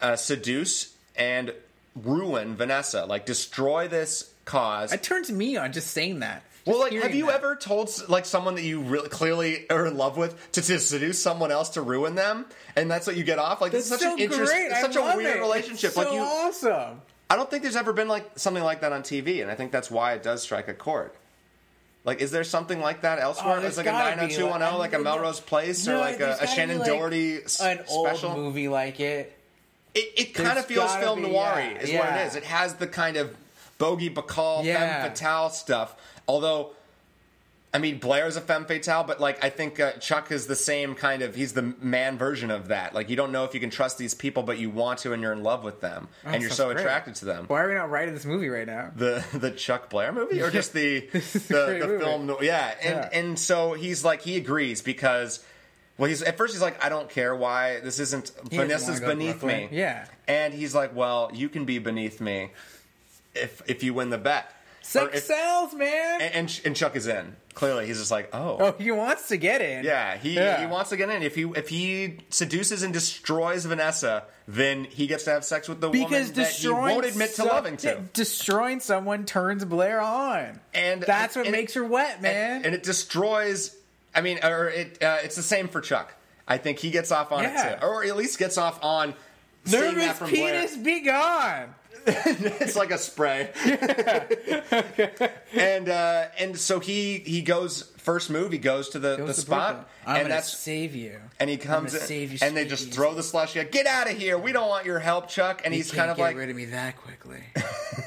uh, 0.00 0.16
seduce 0.16 0.94
and 1.16 1.52
ruin 1.96 2.54
Vanessa, 2.56 3.04
like 3.06 3.26
destroy 3.26 3.88
this 3.88 4.32
cause. 4.44 4.92
It 4.92 5.02
turns 5.02 5.30
me 5.32 5.56
on 5.56 5.72
just 5.72 5.88
saying 5.90 6.20
that. 6.20 6.42
well, 6.64 6.78
like, 6.78 6.92
have 6.92 7.14
you 7.14 7.26
that. 7.26 7.34
ever 7.36 7.56
told 7.56 7.90
like 8.08 8.24
someone 8.24 8.54
that 8.54 8.62
you 8.62 8.80
really 8.82 9.08
clearly 9.08 9.68
are 9.68 9.86
in 9.86 9.96
love 9.96 10.16
with 10.16 10.52
to, 10.52 10.62
to 10.62 10.78
seduce 10.78 11.20
someone 11.20 11.50
else 11.50 11.70
to 11.70 11.82
ruin 11.82 12.14
them, 12.14 12.46
and 12.76 12.88
that's 12.90 13.06
what 13.06 13.16
you 13.16 13.24
get 13.24 13.38
off? 13.40 13.60
Like, 13.60 13.72
That's 13.72 13.90
it's 13.90 14.00
such 14.00 14.00
so 14.00 14.12
an 14.14 14.20
interesting, 14.20 14.70
such 14.80 14.94
a 14.96 15.02
weird 15.16 15.36
it. 15.36 15.40
relationship. 15.40 15.88
It's 15.88 15.96
like 15.96 16.06
so 16.06 16.14
you, 16.14 16.20
awesome. 16.20 17.00
I 17.30 17.36
don't 17.36 17.48
think 17.48 17.62
there's 17.62 17.76
ever 17.76 17.92
been 17.92 18.08
like 18.08 18.28
something 18.38 18.62
like 18.64 18.80
that 18.80 18.92
on 18.92 19.02
TV, 19.02 19.40
and 19.40 19.50
I 19.50 19.54
think 19.54 19.70
that's 19.72 19.90
why 19.90 20.12
it 20.14 20.22
does 20.22 20.42
strike 20.42 20.68
a 20.68 20.74
chord. 20.74 21.12
Like, 22.04 22.20
is 22.20 22.30
there 22.30 22.44
something 22.44 22.80
like 22.80 23.02
that 23.02 23.18
elsewhere? 23.18 23.60
Oh, 23.62 23.66
it's 23.66 23.76
like 23.76 23.86
a 23.86 23.92
90210, 23.92 24.60
like, 24.60 24.72
oh 24.72 24.74
oh, 24.74 24.78
like- 24.78 24.92
a 24.92 24.94
I 24.94 24.98
mean, 24.98 25.04
Melrose 25.04 25.40
Place, 25.40 25.86
or 25.86 25.98
like 25.98 26.18
a, 26.20 26.32
a 26.40 26.46
Shannen 26.46 26.78
like, 26.78 26.88
Doherty 26.88 27.40
An 27.62 27.84
old 27.88 28.08
special. 28.08 28.34
movie 28.36 28.68
like 28.68 29.00
it. 29.00 29.36
It, 29.94 30.12
it 30.16 30.34
kind 30.34 30.58
of 30.58 30.66
feels 30.66 30.94
film 30.96 31.22
noir 31.22 31.54
yeah, 31.56 31.78
is 31.78 31.92
what 31.92 32.08
it 32.16 32.26
is. 32.26 32.36
It 32.36 32.44
has 32.44 32.74
the 32.74 32.86
kind 32.86 33.16
of 33.16 33.36
Bogie 33.78 34.10
Bacall, 34.10 34.64
Yeah. 34.64 35.02
femme 35.02 35.10
fatale 35.10 35.50
stuff. 35.50 35.94
Although, 36.28 36.70
I 37.72 37.78
mean, 37.78 37.98
Blair's 38.00 38.34
a 38.34 38.40
femme 38.40 38.64
fatale, 38.64 39.04
but 39.04 39.20
like 39.20 39.44
I 39.44 39.48
think 39.48 39.78
uh, 39.78 39.92
Chuck 39.92 40.32
is 40.32 40.48
the 40.48 40.56
same 40.56 40.96
kind 40.96 41.22
of. 41.22 41.36
He's 41.36 41.52
the 41.52 41.62
man 41.80 42.18
version 42.18 42.50
of 42.50 42.66
that. 42.68 42.94
Like 42.94 43.08
you 43.08 43.14
don't 43.14 43.30
know 43.30 43.44
if 43.44 43.54
you 43.54 43.60
can 43.60 43.70
trust 43.70 43.96
these 43.96 44.12
people, 44.12 44.42
but 44.42 44.58
you 44.58 44.70
want 44.70 44.98
to, 45.00 45.12
and 45.12 45.22
you're 45.22 45.32
in 45.32 45.44
love 45.44 45.62
with 45.62 45.80
them, 45.80 46.08
and 46.24 46.42
you're 46.42 46.50
so 46.50 46.66
great. 46.72 46.80
attracted 46.80 47.14
to 47.16 47.26
them. 47.26 47.44
Why 47.46 47.62
are 47.62 47.68
we 47.68 47.74
not 47.74 47.88
writing 47.88 48.12
this 48.12 48.24
movie 48.24 48.48
right 48.48 48.66
now? 48.66 48.90
The 48.96 49.24
the 49.32 49.52
Chuck 49.52 49.88
Blair 49.88 50.10
movie, 50.12 50.42
or 50.42 50.50
just 50.50 50.72
the 50.72 51.00
the, 51.12 51.18
the 51.20 51.96
film? 52.00 52.26
no- 52.26 52.40
Yeah, 52.42 52.74
and 52.82 52.94
Yeah. 52.96 53.08
and 53.12 53.38
so 53.38 53.74
he's 53.74 54.04
like 54.04 54.22
he 54.22 54.36
agrees 54.36 54.82
because. 54.82 55.44
Well, 55.96 56.08
he's 56.08 56.22
at 56.22 56.38
first 56.38 56.54
he's 56.54 56.62
like, 56.62 56.82
I 56.82 56.88
don't 56.88 57.10
care 57.10 57.36
why 57.36 57.80
this 57.80 58.00
isn't 58.00 58.32
He 58.50 58.56
Vanessa's 58.56 58.88
wanna 58.88 59.00
go 59.00 59.06
to 59.10 59.16
beneath 59.16 59.42
me. 59.44 59.68
Yeah. 59.70 60.06
And 60.26 60.54
he's 60.54 60.74
like, 60.74 60.96
"Well, 60.96 61.30
you 61.34 61.50
can 61.50 61.66
be 61.66 61.78
beneath 61.78 62.22
me 62.22 62.52
if 63.34 63.60
if 63.68 63.82
you 63.82 63.92
win 63.92 64.08
the 64.08 64.16
bet." 64.16 64.50
Sex 64.80 65.18
if- 65.18 65.24
sells, 65.24 65.74
man. 65.74 66.22
and, 66.22 66.34
and 66.34 66.60
and 66.64 66.74
Chuck 66.74 66.96
is 66.96 67.06
in. 67.06 67.36
Clearly, 67.60 67.86
he's 67.86 67.98
just 67.98 68.10
like, 68.10 68.30
"Oh, 68.32 68.56
oh, 68.58 68.74
he 68.78 68.90
wants 68.90 69.28
to 69.28 69.36
get 69.36 69.60
in. 69.60 69.84
yeah." 69.84 70.16
He 70.16 70.34
Yeah. 70.34 70.60
he 70.60 70.66
wants 70.66 70.88
to 70.90 70.96
get 70.96 71.10
in. 71.10 71.22
If 71.22 71.34
he 71.34 71.42
if 71.54 71.68
he 71.68 72.16
seduces 72.30 72.82
and 72.82 72.90
destroys 72.92 73.66
Vanessa, 73.66 74.24
then 74.48 74.84
he 74.84 75.06
gets 75.06 75.24
to 75.24 75.30
have 75.30 75.44
sex 75.44 75.68
with 75.68 75.82
the 75.82 75.90
because 75.90 76.10
woman 76.10 76.26
that 76.32 76.36
he 76.36 76.42
destroying 76.54 76.94
won't 76.94 77.04
admit 77.06 77.28
to 77.28 77.34
some- 77.36 77.48
loving 77.48 77.76
to. 77.76 78.00
destroying 78.14 78.80
someone 78.80 79.26
turns 79.26 79.62
Blair 79.66 80.00
on, 80.00 80.58
And 80.72 81.02
that's 81.02 81.36
what 81.36 81.44
and- 81.44 81.52
makes 81.52 81.74
her 81.74 81.84
wet, 81.84 82.22
man. 82.22 82.56
And, 82.56 82.64
and 82.66 82.74
it 82.74 82.82
destroys. 82.82 83.76
I 84.14 84.22
mean, 84.22 84.40
or 84.42 84.68
it 84.70 85.02
uh, 85.02 85.18
it's 85.22 85.36
the 85.36 85.42
same 85.42 85.68
for 85.68 85.82
Chuck. 85.82 86.14
I 86.48 86.56
think 86.56 86.78
he 86.78 86.90
gets 86.90 87.12
off 87.12 87.30
on 87.30 87.42
Yeah. 87.42 87.68
it 87.74 87.80
too, 87.80 87.86
or 87.86 88.02
at 88.04 88.16
least 88.16 88.38
gets 88.38 88.56
off 88.56 88.82
on. 88.82 89.12
Nervous 89.70 90.16
from 90.16 90.30
Blair. 90.30 90.54
penis, 90.62 90.76
be 90.78 91.00
gone. 91.00 91.74
it's 92.06 92.76
like 92.76 92.90
a 92.90 92.98
spray. 92.98 93.50
and 95.54 95.88
uh, 95.88 96.26
and 96.38 96.58
so 96.58 96.80
he 96.80 97.18
he 97.18 97.42
goes 97.42 97.90
first 97.98 98.30
move. 98.30 98.52
He 98.52 98.58
goes 98.58 98.88
to 98.90 98.98
the, 98.98 99.16
Goes 99.16 99.28
the 99.28 99.34
to 99.34 99.40
spot, 99.40 99.66
Brooklyn. 99.74 99.86
I'm 100.06 100.16
and 100.16 100.24
gonna 100.24 100.34
that's 100.34 100.56
save 100.56 100.94
you. 100.94 101.20
and 101.38 101.50
he 101.50 101.56
comes 101.56 101.94
in, 101.94 102.00
save 102.00 102.32
you 102.32 102.38
and 102.42 102.56
they 102.56 102.64
just 102.64 102.92
throw 102.92 103.14
the 103.14 103.22
slushy. 103.22 103.62
Get 103.64 103.86
out 103.86 104.10
of 104.10 104.16
here! 104.16 104.38
We 104.38 104.52
don't 104.52 104.68
want 104.68 104.86
your 104.86 104.98
help, 104.98 105.28
Chuck. 105.28 105.62
And 105.64 105.74
You 105.74 105.78
he's 105.78 105.90
kind 105.92 106.10
of 106.10 106.16
get 106.16 106.22
like, 106.22 106.36
rid 106.36 106.50
of 106.50 106.56
me 106.56 106.66
that 106.66 106.96
quickly. 106.96 107.40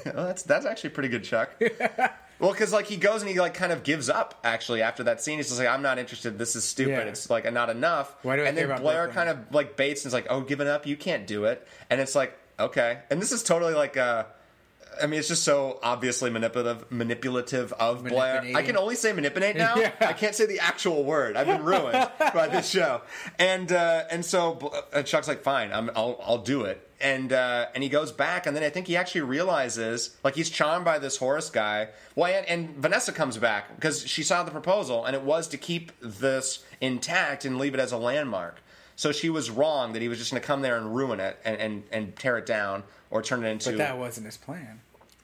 oh, 0.08 0.26
that's 0.26 0.44
that's 0.44 0.66
actually 0.66 0.92
pretty 0.92 1.10
good, 1.10 1.24
Chuck. 1.24 1.52
well, 2.40 2.52
because 2.52 2.74
like 2.74 2.88
he 2.88 2.98
goes 2.98 3.22
and 3.22 3.30
he 3.30 3.40
like 3.40 3.54
kind 3.54 3.72
of 3.72 3.84
gives 3.84 4.10
up. 4.10 4.40
Actually, 4.44 4.82
after 4.82 5.04
that 5.04 5.22
scene, 5.22 5.38
he's 5.38 5.48
just 5.48 5.60
like, 5.60 5.70
I'm 5.70 5.82
not 5.82 6.00
interested. 6.00 6.38
This 6.38 6.56
is 6.56 6.64
stupid. 6.64 6.92
Yeah. 6.92 7.00
It's 7.02 7.30
like 7.30 7.52
not 7.54 7.70
enough. 7.70 8.16
Why 8.24 8.36
do 8.38 8.44
I 8.44 8.48
and 8.48 8.58
then 8.58 8.68
Blair 8.80 9.06
Brooklyn? 9.06 9.14
kind 9.14 9.30
of 9.30 9.54
like 9.54 9.78
baits 9.78 10.04
and 10.04 10.10
is 10.10 10.14
like, 10.14 10.28
oh, 10.30 10.42
giving 10.42 10.68
up, 10.68 10.88
you 10.88 10.98
can't 10.98 11.28
do 11.28 11.46
it. 11.46 11.68
And 11.90 12.02
it's 12.02 12.16
like, 12.16 12.38
okay. 12.60 13.00
And 13.10 13.22
this 13.22 13.32
is 13.32 13.44
totally 13.44 13.74
like 13.74 13.98
uh 13.98 14.26
I 15.02 15.08
mean, 15.08 15.20
it's 15.20 15.28
just 15.28 15.44
so 15.44 15.80
obviously 15.82 16.30
manipulative, 16.30 16.92
manipulative 16.92 17.74
of 17.74 18.04
Blair. 18.04 18.44
I 18.56 18.62
can 18.62 18.78
only 18.78 18.96
say 18.96 19.14
manipulate 19.14 19.56
now. 19.56 19.76
Yeah. 19.84 19.92
I 20.02 20.14
can't 20.14 20.36
say 20.36 20.46
the 20.46 20.60
actual 20.60 21.04
word. 21.04 21.36
I've 21.36 21.48
been 21.48 21.64
ruined 21.74 22.10
by 22.20 22.48
this 22.48 22.70
show. 22.70 23.02
And 23.40 23.72
uh, 23.72 24.04
and 24.12 24.24
so 24.24 24.72
uh, 24.94 25.02
Chuck's 25.02 25.28
like, 25.28 25.42
fine, 25.42 25.72
I'm, 25.74 25.90
I'll 25.96 26.20
I'll 26.24 26.38
do 26.38 26.64
it. 26.64 26.88
And 27.02 27.34
uh, 27.34 27.68
and 27.74 27.84
he 27.84 27.90
goes 27.90 28.12
back, 28.12 28.46
and 28.46 28.56
then 28.56 28.64
I 28.64 28.70
think 28.70 28.88
he 28.88 28.96
actually 28.96 29.22
realizes, 29.22 30.16
like, 30.24 30.36
he's 30.36 30.50
charmed 30.50 30.86
by 30.86 31.00
this 31.00 31.18
Horace 31.18 31.50
guy. 31.50 31.90
Well, 32.16 32.32
and, 32.34 32.48
and 32.48 32.78
Vanessa 32.78 33.12
comes 33.12 33.38
back 33.38 33.76
because 33.76 34.08
she 34.08 34.24
saw 34.24 34.44
the 34.44 34.52
proposal, 34.52 35.04
and 35.04 35.16
it 35.16 35.24
was 35.24 35.48
to 35.50 35.58
keep 35.58 35.92
this 36.00 36.64
intact 36.80 37.44
and 37.44 37.58
leave 37.58 37.74
it 37.74 37.80
as 37.80 37.92
a 37.92 37.98
landmark. 37.98 38.63
So 38.96 39.12
she 39.12 39.30
was 39.30 39.50
wrong 39.50 39.94
that 39.94 40.02
he 40.02 40.08
was 40.10 40.18
just 40.20 40.32
going 40.32 40.42
to 40.42 40.46
come 40.48 40.62
there 40.62 40.78
and 40.78 40.96
ruin 40.96 41.20
it 41.20 41.40
and, 41.44 41.58
and, 41.58 41.84
and 41.92 42.16
tear 42.16 42.38
it 42.38 42.46
down 42.46 42.84
or 43.10 43.22
turn 43.22 43.44
it 43.44 43.50
into. 43.50 43.70
But 43.72 43.78
that 43.80 43.98
wasn't 43.98 44.26
his 44.28 44.38
plan. 44.38 44.82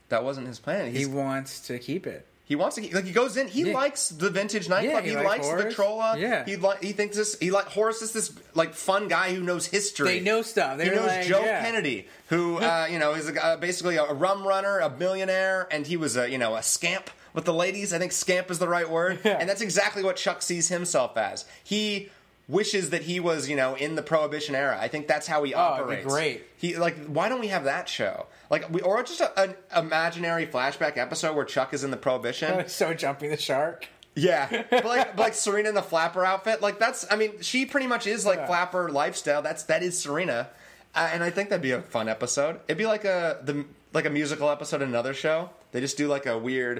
that 0.09 0.23
wasn't 0.23 0.47
his 0.47 0.59
plan. 0.59 0.91
He 0.93 1.05
wants 1.05 1.59
to 1.67 1.77
keep 1.79 2.07
it. 2.07 2.25
he 2.45 2.55
wants 2.55 2.75
to 2.77 2.81
keep, 2.81 2.93
like 2.95 3.05
he 3.05 3.11
goes 3.11 3.37
in. 3.37 3.47
He 3.47 3.61
Yeah. 3.63 3.73
likes 3.75 4.09
the 4.09 4.31
vintage 4.31 4.67
nightclub. 4.69 5.03
Yeah, 5.05 5.11
he, 5.11 5.17
he 5.17 5.23
likes 5.23 5.45
Horace. 5.45 5.63
Victrola. 5.65 6.17
Yeah. 6.17 6.45
he 6.45 6.55
li- 6.55 6.77
he 6.81 6.93
thinks 6.93 7.15
this. 7.15 7.37
He 7.39 7.51
like 7.51 7.65
Horace 7.67 8.01
is 8.01 8.11
this 8.11 8.33
like 8.55 8.73
fun 8.73 9.07
guy 9.07 9.33
who 9.35 9.41
knows 9.43 9.67
history. 9.67 10.07
They 10.07 10.19
know 10.19 10.41
stuff. 10.41 10.79
They're 10.79 10.95
knows 10.95 11.05
like, 11.07 11.27
Joe 11.27 11.43
yeah. 11.45 11.61
Kennedy, 11.63 12.07
who 12.29 12.57
uh, 12.57 12.87
you 12.89 12.97
know 12.97 13.13
is 13.13 13.29
a, 13.29 13.45
uh, 13.45 13.57
basically 13.57 13.97
a 13.97 14.11
rum 14.13 14.47
runner, 14.47 14.79
a 14.79 14.89
millionaire, 14.89 15.67
and 15.71 15.85
he 15.85 15.95
was 15.95 16.17
a 16.17 16.27
you 16.29 16.39
know 16.39 16.55
a 16.55 16.63
scamp 16.63 17.11
with 17.35 17.45
the 17.45 17.53
ladies. 17.53 17.93
I 17.93 17.99
think 17.99 18.11
scamp 18.13 18.49
is 18.49 18.57
the 18.57 18.67
right 18.67 18.89
word, 18.89 19.19
and 19.23 19.47
that's 19.47 19.61
exactly 19.61 20.01
what 20.03 20.15
Chuck 20.15 20.41
sees 20.41 20.69
himself 20.69 21.17
as. 21.17 21.45
He 21.63 22.09
wishes 22.49 22.89
that 22.89 23.03
he 23.03 23.19
was 23.21 23.47
you 23.47 23.55
know 23.55 23.75
in 23.75 23.95
the 23.95 24.01
Prohibition 24.01 24.55
era. 24.55 24.77
I 24.81 24.89
think 24.89 25.07
that's 25.07 25.27
how 25.27 25.43
he 25.43 25.53
Oh, 25.53 25.59
operates. 25.59 26.05
great. 26.05 26.43
He 26.57 26.75
like 26.75 27.05
why 27.05 27.29
don't 27.29 27.39
we 27.39 27.47
have 27.47 27.63
that 27.63 27.87
show? 27.87 28.25
Like 28.49 28.69
we 28.69 28.81
or 28.81 29.01
just 29.03 29.21
a, 29.21 29.39
an 29.39 29.55
imaginary 29.75 30.45
flashback 30.47 30.97
episode 30.97 31.35
where 31.35 31.45
Chuck 31.45 31.73
is 31.73 31.83
in 31.85 31.91
the 31.91 31.97
Prohibition. 31.97 32.65
So 32.67 32.93
jumping 32.93 33.29
the 33.29 33.37
shark. 33.37 33.87
Yeah, 34.15 34.63
but 34.69 34.83
like, 34.83 35.07
but 35.15 35.19
like 35.23 35.33
Serena 35.35 35.69
in 35.69 35.75
the 35.75 35.81
flapper 35.83 36.25
outfit, 36.25 36.61
like 36.61 36.77
that's. 36.79 37.05
I 37.09 37.15
mean, 37.15 37.39
she 37.41 37.65
pretty 37.65 37.87
much 37.87 38.05
is 38.07 38.25
like 38.25 38.39
Yeah. 38.39 38.47
flapper 38.47 38.89
lifestyle. 38.89 39.41
That's 39.41 39.63
that 39.63 39.81
is 39.83 39.97
Serena, 39.97 40.49
uh, 40.95 41.09
and 41.13 41.23
I 41.23 41.29
think 41.29 41.49
that'd 41.49 41.61
be 41.61 41.71
a 41.71 41.83
fun 41.83 42.09
episode. 42.09 42.59
It'd 42.67 42.77
be 42.77 42.87
like 42.87 43.05
a 43.05 43.39
the 43.43 43.65
like 43.93 44.05
a 44.05 44.09
musical 44.09 44.49
episode 44.49 44.81
in 44.81 44.89
another 44.89 45.13
show. 45.13 45.51
They 45.71 45.79
just 45.79 45.95
do 45.95 46.07
like 46.07 46.25
a 46.25 46.37
weird 46.37 46.79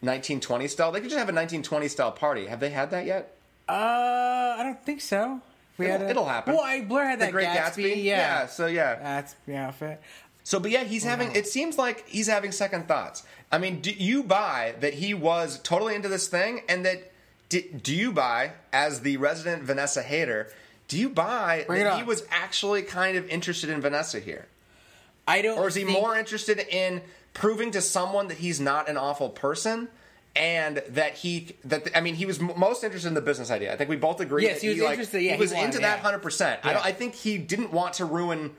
1920 0.00 0.66
style. 0.68 0.90
They 0.90 1.00
could 1.00 1.10
just 1.10 1.18
have 1.18 1.28
a 1.28 1.36
1920 1.36 1.86
style 1.88 2.10
party. 2.12 2.46
Have 2.46 2.58
they 2.60 2.70
had 2.70 2.90
that 2.90 3.04
yet? 3.04 3.36
Uh, 3.70 4.56
I 4.58 4.62
don't 4.64 4.84
think 4.84 5.00
so. 5.00 5.40
We 5.78 5.86
It'll, 5.86 5.98
had 5.98 6.06
a- 6.06 6.10
it'll 6.10 6.26
happen. 6.26 6.54
Well, 6.54 6.62
I, 6.64 6.82
Blair 6.82 7.06
had 7.08 7.20
the 7.20 7.26
that 7.26 7.32
Great 7.32 7.46
Gatsby. 7.48 7.94
Gatsby. 7.94 8.04
Yeah. 8.04 8.46
So 8.46 8.66
yeah. 8.66 8.96
That's 8.96 9.34
the 9.46 9.56
outfit. 9.56 10.00
So, 10.42 10.58
but 10.58 10.70
yeah, 10.70 10.84
he's 10.84 11.04
having. 11.04 11.34
It 11.36 11.46
seems 11.46 11.78
like 11.78 12.08
he's 12.08 12.26
having 12.26 12.50
second 12.52 12.88
thoughts. 12.88 13.22
I 13.52 13.58
mean, 13.58 13.80
do 13.80 13.90
you 13.90 14.22
buy 14.22 14.74
that 14.80 14.94
he 14.94 15.14
was 15.14 15.58
totally 15.62 15.94
into 15.94 16.08
this 16.08 16.28
thing, 16.28 16.62
and 16.68 16.84
that 16.86 17.12
do, 17.48 17.62
do 17.62 17.94
you 17.94 18.10
buy 18.12 18.52
as 18.72 19.00
the 19.00 19.16
resident 19.18 19.62
Vanessa 19.62 20.02
hater? 20.02 20.50
Do 20.88 20.98
you 20.98 21.08
buy 21.08 21.64
Bring 21.68 21.84
that 21.84 21.98
he 21.98 22.02
was 22.02 22.24
actually 22.30 22.82
kind 22.82 23.16
of 23.16 23.28
interested 23.28 23.70
in 23.70 23.80
Vanessa 23.80 24.18
here, 24.18 24.46
I 25.28 25.40
don't. 25.42 25.58
or 25.58 25.68
is 25.68 25.74
he 25.76 25.84
think- 25.84 25.96
more 26.00 26.16
interested 26.18 26.58
in 26.58 27.02
proving 27.32 27.70
to 27.72 27.80
someone 27.80 28.26
that 28.28 28.38
he's 28.38 28.58
not 28.60 28.88
an 28.88 28.96
awful 28.96 29.28
person? 29.28 29.88
And 30.36 30.82
that 30.90 31.14
he 31.14 31.56
that 31.64 31.88
I 31.94 32.00
mean 32.00 32.14
he 32.14 32.24
was 32.24 32.38
m- 32.38 32.52
most 32.56 32.84
interested 32.84 33.08
in 33.08 33.14
the 33.14 33.20
business 33.20 33.50
idea. 33.50 33.72
I 33.72 33.76
think 33.76 33.90
we 33.90 33.96
both 33.96 34.20
agree. 34.20 34.44
Yes, 34.44 34.60
that 34.60 34.66
he 34.66 34.68
was 34.68 34.78
like, 34.78 34.90
interested, 34.92 35.22
yeah, 35.22 35.30
he 35.30 35.36
he 35.36 35.40
was 35.40 35.52
wanted, 35.52 35.66
into 35.66 35.78
that 35.80 35.96
yeah. 35.96 36.02
hundred 36.02 36.20
percent. 36.20 36.60
I 36.62 36.72
don't. 36.72 36.84
I 36.84 36.92
think 36.92 37.14
he 37.14 37.36
didn't 37.36 37.72
want 37.72 37.94
to 37.94 38.04
ruin 38.04 38.52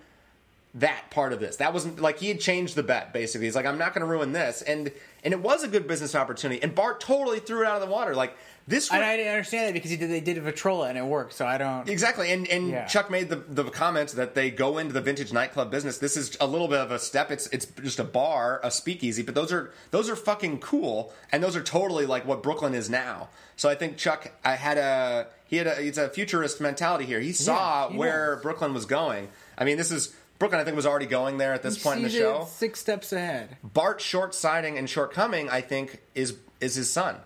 that 0.75 1.10
part 1.12 1.34
of 1.34 1.39
this. 1.39 1.57
That 1.57 1.73
wasn't 1.73 2.01
like 2.01 2.19
he 2.19 2.27
had 2.27 2.39
changed 2.39 2.75
the 2.75 2.84
bet. 2.84 3.13
Basically, 3.13 3.47
he's 3.47 3.55
like, 3.55 3.65
I'm 3.65 3.77
not 3.77 3.93
going 3.93 4.05
to 4.05 4.12
ruin 4.12 4.34
this, 4.34 4.62
and 4.62 4.91
and 5.23 5.34
it 5.34 5.39
was 5.41 5.63
a 5.63 5.67
good 5.67 5.88
business 5.88 6.15
opportunity. 6.15 6.62
And 6.63 6.73
Bart 6.73 6.99
totally 6.99 7.39
threw 7.39 7.62
it 7.62 7.67
out 7.67 7.81
of 7.81 7.88
the 7.88 7.93
water. 7.93 8.15
Like 8.15 8.36
this, 8.67 8.89
And 8.91 8.99
would- 8.99 9.05
I 9.07 9.17
didn't 9.17 9.31
understand 9.31 9.67
that 9.67 9.73
because 9.73 9.89
he 9.91 9.97
did. 9.97 10.10
They 10.10 10.19
did 10.21 10.38
a 10.38 10.41
Victrola 10.41 10.88
and 10.89 10.97
it 10.97 11.03
worked. 11.05 11.34
So 11.34 11.45
I 11.45 11.57
don't. 11.57 11.88
exactly. 11.89 12.31
And 12.31 12.47
and 12.47 12.69
Yeah. 12.69 12.86
Chuck 12.86 13.10
made 13.10 13.29
the 13.29 13.38
the 13.38 13.63
comment 13.65 14.12
that 14.12 14.36
they 14.36 14.51
go 14.51 14.77
into 14.77 14.93
the 14.93 15.01
vintage 15.01 15.34
nightclub 15.34 15.69
business. 15.71 15.97
This 15.97 16.15
is 16.17 16.38
a 16.39 16.45
little 16.47 16.67
bit 16.67 16.79
of 16.79 16.91
a 16.91 16.99
step. 16.99 17.31
It's 17.31 17.47
it's 17.47 17.65
just 17.65 17.99
a 17.99 18.03
bar, 18.03 18.60
a 18.63 18.69
speakeasy, 18.71 19.23
but 19.23 19.36
those 19.36 19.51
are 19.51 19.71
those 19.91 20.10
are 20.10 20.15
fucking 20.15 20.60
cool, 20.60 21.12
and 21.31 21.43
those 21.43 21.55
are 21.55 21.63
totally 21.63 22.05
like 22.05 22.25
what 22.25 22.41
Brooklyn 22.43 22.73
is 22.73 22.89
now. 22.89 23.29
So 23.55 23.67
I 23.69 23.75
think 23.75 23.97
Chuck 23.97 24.31
I 24.45 24.53
had 24.55 24.77
a 24.77 25.27
he 25.45 25.57
had 25.57 25.67
a 25.67 25.81
it's 25.86 25.97
a 25.97 26.10
futurist 26.10 26.62
mentality 26.62 27.05
here. 27.05 27.19
He 27.19 27.34
saw 27.34 27.89
he 27.89 27.97
where 27.97 28.36
knows. 28.36 28.43
Brooklyn 28.43 28.73
was 28.73 28.86
going. 28.86 29.29
I 29.57 29.65
mean, 29.65 29.77
this 29.77 29.91
is. 29.91 30.13
Brooklyn, 30.41 30.60
I 30.60 30.63
think, 30.63 30.75
was 30.75 30.88
already 30.88 31.06
going 31.06 31.38
there 31.38 31.54
at 31.54 31.62
this 31.62 31.77
point 31.77 31.97
in 31.97 32.04
the 32.04 32.10
show. 32.10 32.47
Six 32.49 32.80
steps 32.80 33.13
ahead. 33.13 33.58
Bart 33.63 34.01
short 34.01 34.34
sighting 34.34 34.75
and 34.80 34.89
shortcoming, 34.89 35.49
I 35.51 35.62
think, 35.62 35.99
is 36.15 36.36
is 36.60 36.73
his 36.73 36.91
son. 36.91 37.17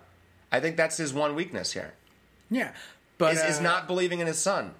I 0.51 0.59
think 0.59 0.75
that's 0.75 0.97
his 0.97 1.13
one 1.13 1.33
weakness 1.33 1.71
here. 1.71 1.93
Yeah, 2.51 2.73
but 3.17 3.33
Is, 3.33 3.41
is 3.43 3.59
uh, 3.59 3.63
not 3.63 3.87
believing 3.87 4.19
in 4.19 4.27
his 4.27 4.37
son. 4.37 4.73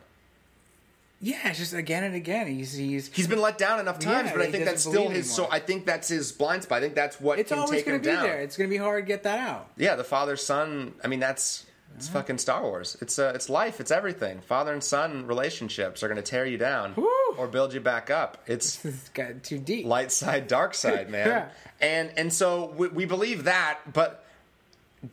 Yeah, 1.22 1.48
it's 1.48 1.60
just 1.60 1.74
again 1.74 2.04
and 2.04 2.14
again. 2.14 2.48
He's 2.48 2.74
he's. 2.74 3.08
He's 3.08 3.28
been 3.28 3.40
let 3.40 3.58
down 3.58 3.80
enough 3.80 4.00
times, 4.00 4.28
Yeah, 4.32 4.36
but 4.36 4.42
I 4.42 4.52
think 4.52 4.66
that's 4.66 4.84
still 4.84 5.08
his. 5.08 5.34
So. 5.34 5.48
I 5.50 5.60
think 5.60 5.86
that's 5.86 6.10
his 6.10 6.34
blind 6.34 6.64
spot. 6.64 6.80
I 6.80 6.82
think 6.82 6.94
that's 6.94 7.22
what 7.22 7.40
It's 7.40 7.50
can 7.52 7.60
always 7.60 7.78
take 7.80 7.86
going 7.86 7.96
him 7.96 8.04
to 8.04 8.10
be 8.10 8.16
down. 8.16 8.24
there. 8.24 8.42
It's 8.42 8.58
going 8.58 8.70
to 8.70 8.74
be 8.74 8.78
hard 8.78 9.06
to 9.06 9.08
get 9.08 9.24
that 9.24 9.40
out. 9.40 9.70
yeah, 9.78 9.96
the 9.96 10.04
father 10.04 10.36
son. 10.36 10.94
I 11.04 11.08
mean, 11.08 11.22
that's 11.22 11.66
it's 11.96 12.08
fucking 12.10 12.38
Star 12.38 12.62
Wars. 12.64 12.98
It's 13.02 13.18
uh, 13.20 13.32
it's 13.36 13.50
life. 13.50 13.80
It's 13.80 13.92
everything. 13.92 14.42
Father 14.42 14.74
and 14.74 14.84
son 14.84 15.26
relationships 15.28 16.04
are 16.04 16.08
going 16.08 16.18
to 16.18 16.24
tear 16.24 16.46
you 16.46 16.58
down. 16.58 16.94
Woo! 16.96 17.08
or 17.38 17.48
build 17.48 17.74
you 17.74 17.80
back 17.82 18.10
up. 18.10 18.44
It's 18.48 18.84
It's 18.86 19.10
got 19.10 19.44
too 19.44 19.58
deep. 19.60 19.86
light 19.86 20.12
side, 20.12 20.48
dark 20.48 20.74
side, 20.74 21.10
man. 21.16 21.28
Yeah. 21.28 21.50
And 21.82 22.12
and 22.18 22.34
so 22.34 22.74
we, 22.78 22.88
we 22.90 23.06
believe 23.06 23.44
that, 23.46 23.80
but 23.92 24.25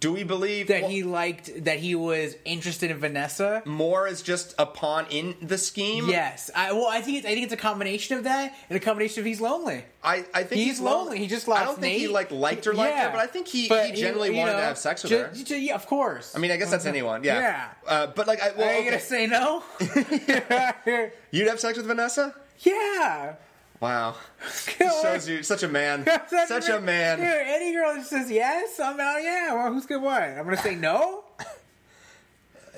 do 0.00 0.12
we 0.12 0.22
believe 0.24 0.68
that 0.68 0.82
well, 0.82 0.90
he 0.90 1.02
liked 1.02 1.64
that 1.64 1.78
he 1.78 1.94
was 1.94 2.36
interested 2.44 2.90
in 2.90 2.98
Vanessa. 2.98 3.62
more 3.64 4.06
as 4.06 4.22
just 4.22 4.54
a 4.58 4.66
pawn 4.66 5.06
in 5.10 5.34
the 5.42 5.58
scheme? 5.58 6.08
Yes, 6.08 6.50
I 6.54 6.72
well, 6.72 6.86
I 6.88 7.00
think 7.00 7.18
it's 7.18 7.26
I 7.26 7.30
think 7.30 7.44
it's 7.44 7.52
a 7.52 7.56
combination 7.56 8.16
of 8.16 8.24
that 8.24 8.54
and 8.68 8.76
a 8.76 8.80
combination 8.80 9.20
of 9.20 9.26
he's 9.26 9.40
lonely. 9.40 9.84
I, 10.04 10.24
I 10.34 10.42
think 10.42 10.60
He's, 10.62 10.80
lonely. 10.80 11.18
He 11.18 11.28
just 11.28 11.46
lost. 11.46 11.62
I 11.62 11.64
don't 11.64 11.78
think 11.80 11.96
he 11.96 12.08
like 12.08 12.32
liked 12.32 12.64
her 12.64 12.74
like 12.74 12.90
Yeah. 12.90 13.04
that, 13.04 13.12
but 13.12 13.20
I 13.20 13.26
think 13.28 13.46
he, 13.46 13.68
But 13.68 13.90
he 13.90 14.00
generally 14.00 14.30
you 14.30 14.36
wanted 14.38 14.52
know, 14.54 14.58
to 14.58 14.64
have 14.64 14.78
sex 14.78 15.04
with 15.04 15.10
ju- 15.12 15.18
her. 15.18 15.30
ju- 15.32 15.60
yeah, 15.60 15.76
of 15.76 15.86
course. 15.86 16.34
I 16.34 16.40
mean, 16.40 16.50
I 16.50 16.56
guess 16.56 16.70
that's 16.72 16.86
anyone. 16.86 17.22
Yeah. 17.22 17.38
Yeah. 17.40 17.68
Uh, 17.86 18.06
but 18.08 18.26
like, 18.26 18.42
I, 18.42 18.50
well, 18.56 18.68
Are 18.68 18.72
you 18.72 18.78
okay. 18.80 18.90
gonna 18.90 19.00
say 19.00 19.26
no? 19.28 19.62
you'd 21.30 21.46
have 21.48 21.60
sex 21.60 21.76
with 21.76 21.86
Vanessa? 21.86 22.34
yeah. 22.60 23.34
Wow. 23.82 24.14
Shows 25.02 25.28
you 25.28 25.42
such 25.42 25.64
a 25.64 25.68
man. 25.68 26.06
such 26.46 26.68
a 26.68 26.80
man. 26.80 27.18
Dude, 27.18 27.26
any 27.26 27.72
girl 27.74 27.94
that 27.94 28.06
says 28.06 28.30
yes, 28.30 28.78
I'm 28.78 28.98
out. 29.00 29.20
Yeah. 29.22 29.52
Well, 29.54 29.72
who's 29.74 29.86
good? 29.86 30.00
What? 30.00 30.22
I'm 30.22 30.44
gonna 30.44 30.56
say 30.56 30.76
no. 30.76 31.24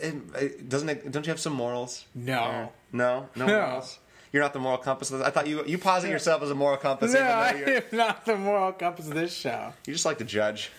It- 0.02 0.14
it- 0.36 0.68
doesn't 0.68 0.88
it? 0.88 1.10
Don't 1.12 1.24
you 1.24 1.30
have 1.30 1.38
some 1.38 1.52
morals? 1.52 2.04
No. 2.16 2.72
No, 2.90 3.28
no, 3.36 3.46
No. 3.46 3.46
morals. 3.46 3.98
You're 4.32 4.42
not 4.42 4.52
the 4.52 4.58
moral 4.58 4.78
compass. 4.78 5.12
of 5.12 5.18
this- 5.18 5.28
I 5.28 5.30
thought 5.30 5.46
you 5.46 5.64
you 5.66 5.78
posit 5.78 6.10
yourself 6.10 6.42
as 6.42 6.50
a 6.50 6.54
moral 6.54 6.78
compass. 6.78 7.12
No, 7.12 7.20
I 7.20 7.54
you're, 7.54 7.68
am 7.76 7.82
not 7.92 8.24
the 8.26 8.36
moral 8.36 8.72
compass 8.72 9.06
of 9.06 9.14
this 9.14 9.32
show. 9.32 9.72
you 9.86 9.92
just 9.92 10.04
like 10.04 10.18
to 10.18 10.24
judge. 10.24 10.72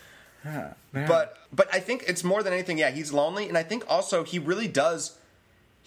Yeah. 0.43 0.73
But 0.91 1.37
but 1.53 1.73
I 1.73 1.79
think 1.79 2.03
it's 2.07 2.23
more 2.25 2.43
than 2.43 2.51
anything. 2.51 2.77
Yeah, 2.77 2.91
he's 2.91 3.13
lonely, 3.13 3.47
and 3.47 3.57
I 3.57 3.63
think 3.63 3.85
also 3.87 4.23
he 4.23 4.37
really 4.37 4.67
does. 4.67 5.17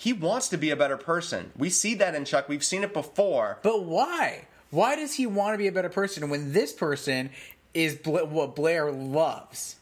He 0.01 0.13
wants 0.13 0.49
to 0.51 0.57
be 0.57 0.71
a 0.71 0.77
better 0.77 0.97
person. 0.97 1.51
We 1.59 1.71
see 1.71 1.95
that 1.97 2.15
in 2.15 2.25
Chuck. 2.25 2.49
We've 2.49 2.63
seen 2.63 2.85
it 2.85 2.93
before. 2.95 3.59
But 3.65 3.83
why? 3.83 4.47
Why 4.71 4.95
does 4.95 5.15
he 5.15 5.27
want 5.27 5.55
to 5.55 5.59
be 5.59 5.67
a 5.67 5.73
better 5.73 5.89
person 5.89 6.31
when 6.31 6.53
this 6.53 6.73
person 6.73 7.31
is 7.75 7.97
Bla- 7.97 8.25
what 8.25 8.55
Blair 8.55 8.93
loves? 8.93 9.75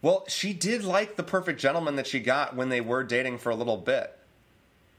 Well, 0.00 0.24
she 0.28 0.52
did 0.52 0.84
like 0.84 1.16
the 1.16 1.24
perfect 1.24 1.60
gentleman 1.60 1.96
that 1.96 2.06
she 2.06 2.20
got 2.20 2.54
when 2.54 2.68
they 2.68 2.80
were 2.80 3.02
dating 3.02 3.38
for 3.38 3.50
a 3.50 3.56
little 3.56 3.78
bit. 3.78 4.16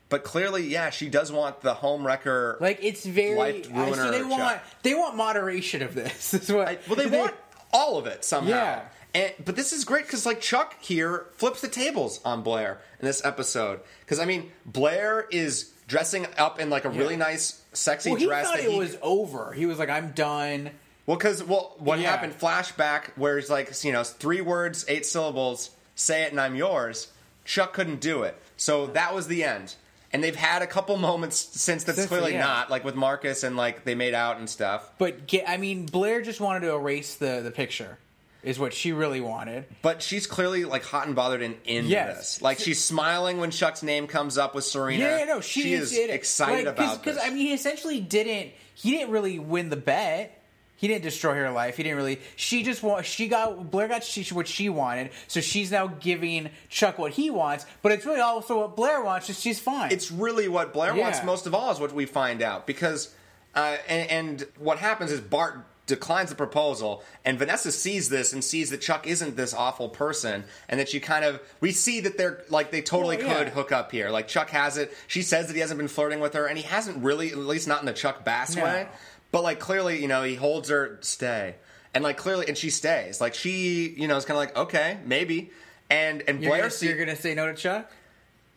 But 0.09 0.25
clearly, 0.25 0.67
yeah, 0.67 0.89
she 0.89 1.07
does 1.09 1.31
want 1.31 1.61
the 1.61 1.75
home 1.75 2.05
wrecker. 2.05 2.57
Like 2.59 2.79
it's 2.83 3.05
very 3.05 3.35
Life 3.37 3.73
uh, 3.73 3.95
so 3.95 4.11
they 4.11 4.17
ruiner, 4.19 4.27
want 4.29 4.41
Chuck. 4.57 4.63
they 4.83 4.93
want 4.93 5.15
moderation 5.15 5.81
of 5.81 5.95
this. 5.95 6.33
Is 6.33 6.51
what 6.51 6.67
I- 6.67 6.79
well, 6.87 6.97
they 6.97 7.05
want 7.07 7.33
all 7.71 7.97
of 7.97 8.07
it 8.07 8.25
somehow. 8.25 8.49
Yeah. 8.49 8.81
And, 9.15 9.33
but 9.43 9.55
this 9.55 9.71
is 9.73 9.85
great 9.85 10.05
because 10.05 10.25
like 10.25 10.41
Chuck 10.41 10.75
here 10.81 11.25
flips 11.37 11.61
the 11.61 11.67
tables 11.69 12.19
on 12.23 12.43
Blair 12.43 12.81
in 12.99 13.05
this 13.05 13.23
episode 13.25 13.79
because 14.01 14.19
I 14.19 14.25
mean 14.25 14.51
Blair 14.65 15.25
is 15.31 15.71
dressing 15.87 16.27
up 16.37 16.59
in 16.59 16.69
like 16.69 16.83
a 16.85 16.89
really 16.89 17.15
nice, 17.15 17.61
sexy 17.73 18.09
Well, 18.11 18.19
he 18.19 18.25
dress 18.25 18.45
thought 18.45 18.57
that 18.57 18.65
it 18.65 18.71
he 18.71 18.77
was 18.77 18.97
over. 19.01 19.53
He 19.53 19.65
was 19.65 19.79
like, 19.79 19.89
"I'm 19.89 20.11
done." 20.11 20.69
well 21.07 21.17
because 21.17 21.43
well 21.43 21.75
what 21.77 21.99
Yeah. 21.99 22.11
happened 22.11 22.37
flashback 22.37 23.11
where 23.15 23.37
he's 23.39 23.49
like 23.49 23.71
you 23.83 23.91
know 23.93 24.03
three 24.03 24.41
words, 24.41 24.83
eight 24.87 25.05
syllables, 25.05 25.69
say 25.95 26.23
it 26.23 26.31
and 26.31 26.39
I'm 26.41 26.55
yours. 26.55 27.07
Chuck 27.45 27.73
couldn't 27.73 28.01
do 28.01 28.23
it, 28.23 28.37
so 28.57 28.87
that 28.87 29.15
was 29.15 29.27
the 29.27 29.43
end. 29.43 29.75
And 30.11 30.23
they've 30.23 30.35
had 30.35 30.61
a 30.61 30.67
couple 30.67 30.95
moments 30.97 31.37
since 31.37 31.83
that's 31.83 31.97
Since- 31.97 32.07
clearly 32.09 32.33
yeah. 32.33 32.39
not 32.39 32.69
like 32.69 32.83
with 32.83 32.95
Marcus 32.95 33.43
and 33.43 33.55
like 33.55 33.85
they 33.85 33.95
made 33.95 34.13
out 34.13 34.37
and 34.37 34.49
stuff. 34.49 34.91
But 34.97 35.27
get, 35.27 35.47
I 35.47 35.57
mean, 35.57 35.85
Blair 35.85 36.21
just 36.21 36.39
wanted 36.41 36.61
to 36.61 36.73
erase 36.73 37.15
the 37.15 37.39
the 37.41 37.51
picture. 37.51 37.97
Is 38.45 38.59
what 38.59 38.73
she 38.73 38.91
really 38.93 39.21
wanted. 39.21 39.65
But 39.81 40.01
she's 40.03 40.27
clearly 40.27 40.65
like 40.65 40.83
hot 40.83 41.07
and 41.07 41.15
bothered 41.15 41.41
and 41.41 41.55
into 41.65 41.89
Yes. 41.89 42.17
this. 42.17 42.41
Like 42.43 42.59
she's 42.59 42.81
smiling 42.81 43.39
when 43.39 43.49
Chuck's 43.49 43.81
name 43.81 44.05
comes 44.05 44.37
up 44.37 44.53
with 44.53 44.63
Serena. 44.63 45.03
Yeah, 45.03 45.25
no, 45.25 45.41
she, 45.41 45.73
is 45.73 45.89
did 45.91 46.11
it. 46.11 46.13
excited 46.13 46.65
Like, 46.67 46.75
about 46.77 47.03
because. 47.03 47.17
I 47.17 47.29
mean, 47.29 47.37
he 47.37 47.53
essentially 47.53 47.99
didn't. 47.99 48.51
He 48.75 48.91
didn't 48.91 49.09
really 49.11 49.39
win 49.39 49.69
the 49.69 49.75
bet. 49.77 50.41
He 50.77 50.87
didn't 50.89 51.03
destroy 51.03 51.33
her 51.35 51.49
life. 51.51 51.77
He 51.77 51.83
didn't 51.83 51.97
really. 51.97 52.19
She 52.35 52.61
just 52.61 52.83
want. 52.83 53.05
She 53.07 53.27
got 53.29 53.71
Blair 53.71 53.87
got 53.87 54.03
she, 54.03 54.23
what 54.33 54.47
she 54.47 54.69
wanted. 54.69 55.09
So 55.27 55.41
she's 55.41 55.71
now 55.71 55.87
giving 55.87 56.49
Chuck 56.69 56.99
what 56.99 57.13
he 57.13 57.31
wants. 57.31 57.65
But 57.81 57.93
it's 57.93 58.05
really 58.05 58.19
also 58.19 58.59
what 58.59 58.75
Blair 58.75 59.01
wants. 59.01 59.25
Just 59.25 59.41
she's 59.41 59.59
fine. 59.59 59.91
it's 59.91 60.11
really 60.11 60.47
what 60.49 60.71
Blair 60.71 60.93
wants 60.93 61.23
most 61.23 61.47
of 61.47 61.55
all 61.55 61.71
is 61.71 61.79
what 61.79 61.93
we 61.93 62.05
find 62.05 62.43
out 62.43 62.67
because 62.67 63.11
uh, 63.55 63.77
and, 63.87 64.09
and 64.11 64.47
what 64.59 64.77
happens 64.77 65.11
is 65.11 65.19
Bart 65.21 65.65
declines 65.87 66.29
the 66.29 66.35
proposal 66.35 67.03
and 67.23 67.37
Vanessa 67.37 67.71
sees 67.71 68.09
this 68.09 68.33
and 68.33 68.43
sees 68.43 68.71
that 68.71 68.81
Chuck 68.81 69.05
isn't 69.05 69.35
this 69.35 69.53
awful 69.53 69.87
person 69.89 70.43
and 70.67 70.79
that 70.79 70.89
she 70.89 70.99
kind 70.99 71.23
of 71.23 71.39
we 71.61 71.71
see 71.71 71.99
that 71.99 72.17
they're 72.17 72.43
like 72.49 72.71
they 72.71 72.81
totally 72.81 73.17
Well, 73.17 73.27
yeah. 73.27 73.37
could 73.43 73.49
hook 73.49 73.71
up 73.71 73.91
here 73.91 74.09
like 74.09 74.27
Chuck 74.27 74.49
has 74.49 74.77
it 74.77 74.91
she 75.07 75.21
says 75.21 75.45
that 75.47 75.53
he 75.53 75.59
hasn't 75.59 75.77
been 75.77 75.87
flirting 75.87 76.19
with 76.19 76.33
her 76.33 76.47
and 76.47 76.57
he 76.57 76.63
hasn't 76.63 77.03
really 77.03 77.29
at 77.31 77.37
least 77.37 77.67
not 77.67 77.81
in 77.81 77.85
the 77.85 77.93
Chuck 77.93 78.25
Bass 78.25 78.55
No. 78.55 78.63
way 78.63 78.87
but 79.31 79.43
like 79.43 79.59
clearly 79.59 80.01
you 80.01 80.07
know 80.07 80.23
he 80.23 80.33
holds 80.35 80.69
her 80.69 80.97
stay 81.01 81.55
and 81.93 82.03
like 82.03 82.17
clearly 82.17 82.47
and 82.47 82.57
she 82.57 82.71
stays 82.71 83.21
like 83.21 83.35
she 83.35 83.89
you 83.89 84.07
know 84.07 84.15
is 84.17 84.25
kind 84.25 84.37
of 84.37 84.43
like 84.43 84.57
okay 84.57 84.97
maybe 85.05 85.51
and 85.91 86.23
and 86.27 86.41
you're 86.41 86.49
Blair 86.49 86.61
gonna, 86.61 86.71
see, 86.71 86.87
you're 86.87 86.97
gonna 86.97 87.15
say 87.15 87.35
no 87.35 87.45
to 87.45 87.53
Chuck. 87.53 87.91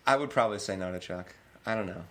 I 0.07 0.17
would 0.17 0.31
probably 0.31 0.61
say 0.61 0.77
no 0.79 0.91
to 0.93 0.99
Chuck. 0.99 1.35
I 1.67 1.75
don't 1.75 1.85
know. 1.87 2.03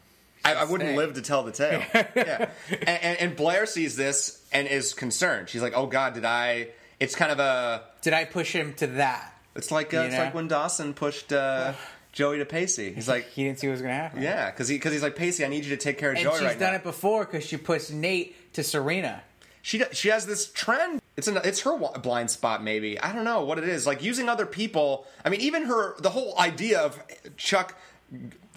I, 0.56 0.62
I 0.62 0.64
wouldn't 0.66 0.96
live 0.96 1.14
to 1.16 1.22
tell 1.22 1.44
the 1.44 1.52
tale. 1.52 1.82
yeah. 2.16 2.50
And, 2.70 2.88
and, 2.90 3.20
and 3.20 3.36
Blair 3.36 3.66
sees 3.66 3.96
this 3.96 4.42
and 4.52 4.68
is 4.68 4.94
concerned. 4.94 5.50
She's 5.50 5.62
like, 5.62 5.74
"Oh 5.76 5.88
God, 5.88 6.14
did 6.14 6.26
I?" 6.26 6.70
It's 7.00 7.16
kind 7.16 7.32
of 7.32 7.40
a. 7.40 7.84
Did 8.02 8.14
I 8.14 8.26
push 8.26 8.52
him 8.54 8.74
to 8.76 8.88
that? 8.88 9.34
It's 9.56 9.72
like 9.72 9.94
uh, 9.94 9.98
You 9.98 10.04
it's 10.04 10.16
know? 10.16 10.24
like 10.24 10.34
when 10.34 10.48
Dawson 10.48 10.94
pushed 10.94 11.32
uh, 11.34 11.74
Joey 12.12 12.38
to 12.40 12.46
Pacey. 12.46 12.94
He's 12.94 13.08
like, 13.08 13.30
He 13.30 13.44
didn't 13.44 13.60
see 13.60 13.68
what 13.68 13.74
was 13.74 13.82
gonna 13.82 13.94
happen. 13.94 14.22
"Yeah," 14.22 14.50
because 14.50 14.68
he 14.68 14.76
because 14.76 14.94
he's 14.94 15.04
like, 15.04 15.16
"Pacey, 15.16 15.44
I 15.46 15.48
need 15.48 15.64
you 15.66 15.72
to 15.76 15.82
take 15.82 15.98
care 15.98 16.12
of 16.12 16.18
and 16.18 16.24
Joey 16.24 16.34
she's 16.36 16.44
right 16.44 16.60
done 16.60 16.72
now." 16.72 16.78
it 16.78 16.84
before 16.84 17.26
because 17.26 17.46
she 17.46 17.58
puts 17.58 17.92
Nate 17.92 18.54
to 18.54 18.64
Serena. 18.64 19.22
she 19.62 19.78
do- 19.80 19.86
she 19.92 20.10
has 20.10 20.26
this 20.26 20.50
trend. 20.52 21.02
It's 21.18 21.28
an 21.28 21.38
it's 21.44 21.62
her 21.62 21.76
wa- 21.76 21.98
blind 21.98 22.30
spot 22.32 22.64
maybe. 22.64 23.00
I 23.00 23.12
don't 23.12 23.24
know 23.26 23.44
what 23.44 23.58
it 23.58 23.68
is. 23.68 23.86
Like 23.88 24.04
using 24.04 24.30
other 24.30 24.46
people. 24.46 25.06
I 25.26 25.30
mean, 25.30 25.42
even 25.42 25.64
her 25.66 25.96
the 26.00 26.12
whole 26.12 26.38
idea 26.40 26.80
of 26.80 27.00
Chuck 27.38 27.76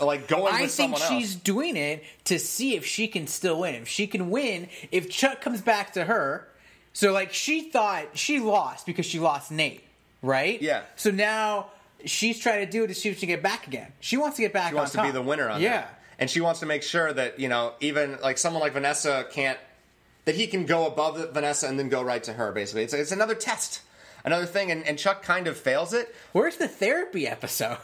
like 0.06 0.28
going 0.28 0.54
I 0.54 0.66
think 0.66 0.96
she's 0.96 1.34
else. 1.34 1.34
doing 1.34 1.76
it 1.76 2.04
to 2.24 2.38
see 2.38 2.76
if 2.76 2.84
she 2.86 3.08
can 3.08 3.26
still 3.26 3.60
win. 3.60 3.74
If 3.76 3.88
she 3.88 4.06
can 4.06 4.30
win, 4.30 4.68
if 4.90 5.10
Chuck 5.10 5.40
comes 5.40 5.60
back 5.60 5.92
to 5.94 6.04
her. 6.04 6.46
So, 6.92 7.12
like, 7.12 7.32
she 7.32 7.70
thought 7.70 8.18
she 8.18 8.40
lost 8.40 8.84
because 8.84 9.06
she 9.06 9.20
lost 9.20 9.52
Nate, 9.52 9.84
right? 10.22 10.60
Yeah. 10.60 10.82
So 10.96 11.10
now 11.12 11.70
she's 12.04 12.38
trying 12.40 12.66
to 12.66 12.70
do 12.70 12.84
it 12.84 12.88
to 12.88 12.94
see 12.94 13.08
if 13.10 13.16
she 13.16 13.20
can 13.26 13.28
get 13.28 13.42
back 13.42 13.66
again. 13.68 13.92
She 14.00 14.16
wants 14.16 14.36
to 14.36 14.42
get 14.42 14.52
back 14.52 14.70
She 14.70 14.74
wants 14.74 14.92
to 14.92 15.02
be 15.02 15.10
the 15.12 15.22
winner 15.22 15.48
on 15.48 15.60
yeah. 15.60 15.82
that. 15.82 16.00
And 16.18 16.28
she 16.28 16.40
wants 16.40 16.60
to 16.60 16.66
make 16.66 16.82
sure 16.82 17.12
that, 17.12 17.38
you 17.38 17.48
know, 17.48 17.74
even 17.80 18.18
like 18.22 18.38
someone 18.38 18.60
like 18.60 18.72
Vanessa 18.72 19.24
can't 19.30 19.58
that 20.24 20.34
he 20.34 20.46
can 20.46 20.66
go 20.66 20.86
above 20.86 21.18
the- 21.18 21.28
Vanessa 21.28 21.66
and 21.66 21.78
then 21.78 21.88
go 21.88 22.02
right 22.02 22.22
to 22.24 22.32
her, 22.32 22.52
basically. 22.52 22.82
It's, 22.82 22.92
it's 22.92 23.12
another 23.12 23.34
test. 23.34 23.80
Another 24.24 24.46
thing, 24.46 24.70
and, 24.70 24.86
and 24.86 24.98
Chuck 24.98 25.22
kind 25.22 25.46
of 25.46 25.56
fails 25.56 25.92
it. 25.92 26.14
Where's 26.32 26.56
the 26.56 26.68
therapy 26.68 27.26
episode? 27.26 27.78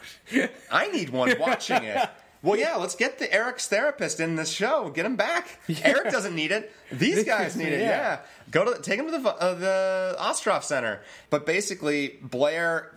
I 0.71 0.89
need 0.89 1.11
one 1.11 1.35
watching 1.39 1.83
it. 1.83 2.09
Well, 2.43 2.57
yeah, 2.57 2.77
let's 2.77 2.95
get 2.95 3.19
the 3.19 3.33
Eric's 3.33 3.67
therapist 3.67 4.21
in 4.21 4.37
this 4.37 4.51
show. 4.51 4.91
Get 4.91 5.05
him 5.05 5.17
back. 5.17 5.59
Eric 5.83 6.13
doesn't 6.13 6.35
need 6.35 6.53
it. 6.53 6.73
These 6.93 7.25
guys 7.25 7.57
need 7.57 7.73
it. 7.73 7.81
Yeah. 7.81 7.89
Yeah, 7.89 8.19
go 8.53 8.73
to 8.73 8.81
take 8.81 9.01
him 9.01 9.07
to 9.11 9.19
the 9.19 9.29
uh, 9.29 9.55
the 9.55 10.17
Ostroff 10.21 10.63
Center. 10.63 11.01
But 11.29 11.45
basically, 11.45 12.19
Blair 12.23 12.97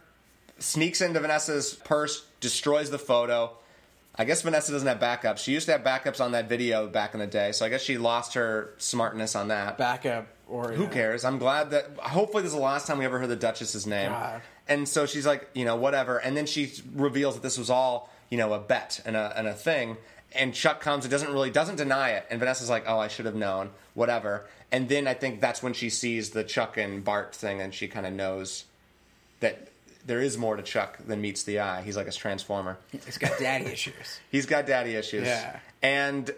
sneaks 0.59 1.01
into 1.01 1.19
Vanessa's 1.19 1.73
purse, 1.73 2.25
destroys 2.41 2.91
the 2.91 2.99
photo. 2.99 3.57
I 4.15 4.25
guess 4.25 4.41
Vanessa 4.41 4.71
doesn't 4.71 4.87
have 4.87 4.99
backups. 4.99 5.39
She 5.39 5.53
used 5.53 5.65
to 5.67 5.71
have 5.71 5.81
backups 5.81 6.19
on 6.19 6.33
that 6.33 6.49
video 6.49 6.87
back 6.87 7.13
in 7.13 7.19
the 7.19 7.27
day, 7.27 7.51
so 7.51 7.65
I 7.65 7.69
guess 7.69 7.81
she 7.81 7.97
lost 7.97 8.33
her 8.33 8.73
smartness 8.77 9.35
on 9.35 9.47
that. 9.47 9.77
Backup 9.77 10.27
or 10.49 10.71
Who 10.71 10.87
cares? 10.87 11.23
I'm 11.23 11.37
glad 11.37 11.71
that. 11.71 11.85
Hopefully, 11.99 12.43
this 12.43 12.51
is 12.51 12.57
the 12.57 12.63
last 12.63 12.87
time 12.87 12.97
we 12.97 13.05
ever 13.05 13.19
heard 13.19 13.29
the 13.29 13.35
Duchess's 13.35 13.85
name. 13.85 14.11
God. 14.11 14.41
And 14.67 14.87
so 14.87 15.05
she's 15.05 15.25
like, 15.25 15.49
you 15.53 15.65
know, 15.65 15.75
whatever. 15.75 16.17
And 16.17 16.35
then 16.35 16.45
she 16.45 16.71
reveals 16.93 17.35
that 17.35 17.41
this 17.41 17.57
was 17.57 17.69
all, 17.69 18.09
you 18.29 18.37
know, 18.37 18.53
a 18.53 18.59
bet 18.59 18.99
and 19.05 19.15
a 19.15 19.33
and 19.35 19.47
a 19.47 19.53
thing. 19.53 19.97
And 20.33 20.53
Chuck 20.53 20.79
comes 20.79 21.05
and 21.05 21.11
doesn't 21.11 21.31
really 21.31 21.49
doesn't 21.49 21.77
deny 21.77 22.11
it. 22.11 22.25
And 22.29 22.39
Vanessa's 22.39 22.69
like, 22.69 22.83
oh, 22.87 22.99
I 22.99 23.07
should 23.07 23.25
have 23.25 23.35
known, 23.35 23.71
whatever. 23.95 24.45
And 24.71 24.87
then 24.87 25.07
I 25.07 25.15
think 25.15 25.41
that's 25.41 25.63
when 25.63 25.73
she 25.73 25.89
sees 25.89 26.31
the 26.31 26.43
Chuck 26.43 26.77
and 26.77 27.03
Bart 27.03 27.33
thing, 27.33 27.59
and 27.61 27.73
she 27.73 27.87
kind 27.87 28.05
of 28.05 28.13
knows 28.13 28.65
that 29.39 29.69
there 30.05 30.21
is 30.21 30.37
more 30.37 30.55
to 30.55 30.63
Chuck 30.63 30.99
than 31.05 31.21
meets 31.21 31.43
the 31.43 31.59
eye. 31.59 31.81
He's 31.81 31.97
like 31.97 32.07
a 32.07 32.11
transformer. 32.11 32.77
He's 32.91 33.17
got 33.17 33.37
daddy 33.39 33.65
issues. 33.73 34.19
He's 34.31 34.45
got 34.45 34.67
daddy 34.67 34.95
issues. 34.95 35.25
Yeah. 35.25 35.59
And 35.81 36.29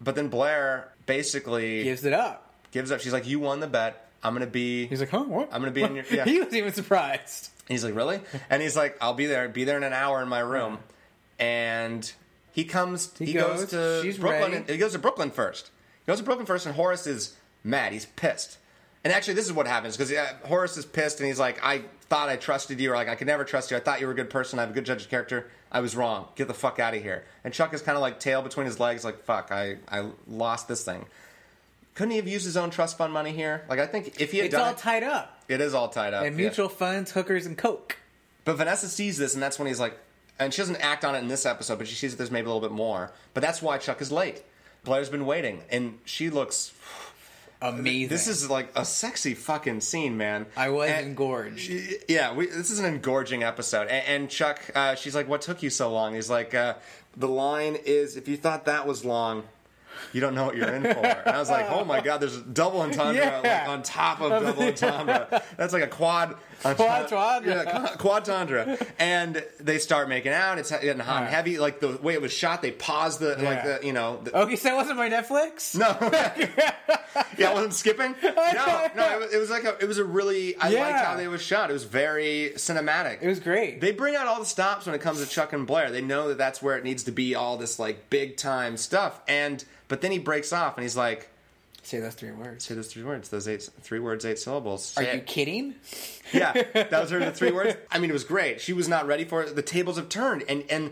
but 0.00 0.14
then 0.14 0.28
Blair 0.28 0.88
basically 1.06 1.84
Gives 1.84 2.04
it 2.04 2.12
up. 2.12 2.47
Gives 2.78 2.90
up. 2.92 3.00
She's 3.00 3.12
like, 3.12 3.26
you 3.26 3.40
won 3.40 3.60
the 3.60 3.66
bet. 3.66 4.08
I'm 4.22 4.32
gonna 4.34 4.46
be. 4.46 4.86
He's 4.86 5.00
like, 5.00 5.10
huh? 5.10 5.24
What? 5.24 5.48
I'm 5.52 5.60
gonna 5.60 5.70
be 5.72 5.82
in 5.82 5.94
your- 5.96 6.04
yeah. 6.10 6.24
he 6.24 6.38
was 6.40 6.52
even 6.54 6.72
surprised. 6.72 7.50
He's 7.68 7.84
like, 7.84 7.94
really? 7.94 8.20
And 8.50 8.62
he's 8.62 8.76
like, 8.76 8.96
I'll 9.00 9.14
be 9.14 9.26
there. 9.26 9.48
Be 9.48 9.64
there 9.64 9.76
in 9.76 9.82
an 9.84 9.92
hour 9.92 10.22
in 10.22 10.28
my 10.28 10.40
room. 10.40 10.78
And 11.38 12.10
he 12.52 12.64
comes. 12.64 13.12
He, 13.18 13.26
He 13.26 13.32
goes, 13.34 13.66
goes, 13.66 13.70
to 13.70 14.02
she's 14.02 14.18
Brooklyn. 14.18 14.52
ready. 14.52 14.72
He 14.72 14.78
goes 14.78 14.92
to 14.92 14.98
Brooklyn 14.98 15.30
first. 15.30 15.70
He 16.04 16.10
goes 16.10 16.18
to 16.18 16.24
Brooklyn 16.24 16.46
first, 16.46 16.66
and 16.66 16.74
Horace 16.74 17.06
is 17.06 17.36
mad. 17.62 17.92
He's 17.92 18.06
pissed. 18.06 18.58
And 19.04 19.12
actually, 19.12 19.34
this 19.34 19.46
is 19.46 19.52
what 19.52 19.66
happens 19.68 19.96
because 19.96 20.12
uh, 20.12 20.26
Horace 20.46 20.76
is 20.76 20.84
pissed, 20.84 21.20
and 21.20 21.28
he's 21.28 21.38
like, 21.38 21.62
I 21.64 21.82
thought 22.08 22.28
I 22.28 22.36
trusted 22.36 22.80
you, 22.80 22.90
or 22.92 22.96
like 22.96 23.08
I 23.08 23.14
could 23.14 23.28
never 23.28 23.44
trust 23.44 23.70
you. 23.70 23.76
I 23.76 23.80
thought 23.80 24.00
you 24.00 24.06
were 24.06 24.12
a 24.12 24.16
good 24.16 24.30
person. 24.30 24.58
I 24.58 24.62
have 24.62 24.70
a 24.70 24.74
good 24.74 24.84
judge 24.86 25.02
of 25.02 25.10
character. 25.10 25.48
I 25.70 25.80
was 25.80 25.94
wrong. 25.94 26.26
Get 26.34 26.48
the 26.48 26.54
fuck 26.54 26.80
out 26.80 26.94
of 26.94 27.02
here. 27.02 27.24
And 27.44 27.54
Chuck 27.54 27.72
is 27.74 27.82
kind 27.82 27.94
of 27.96 28.02
like 28.02 28.18
tail 28.18 28.42
between 28.42 28.66
his 28.66 28.80
legs, 28.80 29.04
like 29.04 29.22
fuck. 29.24 29.52
I 29.52 29.76
I 29.88 30.08
lost 30.26 30.66
this 30.66 30.82
thing. 30.84 31.06
Couldn't 31.98 32.12
he 32.12 32.16
have 32.18 32.28
used 32.28 32.44
his 32.44 32.56
own 32.56 32.70
trust 32.70 32.96
fund 32.96 33.12
money 33.12 33.32
here? 33.32 33.64
Like 33.68 33.80
I 33.80 33.86
think 33.86 34.20
if 34.20 34.30
he 34.30 34.38
had 34.38 34.44
It's 34.46 34.52
done 34.54 34.62
all 34.68 34.70
it, 34.70 34.78
tied 34.78 35.02
up. 35.02 35.42
it 35.48 35.60
is 35.60 35.74
all 35.74 35.88
tied 35.88 36.14
up. 36.14 36.24
And 36.24 36.36
yeah. 36.38 36.42
mutual 36.46 36.68
funds, 36.68 37.10
hookers, 37.10 37.44
and 37.44 37.58
coke. 37.58 37.96
But 38.44 38.54
Vanessa 38.54 38.86
sees 38.86 39.18
this, 39.18 39.34
and 39.34 39.42
that's 39.42 39.58
when 39.58 39.66
he's 39.66 39.80
like, 39.80 39.98
and 40.38 40.54
she 40.54 40.62
doesn't 40.62 40.76
act 40.76 41.04
on 41.04 41.16
it 41.16 41.18
in 41.18 41.26
this 41.26 41.44
episode, 41.44 41.76
but 41.78 41.88
she 41.88 41.96
sees 41.96 42.12
that 42.12 42.18
there's 42.18 42.30
maybe 42.30 42.44
a 42.44 42.52
little 42.52 42.66
bit 42.66 42.70
more. 42.74 43.10
But 43.34 43.40
that's 43.42 43.60
why 43.60 43.78
Chuck 43.78 44.00
is 44.00 44.12
late. 44.12 44.42
Blair's 44.84 45.08
been 45.08 45.26
waiting, 45.26 45.64
and 45.72 45.98
she 46.04 46.30
looks. 46.30 46.72
Amazing. 47.60 48.08
This 48.10 48.28
is 48.28 48.48
like 48.48 48.70
a 48.76 48.84
sexy 48.84 49.34
fucking 49.34 49.80
scene, 49.80 50.16
man. 50.16 50.46
I 50.56 50.68
was 50.68 50.88
And- 50.90 51.04
engorged. 51.08 51.68
Yeah, 52.08 52.32
we, 52.32 52.46
this 52.46 52.70
is 52.70 52.78
an 52.78 52.86
engorging 52.86 53.42
episode. 53.42 53.88
And, 53.88 54.06
and 54.06 54.30
Chuck, 54.30 54.60
uh, 54.76 54.94
she's 54.94 55.16
like, 55.16 55.28
"What 55.28 55.42
took 55.42 55.64
you 55.64 55.70
so 55.70 55.92
long?" 55.92 56.14
He's 56.14 56.30
like, 56.30 56.54
uh, 56.54 56.74
"The 57.16 57.26
line 57.26 57.76
is, 57.84 58.16
if 58.16 58.28
you 58.28 58.36
thought 58.36 58.66
that 58.66 58.86
was 58.86 59.04
long." 59.04 59.42
You 60.12 60.20
don't 60.20 60.34
know 60.34 60.44
what 60.44 60.56
you're 60.56 60.72
in 60.74 60.82
for. 60.82 60.88
And 61.04 61.28
I 61.28 61.38
was 61.38 61.50
like, 61.50 61.66
oh 61.70 61.84
my 61.84 62.00
god, 62.00 62.18
there's 62.18 62.38
double 62.38 62.80
entendre 62.80 63.14
Yeah. 63.22 63.40
like 63.60 63.68
on 63.68 63.82
top 63.82 64.20
of 64.20 64.30
double 64.42 64.62
entendre. 64.66 65.42
That's 65.56 65.72
like 65.72 65.82
a 65.82 65.88
quad. 65.88 66.36
Quadtendre. 66.62 67.46
Yeah, 67.46 67.88
quadtendre. 67.98 68.86
And 68.98 69.44
they 69.60 69.78
start 69.78 70.08
making 70.08 70.32
out. 70.32 70.58
It's 70.58 70.70
getting 70.70 70.98
hot 70.98 71.22
and 71.22 71.30
heavy. 71.30 71.58
Like 71.58 71.80
the 71.80 71.96
way 71.98 72.14
it 72.14 72.20
was 72.22 72.32
shot, 72.32 72.62
they 72.62 72.70
paused 72.72 73.20
the 73.20 73.30
like 73.30 73.38
Yeah. 73.64 73.78
the 73.78 73.86
you 73.86 73.92
know. 73.92 74.20
The, 74.22 74.36
Okay, 74.40 74.56
so 74.56 74.68
that 74.68 74.76
wasn't 74.76 74.96
my 74.98 75.08
Netflix. 75.08 75.76
no, 75.76 75.96
yeah, 77.38 77.50
I 77.50 77.54
wasn't 77.54 77.74
skipping. 77.74 78.14
No, 78.58 78.88
no, 78.96 79.12
it 79.14 79.20
was, 79.20 79.34
it 79.34 79.38
was 79.38 79.50
like 79.50 79.64
a, 79.64 79.76
it 79.78 79.86
was 79.86 79.98
a 79.98 80.04
really. 80.04 80.56
I 80.56 80.70
Yeah. 80.70 80.80
liked 80.86 81.04
how 81.04 81.16
they 81.16 81.28
was 81.28 81.42
shot. 81.42 81.70
It 81.70 81.74
was 81.74 81.84
very 81.84 82.52
cinematic. 82.56 83.18
It 83.22 83.28
was 83.28 83.40
great. 83.40 83.80
They 83.80 83.92
bring 83.92 84.16
out 84.16 84.26
all 84.26 84.38
the 84.38 84.46
stops 84.46 84.86
when 84.86 84.94
it 84.94 85.00
comes 85.00 85.22
to 85.22 85.28
Chuck 85.28 85.52
and 85.52 85.66
Blair. 85.66 85.90
They 85.90 86.00
know 86.00 86.28
that 86.28 86.38
that's 86.38 86.60
where 86.62 86.76
it 86.76 86.84
needs 86.84 87.04
to 87.04 87.12
be. 87.12 87.34
All 87.34 87.56
this 87.56 87.78
like 87.78 88.10
big 88.10 88.36
time 88.36 88.76
stuff. 88.76 89.20
And 89.28 89.64
but 89.88 90.00
then 90.00 90.10
he 90.12 90.18
breaks 90.18 90.52
off 90.52 90.76
and 90.76 90.82
he's 90.82 90.96
like, 90.96 91.30
Say 91.82 92.00
those 92.00 92.14
three 92.14 92.32
words. 92.32 92.64
"Say 92.64 92.74
those 92.74 92.88
three 92.92 93.02
words. 93.02 93.28
Those 93.30 93.48
eight, 93.48 93.62
three 93.82 93.98
words, 94.00 94.24
eight 94.26 94.38
syllables." 94.38 94.92
Are 94.96 95.02
you 95.02 95.08
it." 95.10 95.26
kidding? 95.26 95.74
Yeah, 96.32 96.52
that 96.52 96.90
was 96.92 97.10
her 97.10 97.18
the 97.18 97.32
three 97.32 97.50
words. 97.52 97.76
I 97.90 97.98
mean, 97.98 98.10
it 98.10 98.12
was 98.12 98.24
great. 98.24 98.60
She 98.60 98.72
was 98.74 98.88
not 98.88 99.06
ready 99.06 99.24
for 99.24 99.42
it. 99.42 99.54
The 99.56 99.62
tables 99.62 99.96
have 99.96 100.08
turned, 100.08 100.44
and 100.48 100.64
and 100.68 100.90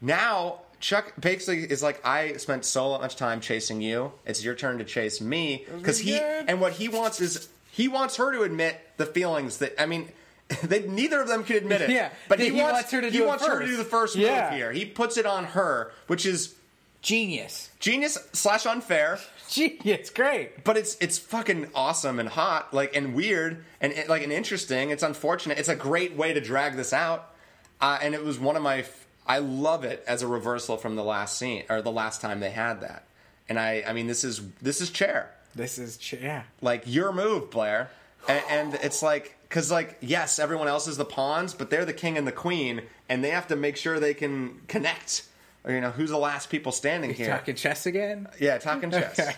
now 0.00 0.60
Chuck 0.80 1.12
basically 1.20 1.64
is 1.64 1.82
like, 1.82 2.04
I 2.06 2.34
spent 2.38 2.64
so 2.64 2.98
much 2.98 3.16
time 3.16 3.40
chasing 3.40 3.82
you. 3.82 4.12
It's 4.24 4.42
your 4.42 4.54
turn 4.54 4.78
to 4.78 4.84
chase 4.84 5.20
me 5.20 5.66
because 5.76 5.98
he 5.98 6.12
good. 6.12 6.44
and 6.48 6.60
what 6.60 6.72
he 6.72 6.88
wants 6.88 7.20
is 7.20 7.48
he 7.72 7.88
wants 7.88 8.16
her 8.16 8.32
to 8.32 8.42
admit 8.42 8.80
the 8.96 9.06
feelings 9.06 9.58
that 9.58 9.80
I 9.80 9.86
mean. 9.86 10.08
They, 10.64 10.82
neither 10.84 11.20
of 11.20 11.28
them 11.28 11.44
can 11.44 11.54
admit 11.58 11.80
it. 11.80 11.90
Yeah, 11.90 12.10
but 12.28 12.40
he, 12.40 12.46
he 12.46 12.50
wants, 12.50 12.72
wants 12.72 12.90
her 12.90 13.00
to 13.02 13.06
he 13.08 13.18
do 13.18 13.22
it 13.22 13.26
wants 13.28 13.46
her 13.46 13.60
to 13.60 13.66
do 13.66 13.76
the 13.76 13.84
first 13.84 14.16
Yeah. 14.16 14.48
move 14.50 14.58
here. 14.58 14.72
He 14.72 14.84
puts 14.84 15.16
it 15.16 15.24
on 15.24 15.44
her, 15.44 15.92
which 16.08 16.26
is 16.26 16.56
Genius. 17.02 17.70
genius 17.78 18.18
slash 18.32 18.66
unfair 18.66 19.20
Genius. 19.54 20.10
Great. 20.10 20.64
but 20.64 20.76
it's 20.76 20.96
it's 21.00 21.18
fucking 21.18 21.68
awesome 21.74 22.18
and 22.18 22.28
hot, 22.28 22.72
like 22.72 22.94
and 22.96 23.14
weird 23.14 23.64
and 23.80 23.92
like 24.08 24.22
and 24.22 24.32
interesting. 24.32 24.90
It's 24.90 25.02
unfortunate. 25.02 25.58
It's 25.58 25.68
a 25.68 25.76
great 25.76 26.14
way 26.16 26.32
to 26.32 26.40
drag 26.40 26.76
this 26.76 26.92
out, 26.92 27.34
uh, 27.80 27.98
and 28.02 28.14
it 28.14 28.24
was 28.24 28.38
one 28.38 28.56
of 28.56 28.62
my. 28.62 28.78
f- 28.78 29.06
I 29.26 29.38
love 29.38 29.84
it 29.84 30.02
as 30.08 30.22
a 30.22 30.26
reversal 30.26 30.76
from 30.76 30.96
the 30.96 31.04
last 31.04 31.38
scene 31.38 31.64
or 31.68 31.82
the 31.82 31.92
last 31.92 32.20
time 32.20 32.40
they 32.40 32.50
had 32.50 32.80
that. 32.80 33.04
And 33.48 33.58
I, 33.60 33.84
I 33.86 33.92
mean, 33.92 34.06
this 34.06 34.24
is 34.24 34.40
this 34.62 34.80
is 34.80 34.90
chair 34.90 35.30
This 35.54 35.78
is 35.78 35.96
chair. 35.96 36.20
yeah. 36.22 36.42
like 36.60 36.82
your 36.86 37.12
move, 37.12 37.50
Blair. 37.50 37.90
And, 38.28 38.42
and 38.50 38.74
it's 38.82 39.02
like 39.02 39.36
because 39.48 39.70
like 39.70 39.98
yes, 40.00 40.38
everyone 40.38 40.68
else 40.68 40.86
is 40.88 40.96
the 40.96 41.04
pawns, 41.04 41.54
but 41.54 41.70
they're 41.70 41.84
the 41.84 41.92
king 41.92 42.16
and 42.18 42.26
the 42.26 42.32
queen, 42.32 42.82
and 43.08 43.22
they 43.24 43.30
have 43.30 43.46
to 43.48 43.56
make 43.56 43.76
sure 43.76 43.98
they 44.00 44.14
can 44.14 44.60
connect. 44.68 45.24
Or 45.64 45.72
you 45.72 45.80
know, 45.80 45.90
who's 45.90 46.10
the 46.10 46.18
last 46.18 46.48
people 46.50 46.72
standing 46.72 47.12
here? 47.12 47.28
Talking 47.28 47.54
chess 47.54 47.86
again. 47.86 48.28
Yeah, 48.38 48.58
talking 48.58 48.90
chess. 48.90 49.18
Okay. 49.18 49.32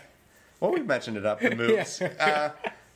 Well, 0.60 0.70
we 0.72 0.80
mentioned 0.82 1.16
it 1.16 1.26
up 1.26 1.40
the 1.40 1.56
moves. 1.56 2.00
uh, 2.00 2.50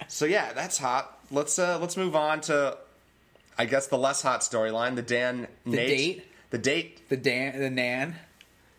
so 0.07 0.25
yeah, 0.25 0.53
that's 0.53 0.79
hot. 0.79 1.19
Let's 1.33 1.59
uh, 1.59 1.79
let's 1.81 1.97
move 1.97 2.15
on 2.15 2.41
to, 2.43 2.79
I 3.59 3.65
guess 3.67 3.89
the 3.89 3.99
less 3.99 4.23
hot 4.23 4.43
storyline, 4.43 4.95
the 4.95 5.03
Dan 5.03 5.49
Nate, 5.65 5.89
date? 5.89 6.25
the 6.51 6.59
date. 6.59 7.09
The 7.09 7.17
Dan, 7.17 7.59
the 7.59 7.71
Nan. 7.71 8.15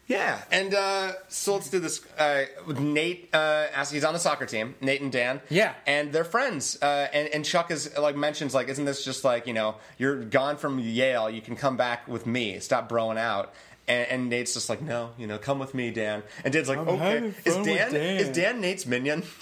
Yeah, 0.08 0.40
and 0.52 0.74
uh, 0.74 1.12
so 1.28 1.56
let's 1.56 1.70
do 1.70 1.80
this. 1.80 2.00
Uh, 2.18 2.46
with 2.66 2.80
Nate, 2.80 3.28
uh, 3.34 3.68
as 3.76 3.92
he's 3.92 4.06
on 4.06 4.14
the 4.14 4.20
soccer 4.20 4.46
team, 4.46 4.74
Nate 4.80 5.02
and 5.02 5.12
Dan. 5.12 5.42
Yeah. 5.50 5.74
and 5.86 6.14
they're 6.14 6.24
friends. 6.24 6.82
Uh, 6.82 7.10
and 7.12 7.28
and 7.28 7.44
Chuck 7.44 7.72
is 7.72 7.98
like 7.98 8.16
mentions 8.16 8.56
like, 8.56 8.70
isn't 8.70 8.86
this 8.86 9.04
just 9.04 9.26
like 9.26 9.48
you 9.48 9.54
know 9.54 9.76
you're 9.98 10.24
gone 10.24 10.56
from 10.56 10.80
Yale, 10.80 11.30
you 11.30 11.42
can 11.42 11.58
come 11.58 11.76
back 11.76 12.08
with 12.08 12.26
me. 12.26 12.58
Stop 12.62 12.88
broing 12.88 13.18
out. 13.18 13.54
And, 13.90 14.10
and 14.10 14.30
Nate's 14.30 14.54
just 14.54 14.68
like, 14.70 14.82
no, 14.82 15.12
you 15.18 15.28
know, 15.28 15.38
come 15.38 15.60
with 15.60 15.74
me, 15.74 15.92
Dan. 15.92 16.22
And 16.44 16.54
Dan's 16.54 16.68
like, 16.68 16.78
okay, 16.80 16.98
having 16.98 17.36
is 17.46 17.56
Dan, 17.56 17.94
Dan." 17.94 18.18
is 18.18 18.30
Dan 18.36 18.60
Nate's 18.62 18.86
minion? 18.86 19.24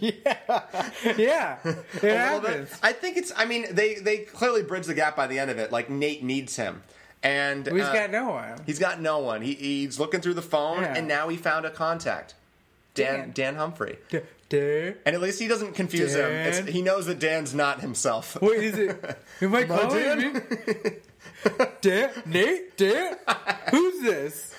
Yeah, 0.00 0.36
yeah, 1.16 1.58
it 1.64 2.00
bit. 2.00 2.16
happens. 2.16 2.70
I 2.82 2.92
think 2.92 3.16
it's. 3.16 3.32
I 3.36 3.44
mean, 3.44 3.66
they 3.70 3.94
they 3.94 4.18
clearly 4.18 4.62
bridge 4.62 4.86
the 4.86 4.94
gap 4.94 5.16
by 5.16 5.26
the 5.26 5.38
end 5.38 5.50
of 5.50 5.58
it. 5.58 5.72
Like 5.72 5.88
Nate 5.90 6.22
needs 6.22 6.56
him, 6.56 6.82
and 7.22 7.66
He's 7.66 7.82
uh, 7.82 7.92
got 7.92 8.10
no 8.10 8.30
one. 8.30 8.58
He's 8.66 8.78
got 8.78 9.00
no 9.00 9.18
one. 9.20 9.42
He, 9.42 9.54
he's 9.54 9.98
looking 9.98 10.20
through 10.20 10.34
the 10.34 10.42
phone, 10.42 10.82
Yeah. 10.82 10.94
and 10.96 11.08
now 11.08 11.28
he 11.28 11.36
found 11.36 11.64
a 11.66 11.70
contact, 11.70 12.34
Dan 12.94 13.18
Dan. 13.18 13.32
Dan 13.34 13.54
Humphrey. 13.56 13.98
Dan. 14.48 14.94
And 15.04 15.14
at 15.16 15.20
least 15.20 15.40
he 15.40 15.48
doesn't 15.48 15.72
confuse 15.74 16.14
him. 16.14 16.30
It's, 16.30 16.58
he 16.68 16.80
knows 16.82 17.06
that 17.06 17.18
Dan's 17.18 17.52
not 17.54 17.80
himself. 17.80 18.40
Wait, 18.40 18.62
is 18.62 18.78
it? 18.78 19.18
Am 19.40 19.54
I 19.54 19.64
calling 19.64 19.88
Dan? 19.90 20.42
Dan? 21.80 22.10
Nate? 22.26 22.76
Dan? 22.76 23.16
Who's 23.70 24.02
this? 24.02 24.54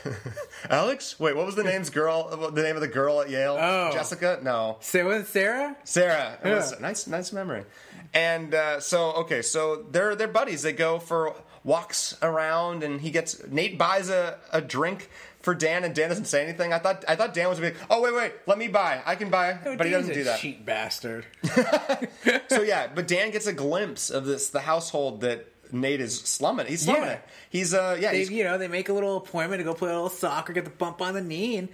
Alex? 0.69 1.19
Wait, 1.19 1.35
what 1.35 1.45
was 1.45 1.55
the 1.55 1.63
name's 1.63 1.89
girl? 1.89 2.51
The 2.51 2.63
name 2.63 2.75
of 2.75 2.81
the 2.81 2.88
girl 2.88 3.21
at 3.21 3.29
Yale? 3.29 3.57
Oh. 3.59 3.91
Jessica? 3.93 4.39
No, 4.41 4.77
what, 4.79 5.27
Sarah? 5.27 5.75
Sarah. 5.83 6.38
It 6.43 6.49
was 6.49 6.79
nice, 6.79 7.07
nice 7.07 7.31
memory. 7.33 7.65
And 8.13 8.53
uh, 8.53 8.79
so, 8.79 9.11
okay, 9.13 9.41
so 9.41 9.85
they're 9.91 10.15
they're 10.15 10.27
buddies. 10.27 10.61
They 10.61 10.73
go 10.73 10.99
for 10.99 11.35
walks 11.63 12.17
around, 12.21 12.83
and 12.83 13.01
he 13.01 13.11
gets 13.11 13.45
Nate 13.47 13.77
buys 13.77 14.09
a, 14.09 14.39
a 14.51 14.61
drink 14.61 15.09
for 15.41 15.53
Dan, 15.53 15.83
and 15.83 15.93
Dan 15.93 16.09
doesn't 16.09 16.25
say 16.25 16.43
anything. 16.43 16.73
I 16.73 16.79
thought 16.79 17.03
I 17.07 17.15
thought 17.15 17.33
Dan 17.33 17.49
was 17.49 17.59
gonna 17.59 17.71
be 17.71 17.77
like, 17.77 17.88
oh 17.89 18.01
wait, 18.01 18.15
wait, 18.15 18.33
let 18.47 18.57
me 18.57 18.69
buy. 18.69 19.01
I 19.05 19.15
can 19.15 19.29
buy, 19.29 19.59
but 19.63 19.85
he 19.85 19.91
doesn't 19.91 20.13
do 20.13 20.23
that. 20.23 20.39
Cheap 20.39 20.65
bastard. 20.65 21.25
So 22.49 22.61
yeah, 22.61 22.88
but 22.93 23.07
Dan 23.07 23.31
gets 23.31 23.45
a 23.45 23.53
glimpse 23.53 24.09
of 24.09 24.25
this 24.25 24.49
the 24.49 24.61
household 24.61 25.21
that 25.21 25.47
Nate 25.72 26.01
is 26.01 26.20
slumming. 26.20 26.65
He's 26.68 26.82
slumming 26.84 27.03
Yeah. 27.03 27.11
it. 27.13 27.22
He's 27.49 27.74
uh 27.74 27.97
yeah. 27.99 28.11
They, 28.11 28.20
He's, 28.20 28.30
you 28.32 28.43
know, 28.43 28.57
they 28.57 28.68
make 28.68 28.89
a 28.89 28.93
little 28.93 29.18
appointment 29.18 29.59
to 29.59 29.63
go 29.63 29.74
play 29.74 29.89
a 29.89 29.93
little 29.93 30.09
soccer, 30.09 30.53
get 30.53 30.63
the 30.65 30.70
bump 30.72 31.01
on 31.01 31.13
the 31.13 31.22
knee, 31.22 31.57
and 31.57 31.70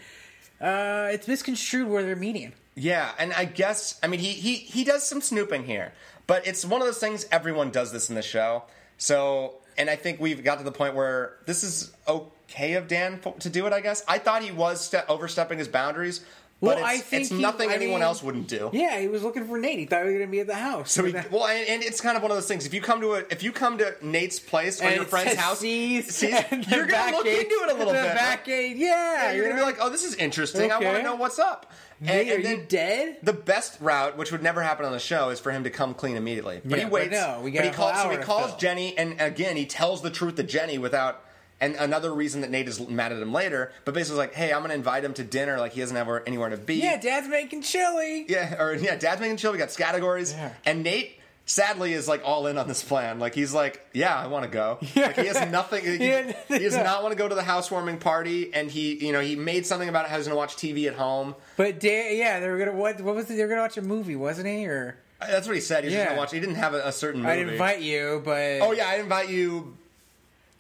uh, 0.62 1.10
it's 1.12 1.28
misconstrued 1.28 1.88
where 1.88 2.04
they're 2.04 2.16
meeting. 2.16 2.54
Yeah, 2.76 3.12
and 3.20 3.34
I 3.34 3.46
guess 3.46 4.00
I 4.02 4.08
mean 4.08 4.20
he 4.20 4.30
he 4.32 4.56
he 4.56 4.84
does 4.84 5.08
some 5.08 5.22
snooping 5.22 5.66
here, 5.66 5.94
but 6.28 6.48
it's 6.48 6.66
one 6.66 6.82
of 6.82 6.88
those 6.88 6.98
things 7.00 7.26
everyone 7.32 7.70
does 7.72 7.92
this 7.92 8.10
in 8.10 8.16
the 8.16 8.22
show. 8.22 8.64
So, 8.98 9.56
and 9.78 9.90
I 9.90 9.96
think 9.96 10.20
we've 10.20 10.44
got 10.44 10.58
to 10.60 10.64
the 10.64 10.72
point 10.72 10.96
where 10.96 11.38
this 11.46 11.64
is 11.64 11.92
okay 12.08 12.74
of 12.74 12.88
Dan 12.88 13.20
to 13.40 13.50
do 13.50 13.68
it. 13.68 13.74
I 13.74 13.82
guess 13.82 14.04
I 14.08 14.18
thought 14.20 14.42
he 14.44 14.52
was 14.52 14.86
ste- 14.86 15.08
overstepping 15.10 15.58
his 15.60 15.68
boundaries, 15.68 16.22
but 16.64 16.78
Well, 16.78 16.78
it's, 16.78 16.86
I 16.88 16.98
think 17.00 17.22
it's 17.24 17.32
he- 17.32 17.42
nothing 17.42 17.70
I 17.70 17.74
anyone 17.74 17.96
mean- 18.00 18.04
else 18.04 18.24
wouldn't 18.24 18.48
do. 18.48 18.70
Yeah, 18.72 18.98
he 19.00 19.10
was 19.10 19.22
looking 19.22 19.46
for 19.46 19.58
Nate. 19.58 19.80
He 19.80 19.86
thought 19.86 20.04
he 20.06 20.06
was 20.06 20.14
going 20.14 20.28
to 20.28 20.32
be 20.32 20.40
at 20.40 20.48
the 20.48 20.56
house. 20.56 20.92
So 20.94 21.04
he, 21.04 21.12
well, 21.30 21.46
and, 21.48 21.68
and 21.68 21.84
it's 21.84 22.00
kind 22.00 22.16
of 22.16 22.24
one 22.24 22.32
of 22.32 22.38
those 22.38 22.48
things. 22.48 22.66
If 22.66 22.74
you 22.74 22.80
come 22.80 23.02
to 23.02 23.16
a, 23.16 23.20
if 23.30 23.44
you 23.44 23.52
come 23.52 23.78
to 23.80 23.96
Nate's 24.02 24.40
place 24.40 24.82
or 24.82 24.86
and 24.86 24.96
your 24.96 25.06
friend's 25.06 25.34
house, 25.46 25.62
and 25.64 25.70
the 25.74 26.66
you're 26.70 26.86
gonna 26.88 27.18
look 27.18 27.26
gate- 27.26 27.42
into 27.44 27.56
it 27.56 27.72
a 27.72 27.74
little 27.78 27.94
the 27.94 28.00
bit. 28.02 28.16
back 28.16 28.46
gate, 28.46 28.78
yeah, 28.78 28.88
Yeah, 28.88 29.32
you're 29.34 29.44
gonna 29.50 29.60
be 29.60 29.66
like, 29.66 29.78
oh, 29.82 29.90
this 29.90 30.06
is 30.06 30.16
interesting. 30.16 30.72
I 30.72 30.80
want 30.80 30.98
to 30.98 31.04
know 31.04 31.16
what's 31.16 31.38
up. 31.40 31.72
Nate, 32.00 32.30
are 32.32 32.42
then 32.42 32.60
you 32.60 32.66
dead? 32.68 33.18
The 33.24 33.34
best 33.34 33.80
route, 33.80 34.18
which 34.18 34.32
would 34.32 34.44
never 34.44 34.62
happen 34.62 34.86
on 34.86 34.92
the 34.92 35.00
show, 35.00 35.30
is 35.30 35.40
for 35.40 35.52
him 35.52 35.64
to 35.66 35.70
come 35.70 35.94
clean 35.94 36.18
immediately. 36.18 36.60
But 36.64 36.72
Yeah, 36.72 36.78
he 36.78 36.84
but 36.86 36.92
waits. 36.92 37.12
no, 37.12 37.40
we 37.44 37.52
got 37.52 37.60
but 37.60 37.66
he 37.66 37.72
calls. 37.74 38.02
So 38.02 38.10
he 38.10 38.18
calls. 38.18 38.56
Jenny, 38.56 38.98
and 38.98 39.20
again, 39.22 39.56
he 39.56 39.66
tells 39.66 40.02
the 40.02 40.10
truth 40.10 40.36
to 40.36 40.44
Jenny 40.44 40.78
without. 40.78 41.24
And 41.64 41.76
another 41.76 42.14
reason 42.14 42.42
that 42.42 42.50
Nate 42.52 42.68
is 42.68 42.80
mad 42.90 43.12
at 43.14 43.22
him 43.22 43.32
later, 43.32 43.72
but 43.86 43.94
basically 43.94 44.18
like, 44.18 44.34
hey, 44.34 44.52
I'm 44.52 44.62
gonna 44.62 44.74
invite 44.74 45.04
him 45.06 45.14
to 45.16 45.24
dinner. 45.24 45.58
Like 45.60 45.74
he 45.74 45.80
doesn't 45.82 45.96
have 45.96 46.10
anywhere 46.28 46.50
to 46.50 46.58
be. 46.58 46.76
Yeah, 46.76 46.98
Dad's 47.00 47.28
making 47.30 47.62
chili. 47.62 48.26
Yeah, 48.28 48.62
or 48.62 48.74
yeah, 48.76 48.96
Dad's 48.96 49.22
making 49.22 49.38
chili. 49.38 49.54
We 49.54 49.58
got 49.60 49.74
categories, 49.76 50.34
Yeah. 50.34 50.52
and 50.66 50.84
Nate 50.84 51.20
sadly 51.46 51.92
is 51.94 52.08
like 52.08 52.22
all 52.24 52.48
in 52.48 52.58
on 52.58 52.68
this 52.68 52.84
plan. 52.84 53.20
Like 53.20 53.36
he's 53.36 53.54
like, 53.54 53.86
yeah, 53.94 54.18
I 54.18 54.28
want 54.28 54.44
to 54.46 54.50
go. 54.50 54.78
Like 54.96 55.18
he 55.18 55.28
has 55.28 55.50
nothing. 55.52 55.84
He, 55.84 55.96
Yeah. 56.08 56.34
he 56.48 56.60
does 56.60 56.76
not 56.76 57.02
want 57.04 57.12
to 57.14 57.18
go 57.18 57.28
to 57.28 57.36
the 57.36 57.44
housewarming 57.44 57.98
party, 58.00 58.54
and 58.54 58.70
he, 58.70 59.06
you 59.06 59.12
know, 59.14 59.22
he 59.22 59.36
made 59.36 59.66
something 59.66 59.90
about 59.90 60.08
how 60.10 60.18
he's 60.18 60.26
going 60.28 60.34
to 60.36 60.38
watch 60.38 60.56
TV 60.56 60.88
at 60.88 60.96
home. 60.96 61.36
But 61.58 61.80
Dan, 61.80 62.18
yeah, 62.18 62.40
they 62.40 62.48
were 62.50 62.58
gonna 62.58 62.74
what? 62.74 63.00
What 63.02 63.16
was 63.16 63.30
it? 63.30 63.36
They 63.36 63.44
were 63.44 63.50
gonna 63.50 63.62
watch 63.62 63.78
a 63.78 63.82
movie, 63.82 64.16
wasn't 64.16 64.48
he? 64.48 64.68
Or 64.68 64.98
uh, 65.22 65.28
That's 65.28 65.48
what 65.48 65.56
he 65.56 65.62
said. 65.62 65.84
He 65.84 65.88
was 65.88 65.94
just 65.94 66.00
Yeah. 66.02 66.06
going 66.08 66.16
to 66.18 66.20
watch. 66.22 66.32
He 66.34 66.40
didn't 66.40 66.56
have 66.56 66.74
a, 66.74 66.88
a 66.88 66.92
certain 66.92 67.22
movie. 67.22 67.32
I'd 67.34 67.48
invite 67.48 67.82
you, 67.82 68.22
but 68.26 68.60
Oh 68.62 68.72
yeah, 68.72 68.88
I 68.88 68.96
invite 68.96 69.30
you. 69.30 69.78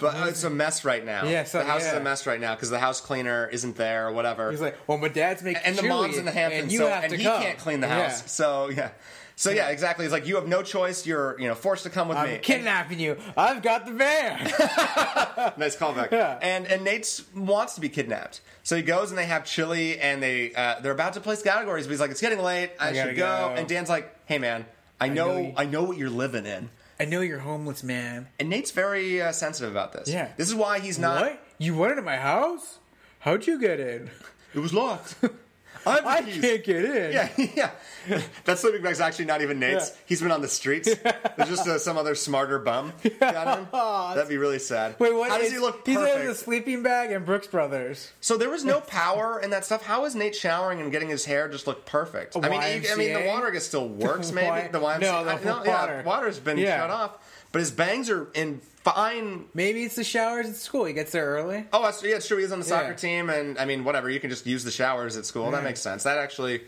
But 0.04 0.16
uh, 0.22 0.26
it's 0.28 0.43
a 0.43 0.49
mess 0.49 0.86
right 0.86 1.04
now. 1.04 1.26
Yeah, 1.26 1.43
so- 1.45 1.60
the 1.60 1.66
house 1.66 1.82
is 1.86 1.93
yeah. 1.93 1.97
a 1.99 2.04
mess 2.04 2.28
right 2.28 2.39
now 2.39 2.54
because 2.56 2.70
the 2.70 2.80
house 2.80 3.01
cleaner 3.01 3.47
isn't 3.51 3.76
there 3.76 4.08
or 4.08 4.12
whatever. 4.12 4.51
he's 4.51 4.62
like, 4.62 4.78
"Well, 4.88 4.97
my 4.99 5.08
dad's 5.08 5.41
making 5.41 5.64
and 5.66 5.76
the 5.76 5.82
chili, 5.82 5.89
mom's 5.93 6.18
in 6.18 6.26
the 6.26 6.32
Hamptons, 6.32 6.64
and 6.64 6.72
you 6.72 6.78
so 6.80 6.88
have 6.89 7.04
and 7.06 7.12
to 7.12 7.18
he 7.18 7.24
come." 7.24 7.41
can't 7.41 7.58
clean 7.58 7.80
the 7.82 7.88
Yeah. 7.88 8.04
house. 8.10 8.32
So 8.32 8.70
yeah, 8.70 8.89
So 9.36 9.49
yeah, 9.49 9.70
exactly. 9.70 10.06
It's 10.06 10.12
like 10.12 10.28
you 10.28 10.36
have 10.36 10.47
no 10.47 10.62
choice. 10.62 11.06
You're 11.08 11.39
you 11.39 11.47
know 11.47 11.56
forced 11.56 11.84
to 11.84 11.89
come 11.89 12.08
with 12.08 12.18
me. 12.20 12.36
I'm 12.36 12.39
kidnapping 12.41 12.99
you. 12.99 13.18
I've 13.36 13.62
got 13.64 13.86
the 13.88 13.93
van. 13.93 14.43
nice 15.58 15.76
callback. 15.76 16.12
Yeah. 16.12 16.38
And 16.41 16.68
and 16.68 16.84
Nate 16.84 17.22
wants 17.36 17.76
to 17.76 17.82
be 17.82 17.89
kidnapped, 17.89 18.41
so 18.64 18.76
he 18.76 18.82
goes 18.82 19.10
and 19.10 19.18
they 19.18 19.26
have 19.26 19.45
chili 19.45 19.99
and 19.99 20.22
they 20.22 20.54
uh, 20.54 20.80
they're 20.82 20.91
about 20.91 21.14
to 21.14 21.20
place 21.22 21.41
categories, 21.41 21.88
but 21.88 21.91
he's 21.91 21.99
like, 21.99 22.12
it's 22.12 22.22
getting 22.22 22.39
late. 22.39 22.72
I, 22.80 22.89
I 22.89 22.93
gotta 22.93 23.10
should 23.10 23.18
go. 23.18 23.49
go. 23.49 23.56
And 23.58 23.68
Dan's 23.68 23.89
like, 23.89 24.14
hey 24.26 24.38
man, 24.38 24.66
I 25.01 25.10
know 25.10 25.28
know 25.34 25.38
you- 25.39 25.54
I 25.58 25.66
know 25.66 25.84
what 25.84 25.97
you're 25.97 26.10
living 26.10 26.45
in. 26.45 26.70
I 27.00 27.06
know 27.06 27.22
you're 27.22 27.39
homeless, 27.39 27.84
man. 27.84 28.28
And 28.39 28.50
Nate's 28.50 28.72
very 28.72 29.22
uh, 29.22 29.32
sensitive 29.32 29.72
about 29.72 29.94
this. 29.94 30.10
Yeah. 30.10 30.30
This 30.38 30.48
is 30.48 30.56
why 30.56 30.80
he's 30.80 31.00
not. 31.00 31.22
what? 31.22 31.46
You 31.58 31.76
went 31.76 31.91
into 31.91 32.04
my 32.04 32.18
house? 32.18 32.80
How'd 33.20 33.48
you 33.48 33.60
get 33.60 33.80
in? 33.80 34.10
It 34.54 34.60
was 34.60 34.74
locked. 34.74 35.16
I 35.86 35.96
have 35.96 36.04
the 36.04 36.10
I 36.10 36.22
keys. 36.22 36.42
can't 36.42 36.64
get 36.64 36.86
in. 36.86 37.14
Yeah, 37.14 37.30
yeah. 38.08 38.22
That 38.46 38.60
sleeping 38.60 38.82
bag's 38.82 39.00
actually 39.02 39.26
not 39.26 39.42
even 39.42 39.60
Nate's. 39.60 39.90
Yeah. 39.90 39.96
He's 40.06 40.22
been 40.22 40.32
on 40.32 40.42
the 40.42 40.48
streets. 40.48 40.94
There's 41.38 41.50
just 41.50 41.68
uh, 41.68 41.78
some 41.80 41.98
other 41.98 42.16
smarter 42.16 42.60
bum. 42.60 42.94
got 43.20 43.60
him. 43.60 43.68
That'd 43.72 44.30
be 44.30 44.38
really 44.38 44.60
sad. 44.60 44.96
Wait, 45.00 45.14
what? 45.14 45.30
How 45.30 45.38
does 45.38 45.52
he 45.52 45.60
look 45.60 45.86
He's 45.86 45.98
in 45.98 46.04
a 46.04 46.34
sleeping 46.36 46.84
bag 46.84 47.12
and 47.12 47.26
Brooks 47.26 47.48
Brothers. 47.48 48.12
So 48.22 48.38
there 48.38 48.50
was 48.50 48.64
no 48.64 48.82
power 48.82 49.40
in 49.40 49.50
that 49.52 49.66
stuff. 49.66 49.84
How 49.84 50.06
is 50.06 50.16
Nate 50.16 50.36
showering 50.36 50.80
and 50.82 50.92
getting 50.92 51.10
his 51.10 51.26
hair 51.26 51.48
just 51.50 51.68
look 51.68 51.86
perfect? 51.86 52.36
I 52.38 52.50
mean, 52.50 52.62
I 52.62 52.96
mean, 52.96 53.14
the 53.14 53.26
water 53.28 53.60
still 53.60 53.88
works. 53.90 54.32
Maybe 54.32 54.48
Y- 54.48 54.70
the 54.72 54.80
YMCA. 54.80 55.00
no, 55.02 55.24
the 55.26 55.32
I- 55.32 55.68
water. 55.68 55.94
Yeah, 55.98 56.04
water's 56.04 56.40
been 56.40 56.58
Yeah. 56.58 56.80
shut 56.80 56.90
off, 56.90 57.46
but 57.52 57.60
his 57.60 57.72
bangs 57.72 58.10
are 58.10 58.28
in 58.34 58.62
fine. 58.84 59.46
Maybe 59.54 59.84
it's 59.84 59.96
the 59.96 60.04
showers 60.04 60.48
at 60.50 60.56
school. 60.56 60.86
He 60.86 60.94
gets 60.94 61.12
there 61.12 61.26
early. 61.26 61.66
Oh, 61.74 61.82
that's, 61.84 62.04
yeah, 62.04 62.16
it's 62.16 62.28
true. 62.28 62.38
He's 62.38 62.52
on 62.52 62.60
the 62.60 62.66
soccer 62.66 62.90
Yeah. 62.90 62.96
team, 62.96 63.30
and 63.30 63.58
I 63.58 63.66
mean, 63.66 63.84
whatever. 63.84 64.10
You 64.10 64.20
can 64.20 64.30
just 64.30 64.46
use 64.46 64.64
the 64.64 64.72
showers 64.72 65.18
at 65.18 65.26
school. 65.26 65.50
That 65.52 65.64
makes 65.64 65.82
sense. 65.82 66.04
That 66.04 66.18
actually, 66.18 66.62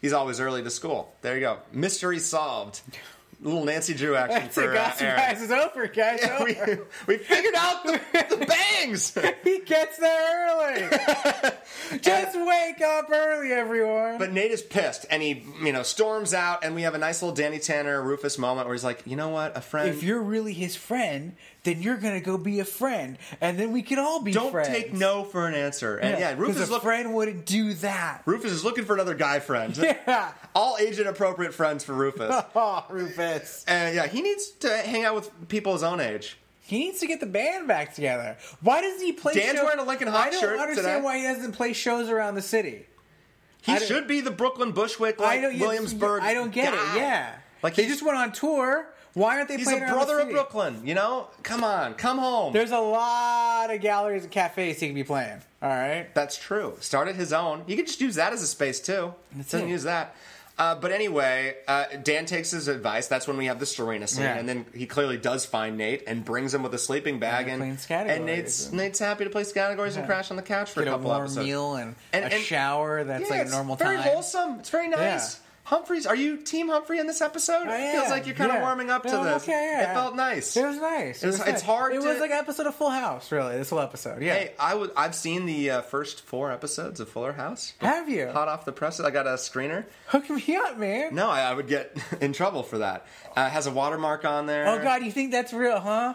he's 0.00 0.12
always 0.12 0.40
early 0.40 0.62
to 0.62 0.70
school. 0.70 1.14
There 1.22 1.34
you 1.34 1.40
go. 1.40 1.58
Mystery 1.72 2.18
solved. 2.18 2.80
Little 3.42 3.64
Nancy 3.64 3.92
Drew 3.92 4.14
action 4.14 4.40
That's 4.42 4.54
for 4.54 4.72
uh. 4.72 4.94
Aaron. 5.00 5.16
guys, 5.16 5.42
it's 5.42 5.50
over, 5.52 5.88
guys. 5.88 6.20
Yeah, 6.22 6.44
we, 6.44 6.56
over. 6.56 6.86
we 7.08 7.18
figured 7.18 7.54
out 7.56 7.82
the, 7.84 8.00
the 8.30 8.46
bangs. 8.82 9.18
he 9.42 9.60
gets 9.66 9.98
there 9.98 10.48
early. 10.48 10.88
Just 12.00 12.36
wake 12.36 12.80
up 12.80 13.10
early, 13.10 13.52
everyone. 13.52 14.18
But 14.18 14.32
Nate 14.32 14.52
is 14.52 14.62
pissed, 14.62 15.06
and 15.10 15.20
he, 15.22 15.44
you 15.62 15.72
know, 15.72 15.82
storms 15.82 16.34
out, 16.34 16.64
and 16.64 16.76
we 16.76 16.82
have 16.82 16.94
a 16.94 16.98
nice 16.98 17.20
little 17.20 17.34
Danny 17.34 17.58
Tanner 17.58 18.00
Rufus 18.00 18.38
moment 18.38 18.68
where 18.68 18.74
he's 18.74 18.84
like, 18.84 19.02
you 19.06 19.16
know 19.16 19.30
what, 19.30 19.56
a 19.56 19.60
friend. 19.60 19.88
if 19.88 20.04
you're 20.04 20.22
really 20.22 20.52
his 20.52 20.76
friend, 20.76 21.34
then 21.64 21.80
you're 21.82 21.96
gonna 21.96 22.20
go 22.20 22.36
be 22.38 22.60
a 22.60 22.64
friend, 22.64 23.18
and 23.40 23.58
then 23.58 23.70
we 23.72 23.82
can 23.82 23.98
all 23.98 24.20
be 24.20 24.32
don't 24.32 24.50
friends. 24.50 24.68
take 24.68 24.92
no 24.92 25.24
for 25.24 25.46
an 25.46 25.54
answer, 25.54 25.96
and 25.96 26.18
yeah, 26.18 26.34
Rufus 26.36 26.62
is 26.62 26.68
a 26.68 26.72
look, 26.72 26.82
friend 26.82 27.14
wouldn't 27.14 27.46
do 27.46 27.72
that. 27.74 28.22
Rufus 28.26 28.50
is 28.52 28.64
looking 28.64 28.84
for 28.84 28.94
another 28.94 29.14
guy 29.14 29.38
friend. 29.40 29.76
Yeah. 30.06 30.32
All 30.54 30.76
age 30.80 30.98
appropriate 30.98 31.54
friends 31.54 31.84
for 31.84 31.92
Rufus. 31.94 32.34
Oh, 32.54 32.84
Rufus. 32.90 33.64
and 33.68 33.94
yeah, 33.94 34.06
he 34.06 34.20
needs 34.22 34.50
to 34.60 34.68
hang 34.78 35.04
out 35.04 35.14
with 35.14 35.48
people 35.48 35.72
his 35.72 35.82
own 35.82 36.00
age. 36.00 36.36
He 36.64 36.78
needs 36.78 37.00
to 37.00 37.06
get 37.06 37.20
the 37.20 37.26
band 37.26 37.68
back 37.68 37.94
together. 37.94 38.36
Why 38.60 38.80
doesn't 38.80 39.04
he 39.04 39.12
play? 39.12 39.34
Dan's 39.34 39.58
shows? 39.58 39.64
wearing 39.64 39.78
a 39.80 39.84
Lincoln 39.84 40.08
I 40.08 40.30
don't 40.30 40.40
shirt 40.40 40.58
understand 40.58 40.86
today. 40.86 41.00
why 41.00 41.18
he 41.18 41.24
doesn't 41.24 41.52
play 41.52 41.72
shows 41.72 42.08
around 42.08 42.34
the 42.34 42.42
city. 42.42 42.86
He 43.62 43.72
I 43.72 43.78
should 43.78 44.08
be 44.08 44.20
the 44.20 44.30
Brooklyn 44.30 44.72
Bushwick, 44.72 45.20
I 45.20 45.24
like 45.24 45.42
don't. 45.42 45.58
Williamsburg. 45.58 46.22
I 46.22 46.34
don't 46.34 46.50
get 46.52 46.72
guy. 46.72 46.94
it. 46.94 46.98
Yeah, 46.98 47.34
Like 47.62 47.74
they 47.76 47.86
just 47.86 48.02
went 48.02 48.16
on 48.18 48.32
tour. 48.32 48.86
Why 49.14 49.36
aren't 49.36 49.48
they 49.48 49.58
playing? 49.58 49.80
He's 49.82 49.90
a 49.90 49.92
brother 49.92 50.16
the 50.16 50.22
of? 50.22 50.30
Brooklyn. 50.30 50.80
You 50.86 50.94
know, 50.94 51.28
come 51.42 51.64
on, 51.64 51.94
come 51.94 52.18
home. 52.18 52.52
There's 52.52 52.70
a 52.70 52.78
lot 52.78 53.72
of 53.72 53.80
galleries 53.80 54.22
and 54.22 54.32
cafes 54.32 54.80
he 54.80 54.86
can 54.86 54.94
be 54.94 55.04
playing. 55.04 55.40
All 55.62 55.68
right. 55.68 56.06
That's 56.14 56.36
true. 56.38 56.76
Started 56.80 57.16
his 57.16 57.32
own. 57.32 57.64
You 57.66 57.76
could 57.76 57.86
just 57.86 58.00
use 58.00 58.14
that 58.16 58.32
as 58.32 58.42
a 58.42 58.46
space 58.46 58.80
too. 58.80 59.14
That's 59.36 59.50
Doesn't 59.50 59.68
it. 59.68 59.70
use 59.70 59.82
that. 59.84 60.14
Uh, 60.58 60.74
but 60.74 60.92
anyway, 60.92 61.56
uh, 61.66 61.84
Dan 62.02 62.26
takes 62.26 62.50
his 62.50 62.68
advice. 62.68 63.06
That's 63.06 63.26
when 63.26 63.38
we 63.38 63.46
have 63.46 63.58
the 63.58 63.64
Serena 63.66 64.06
scene, 64.06 64.24
Yeah. 64.24 64.36
and 64.36 64.46
then 64.46 64.66
he 64.74 64.84
clearly 64.86 65.16
does 65.16 65.46
find 65.46 65.78
Nate 65.78 66.04
and 66.06 66.24
brings 66.24 66.52
him 66.52 66.62
with 66.62 66.74
a 66.74 66.78
sleeping 66.78 67.18
bag, 67.18 67.46
they're 67.46 67.54
and 67.54 67.62
and 67.88 68.26
Nate's 68.26 68.66
and- 68.66 68.76
Nate's 68.76 68.98
happy 68.98 69.24
to 69.24 69.30
play 69.30 69.44
categories 69.46 69.96
and 69.96 70.06
crash 70.06 70.30
on 70.30 70.36
the 70.36 70.42
couch 70.42 70.70
for 70.70 70.80
Get 70.80 70.88
a 70.88 70.90
a 70.92 70.94
couple 70.96 71.08
warm 71.10 71.22
episodes. 71.22 71.46
meal 71.46 71.74
and, 71.76 71.94
And- 72.12 72.26
a 72.32 72.38
shower 72.38 73.02
that's 73.02 73.22
Yeah, 73.24 73.28
like 73.30 73.38
a 73.40 73.42
it's 73.44 73.50
normal 73.52 73.76
very 73.76 73.96
wholesome. 73.96 74.58
It's 74.60 74.68
very 74.70 74.88
nice. 74.88 75.40
Yeah. 75.64 75.68
Humphreys, 75.70 76.06
are 76.06 76.16
you 76.16 76.38
Team 76.38 76.68
Humphrey 76.68 76.98
in 76.98 77.06
this 77.06 77.20
episode? 77.20 77.66
I 77.68 77.76
it 77.78 77.92
feels 77.92 78.10
like 78.10 78.26
you're 78.26 78.34
kind 78.34 78.50
of 78.50 78.60
warming 78.60 78.90
up 78.90 79.04
to 79.04 79.12
No, 79.12 79.24
this. 79.24 79.44
Okay, 79.44 79.52
yeah. 79.52 79.90
It 79.90 79.94
felt 79.94 80.16
nice. 80.16 80.56
It 80.56 80.66
was 80.66 80.76
nice. 80.76 81.22
It 81.22 81.28
It's- 81.28 81.38
was 81.38 81.40
it's 81.40 81.48
nice. 81.48 81.62
hard 81.62 81.92
It 81.94 82.00
to- 82.02 82.08
was 82.08 82.18
like 82.18 82.30
an 82.30 82.38
episode 82.38 82.66
of 82.66 82.74
Full 82.74 82.90
House, 82.90 83.30
really. 83.30 83.56
This 83.56 83.70
whole 83.70 83.80
episode. 83.80 84.22
Yeah. 84.22 84.34
Hey, 84.34 84.52
I 84.58 84.74
would. 84.74 84.90
I've 84.96 85.14
seen 85.14 85.46
the 85.46 85.70
uh, 85.70 85.82
first 85.82 86.22
four 86.22 86.50
episodes 86.50 86.98
of 87.00 87.08
Fuller 87.08 87.32
House. 87.32 87.74
Have 87.78 88.08
you? 88.08 88.28
Hot 88.28 88.48
off 88.48 88.64
the 88.64 88.72
presses. 88.72 89.04
I 89.06 89.10
got 89.10 89.26
a 89.26 89.30
screener. 89.34 89.84
Hook 90.08 90.28
me 90.30 90.56
up, 90.56 90.78
man. 90.78 91.14
No, 91.14 91.30
I, 91.30 91.42
I 91.42 91.54
would 91.54 91.68
get 91.68 91.96
in 92.20 92.32
trouble 92.32 92.62
for 92.64 92.78
that. 92.78 93.06
Uh, 93.36 93.42
it 93.42 93.50
has 93.50 93.66
a 93.66 93.70
watermark 93.70 94.24
on 94.24 94.46
there. 94.46 94.66
Oh 94.68 94.82
God, 94.82 95.02
you 95.04 95.12
think 95.12 95.30
that's 95.30 95.52
real, 95.52 95.78
huh? 95.80 96.14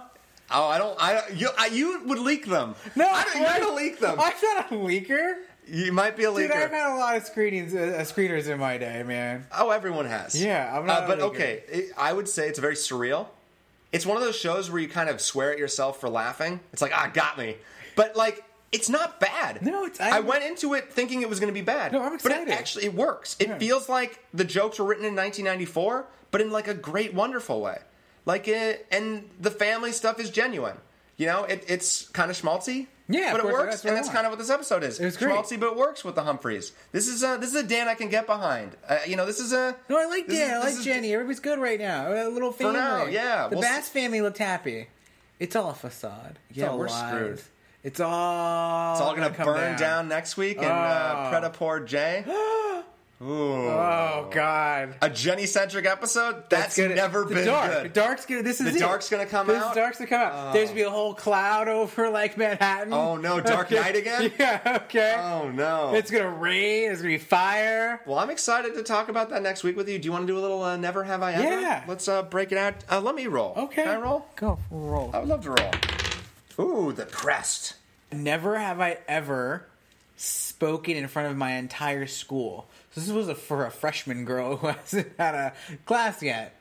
Oh, 0.51 0.65
I 0.67 0.77
don't. 0.77 0.97
I 1.01 1.21
you. 1.33 1.49
I, 1.57 1.67
you 1.67 2.03
would 2.05 2.19
leak 2.19 2.45
them. 2.45 2.75
No, 2.95 3.07
I 3.07 3.23
don't, 3.23 3.35
you're 3.35 3.43
what? 3.45 3.61
gonna 3.61 3.75
leak 3.75 3.99
them. 3.99 4.19
I'm 4.19 4.33
not 4.41 4.71
a 4.71 4.75
leaker. 4.75 5.33
You 5.69 5.91
might 5.91 6.15
be 6.15 6.23
a 6.23 6.33
Dude, 6.33 6.51
I've 6.51 6.69
leaker. 6.69 6.71
had 6.71 6.93
a 6.93 6.97
lot 6.97 7.15
of 7.17 7.23
screenings, 7.25 7.73
uh, 7.75 7.99
screeners 8.05 8.47
in 8.47 8.59
my 8.59 8.77
day, 8.77 9.03
man. 9.03 9.45
oh, 9.57 9.69
everyone 9.71 10.05
has. 10.05 10.39
Yeah, 10.41 10.75
I'm 10.77 10.85
not 10.85 11.03
Uh, 11.03 11.07
but 11.07 11.19
leaker. 11.19 11.21
okay, 11.23 11.63
it, 11.67 11.91
I 11.97 12.13
would 12.13 12.29
say 12.29 12.47
it's 12.47 12.59
very 12.59 12.75
surreal. 12.75 13.27
It's 13.91 14.05
one 14.05 14.17
of 14.17 14.23
those 14.23 14.35
shows 14.35 14.69
where 14.69 14.81
you 14.81 14.87
kind 14.89 15.09
of 15.09 15.19
swear 15.21 15.51
at 15.51 15.57
yourself 15.59 15.99
for 15.99 16.09
laughing. 16.09 16.59
It's 16.73 16.81
like, 16.81 16.91
ah, 16.93 17.09
got 17.13 17.37
me. 17.37 17.57
But 17.95 18.15
like, 18.15 18.43
it's 18.71 18.89
not 18.89 19.19
bad. 19.19 19.61
No, 19.61 19.85
it's- 19.85 19.99
I, 19.99 20.17
I- 20.17 20.19
went 20.19 20.43
into 20.43 20.73
it 20.73 20.91
thinking 20.91 21.21
it 21.21 21.29
was 21.29 21.39
going 21.39 21.47
to 21.53 21.53
be 21.53 21.61
bad. 21.65 21.91
No, 21.93 22.01
I'm 22.01 22.13
excited. 22.15 22.45
But 22.45 22.53
it 22.53 22.57
actually 22.59 22.85
it 22.85 22.93
works. 22.93 23.35
It 23.39 23.47
Yeah. 23.47 23.57
feels 23.57 23.87
like 23.89 24.19
the 24.33 24.43
jokes 24.43 24.77
were 24.79 24.85
written 24.85 25.05
in 25.05 25.15
1994, 25.15 26.05
but 26.31 26.41
in 26.41 26.51
like 26.51 26.67
a 26.67 26.73
great, 26.73 27.13
wonderful 27.13 27.61
way. 27.61 27.79
Like 28.25 28.47
it, 28.49 28.85
and 28.91 29.29
the 29.39 29.51
family 29.51 29.93
stuff 29.93 30.19
is 30.19 30.29
genuine. 30.29 30.77
You 31.15 31.27
know, 31.27 31.45
it, 31.45 31.63
it's 31.67 32.07
kind 32.09 32.29
of 32.29 32.39
schmaltzy. 32.39 32.87
Yeah, 33.09 33.31
but 33.31 33.39
it 33.39 33.43
course, 33.43 33.53
works, 33.53 33.71
that's 33.75 33.85
and 33.85 33.95
that's 33.95 34.09
kind 34.09 34.25
of 34.25 34.31
what 34.31 34.39
this 34.39 34.49
episode 34.49 34.83
is. 34.83 34.99
It 34.99 35.05
was 35.05 35.15
great. 35.15 35.33
Schmaltzy, 35.33 35.59
but 35.59 35.67
it 35.71 35.77
works 35.77 36.03
with 36.03 36.15
the 36.15 36.23
Humphreys. 36.23 36.73
This 36.91 37.07
is 37.07 37.23
a 37.23 37.37
this 37.39 37.49
is 37.49 37.55
a 37.55 37.63
Dan 37.63 37.87
I 37.87 37.93
can 37.93 38.09
get 38.09 38.25
behind. 38.25 38.75
Uh, 38.87 38.97
you 39.07 39.15
know, 39.15 39.25
this 39.25 39.39
is 39.39 39.53
a 39.53 39.75
No, 39.89 39.97
I 39.97 40.05
like 40.05 40.27
Dan. 40.27 40.35
is- 40.35 40.51
I 40.51 40.57
like 40.59 40.73
is- 40.73 40.83
Jenny. 40.83 41.13
Everybody's 41.13 41.39
good 41.39 41.57
right 41.59 41.79
now. 41.79 42.11
A 42.11 42.27
little 42.29 42.51
family. 42.51 42.73
now, 42.73 43.05
yeah. 43.05 43.47
The 43.47 43.55
We'll 43.55 43.61
Bass 43.61 43.87
family 43.87 44.19
looked 44.21 44.39
happy. 44.39 44.87
It's 45.39 45.55
all 45.55 45.69
a 45.69 45.73
facade. 45.73 46.37
It's 46.49 46.57
Yeah, 46.59 46.69
all 46.69 46.77
we're 46.79 46.87
lies. 46.89 47.13
screwed. 47.15 47.41
It's 47.83 47.99
all. 48.01 48.93
It's 48.93 49.01
all 49.01 49.15
gonna 49.15 49.29
come 49.29 49.45
burn 49.45 49.77
down. 49.79 50.09
next 50.09 50.35
week 50.35 50.57
in 50.57 50.65
uh, 50.65 51.13
Oh. 51.15 51.29
Predator 51.29 51.85
J. 51.85 52.23
Ooh. 53.19 53.67
Oh 53.67 54.27
God. 54.31 54.93
A 55.01 55.09
Jenny 55.09 55.47
centric 55.47 55.87
episode? 55.87 56.43
That's, 56.51 56.77
gonna- 56.77 56.93
never 56.93 57.23
the 57.23 57.33
been 57.33 57.45
dark. 57.47 57.71
good. 57.71 57.83
The 57.85 57.89
dark's 57.89 58.25
gonna. 58.27 58.43
This 58.43 58.61
is 58.61 58.71
The 58.73 58.77
it. 58.77 58.79
dark's 58.79 59.09
gonna 59.09 59.25
come 59.25 59.47
this 59.47 59.57
out? 59.61 59.73
dark's 59.73 59.97
gonna 59.97 60.07
come 60.09 60.21
out. 60.21 60.53
There's 60.53 60.69
gonna 60.69 60.75
be 60.81 60.83
a 60.83 60.89
whole 60.91 61.15
cloud 61.15 61.67
over 61.67 62.11
like 62.11 62.37
Manhattan. 62.37 62.93
Oh, 62.93 63.15
no, 63.15 63.41
Dark 63.41 63.71
Knight 63.71 63.95
again? 63.95 64.31
yeah. 64.39 64.81
Okay. 64.85 65.15
Oh 65.17 65.49
no. 65.49 65.95
It's 65.95 66.11
gonna 66.11 66.29
rain. 66.29 66.91
It's 66.91 67.01
gonna 67.01 67.13
be 67.13 67.17
fire. 67.17 68.01
well, 68.05 68.19
I'm 68.19 68.29
excited 68.29 68.75
to 68.75 68.83
talk 68.83 69.09
about 69.09 69.31
that 69.31 69.41
next 69.41 69.63
week 69.63 69.75
with 69.77 69.89
you. 69.89 69.97
Do 69.97 70.05
you 70.05 70.11
want 70.11 70.27
to 70.27 70.31
do 70.31 70.37
a 70.37 70.41
little 70.41 70.61
uh, 70.61 70.77
Never 70.77 71.03
Have 71.03 71.23
I 71.23 71.33
Ever? 71.33 71.59
Yeah. 71.61 71.83
Let's 71.87 72.07
uh, 72.07 72.21
break 72.21 72.51
it 72.51 72.59
out. 72.59 72.75
Uh, 72.91 73.01
let 73.01 73.15
me 73.15 73.25
roll. 73.25 73.53
Okay. 73.57 73.83
Can 73.83 73.97
I 73.97 73.99
roll? 73.99 74.27
Go 74.35 74.59
roll. 74.69 75.09
I 75.13 75.19
would 75.19 75.27
love 75.29 75.41
to 75.45 75.51
roll. 75.51 75.71
Ooh, 76.59 76.91
the 76.93 77.05
crest. 77.05 77.73
Never 78.11 78.59
have 78.59 78.79
I 78.79 78.99
ever 79.07 79.65
spoken 80.17 80.95
in 80.97 81.07
front 81.07 81.29
of 81.29 81.37
my 81.37 81.53
entire 81.53 82.05
school. 82.07 82.67
So 82.97 83.01
this 83.01 83.09
was 83.11 83.27
a, 83.29 83.35
for 83.35 83.65
a 83.67 83.69
freshman 83.71 84.25
girl 84.25 84.57
who 84.57 84.67
hasn't 84.81 85.11
had 85.19 85.35
a 85.35 85.53
class 85.85 86.23
yet. 86.23 86.55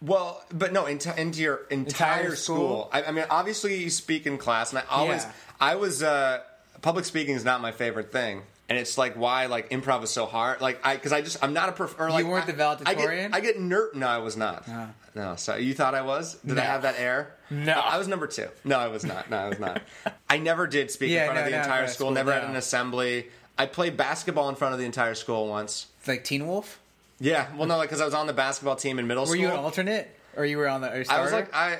Well, 0.00 0.40
but 0.52 0.72
no, 0.72 0.86
into, 0.86 1.18
into 1.20 1.40
your 1.42 1.62
entire, 1.70 2.20
Entire 2.20 2.36
school. 2.36 2.56
school? 2.56 2.90
I, 2.92 3.04
I 3.04 3.10
mean, 3.12 3.24
obviously 3.30 3.82
you 3.82 3.90
speak 3.90 4.26
in 4.26 4.38
class, 4.38 4.70
and 4.70 4.78
I 4.78 4.82
always, 4.90 5.24
Yeah. 5.24 5.32
I 5.60 5.74
was, 5.76 6.02
uh, 6.02 6.40
public 6.82 7.04
speaking 7.04 7.34
is 7.34 7.44
not 7.44 7.60
my 7.60 7.72
favorite 7.72 8.12
thing. 8.12 8.42
And 8.68 8.76
it's 8.78 8.98
like 8.98 9.14
why 9.14 9.46
like 9.46 9.70
improv 9.70 10.02
is 10.02 10.10
so 10.10 10.26
hard. 10.26 10.60
Like 10.60 10.84
I 10.84 10.96
because 10.96 11.12
I 11.12 11.20
just 11.22 11.40
I'm 11.42 11.52
not 11.52 11.68
a 11.68 11.72
prof- 11.72 11.94
or 12.00 12.10
like 12.10 12.24
you 12.24 12.30
weren't 12.30 12.44
I- 12.44 12.50
the 12.50 12.52
valedictorian? 12.56 13.32
I 13.32 13.40
get, 13.40 13.52
I 13.52 13.52
get 13.52 13.60
nerd. 13.62 13.94
No, 13.94 14.08
I 14.08 14.18
was 14.18 14.36
not. 14.36 14.64
Ah. 14.66 14.88
No, 15.14 15.36
so 15.36 15.54
you 15.54 15.72
thought 15.72 15.94
I 15.94 16.02
was? 16.02 16.34
Did 16.44 16.58
I 16.58 16.62
have 16.64 16.82
that 16.82 16.96
air? 16.98 17.36
No. 17.48 17.72
I 17.74 17.96
was 17.96 18.08
number 18.08 18.26
two. 18.26 18.48
No, 18.64 18.76
I 18.76 18.88
was 18.88 19.04
not. 19.04 19.30
No, 19.30 19.36
I 19.36 19.48
was 19.50 19.60
not. 19.60 19.82
I 20.28 20.38
never 20.38 20.66
did 20.66 20.90
speak 20.90 21.10
Yeah, 21.12 21.20
in 21.20 21.26
front 21.26 21.38
of 21.38 21.44
the 21.44 21.50
no, 21.52 21.58
entire 21.58 21.86
school. 21.86 21.94
school, 22.06 22.10
Never 22.10 22.32
had 22.32 22.42
an 22.42 22.56
assembly. 22.56 23.28
I 23.58 23.66
played 23.66 23.96
basketball 23.96 24.48
in 24.48 24.54
front 24.54 24.74
of 24.74 24.78
the 24.80 24.86
entire 24.86 25.14
school 25.14 25.48
once. 25.48 25.86
Like 26.06 26.24
Teen 26.24 26.46
Wolf. 26.46 26.80
Yeah, 27.18 27.48
well, 27.56 27.66
no, 27.66 27.78
like 27.78 27.88
because 27.88 28.02
I 28.02 28.04
was 28.04 28.12
on 28.14 28.26
the 28.26 28.34
basketball 28.34 28.76
team 28.76 28.98
in 28.98 29.06
middle 29.06 29.22
Were 29.22 29.28
school. 29.28 29.38
Were 29.40 29.48
you 29.48 29.52
an 29.52 29.58
alternate, 29.64 30.14
or 30.36 30.44
you 30.44 30.58
were 30.58 30.68
on 30.68 30.82
the? 30.82 31.10
I 31.10 31.20
was 31.22 31.32
like 31.32 31.54
I, 31.54 31.78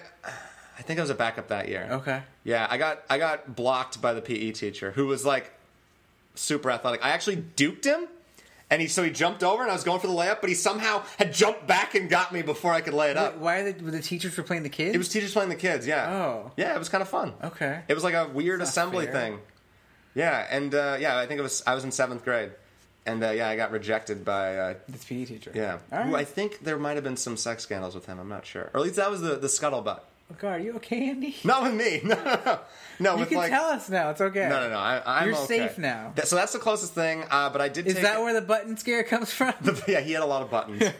I 0.78 0.82
think 0.82 0.98
I 0.98 1.02
was 1.02 1.10
a 1.10 1.14
backup 1.14 1.48
that 1.48 1.68
year. 1.68 1.86
okay. 1.90 2.22
Yeah, 2.44 2.66
I 2.70 2.78
got 2.78 3.02
I 3.10 3.18
got 3.18 3.54
blocked 3.54 4.00
by 4.00 4.14
the 4.14 4.22
PE 4.22 4.52
teacher 4.52 4.92
who 4.92 5.06
was 5.06 5.26
like 5.26 5.52
super 6.34 6.70
athletic. 6.70 7.04
I 7.04 7.10
actually 7.10 7.36
duped 7.36 7.84
him, 7.84 8.08
and 8.70 8.80
he 8.80 8.88
so 8.88 9.02
he 9.02 9.10
jumped 9.10 9.42
over 9.44 9.62
and 9.62 9.70
I 9.70 9.74
was 9.74 9.84
going 9.84 10.00
for 10.00 10.06
the 10.06 10.14
layup, 10.14 10.40
but 10.40 10.48
he 10.48 10.54
somehow 10.54 11.02
had 11.18 11.34
jumped 11.34 11.66
back 11.66 11.94
and 11.94 12.08
got 12.08 12.32
me 12.32 12.40
before 12.40 12.72
I 12.72 12.80
could 12.80 12.94
lay 12.94 13.10
it 13.10 13.18
up. 13.18 13.36
Why 13.36 13.58
are 13.58 13.72
the, 13.72 13.84
were 13.84 13.90
the 13.90 14.00
teachers 14.00 14.36
were 14.36 14.42
playing 14.42 14.62
the 14.62 14.70
kids? 14.70 14.94
It 14.94 14.98
was 14.98 15.10
teachers 15.10 15.32
playing 15.34 15.50
the 15.50 15.56
kids. 15.56 15.86
Yeah. 15.86 16.10
Oh. 16.10 16.50
Yeah, 16.56 16.74
it 16.74 16.78
was 16.78 16.88
kind 16.88 17.02
of 17.02 17.08
fun. 17.08 17.34
okay. 17.44 17.82
It 17.88 17.94
was 17.94 18.04
like 18.04 18.14
a 18.14 18.28
weird 18.28 18.62
assembly 18.62 19.04
fair. 19.04 19.14
thing. 19.14 19.38
Yeah, 20.16 20.44
and 20.50 20.74
uh, 20.74 20.96
yeah, 20.98 21.16
I 21.18 21.26
think 21.26 21.38
it 21.38 21.42
was 21.42 21.62
I 21.66 21.74
was 21.76 21.84
in 21.84 21.92
seventh 21.92 22.24
grade. 22.24 22.50
and 23.06 23.22
uh, 23.22 23.30
yeah, 23.30 23.48
I 23.48 23.54
got 23.56 23.70
rejected 23.70 24.24
by 24.24 24.56
uh, 24.56 24.74
This 24.88 25.04
PE 25.04 25.26
teacher. 25.26 25.52
yeah. 25.54 25.78
All 25.92 26.02
Who 26.04 26.16
I 26.16 26.24
think 26.24 26.64
there 26.64 26.76
might 26.78 26.94
have 26.96 27.04
been 27.04 27.16
some 27.18 27.36
sex 27.36 27.62
scandals 27.62 27.94
with 27.94 28.06
him. 28.06 28.18
I'm 28.18 28.28
not 28.28 28.44
sure, 28.46 28.70
or 28.74 28.80
at 28.80 28.82
least 28.82 28.96
that 28.96 29.10
was 29.10 29.20
the 29.20 29.36
the 29.36 29.46
scuttlebutt. 29.48 30.00
Oh, 30.28 30.34
God, 30.40 30.54
are 30.56 30.58
you 30.58 30.72
okay, 30.78 31.10
Andy? 31.10 31.36
Not 31.44 31.62
with 31.62 31.74
me. 31.74 32.00
No, 32.08 32.16
no, 32.16 32.40
no. 32.44 32.58
No, 32.98 33.12
you 33.14 33.20
with 33.20 33.28
can 33.28 33.38
like 33.38 33.50
tell 33.52 33.66
us 33.66 33.88
now. 33.88 34.10
It's 34.10 34.20
okay. 34.20 34.48
no, 34.48 34.62
no, 34.62 34.70
no. 34.70 34.76
I, 34.76 35.00
I'm 35.20 35.28
You're 35.28 35.36
okay. 35.36 35.58
safe 35.68 35.78
now. 35.78 36.10
That- 36.16 36.26
so 36.26 36.34
that's 36.34 36.52
the 36.52 36.58
closest 36.58 36.94
thing. 36.94 37.22
Uh, 37.30 37.48
but 37.50 37.60
I 37.60 37.68
did. 37.68 37.86
Is 37.86 37.94
that 38.00 38.20
where 38.20 38.32
the 38.34 38.40
button 38.40 38.76
scare 38.76 39.04
comes 39.04 39.30
from? 39.32 39.54
yeah, 39.86 40.00
he 40.00 40.10
had 40.10 40.24
a 40.24 40.26
lot 40.26 40.42
of 40.42 40.50
buttons. 40.50 40.82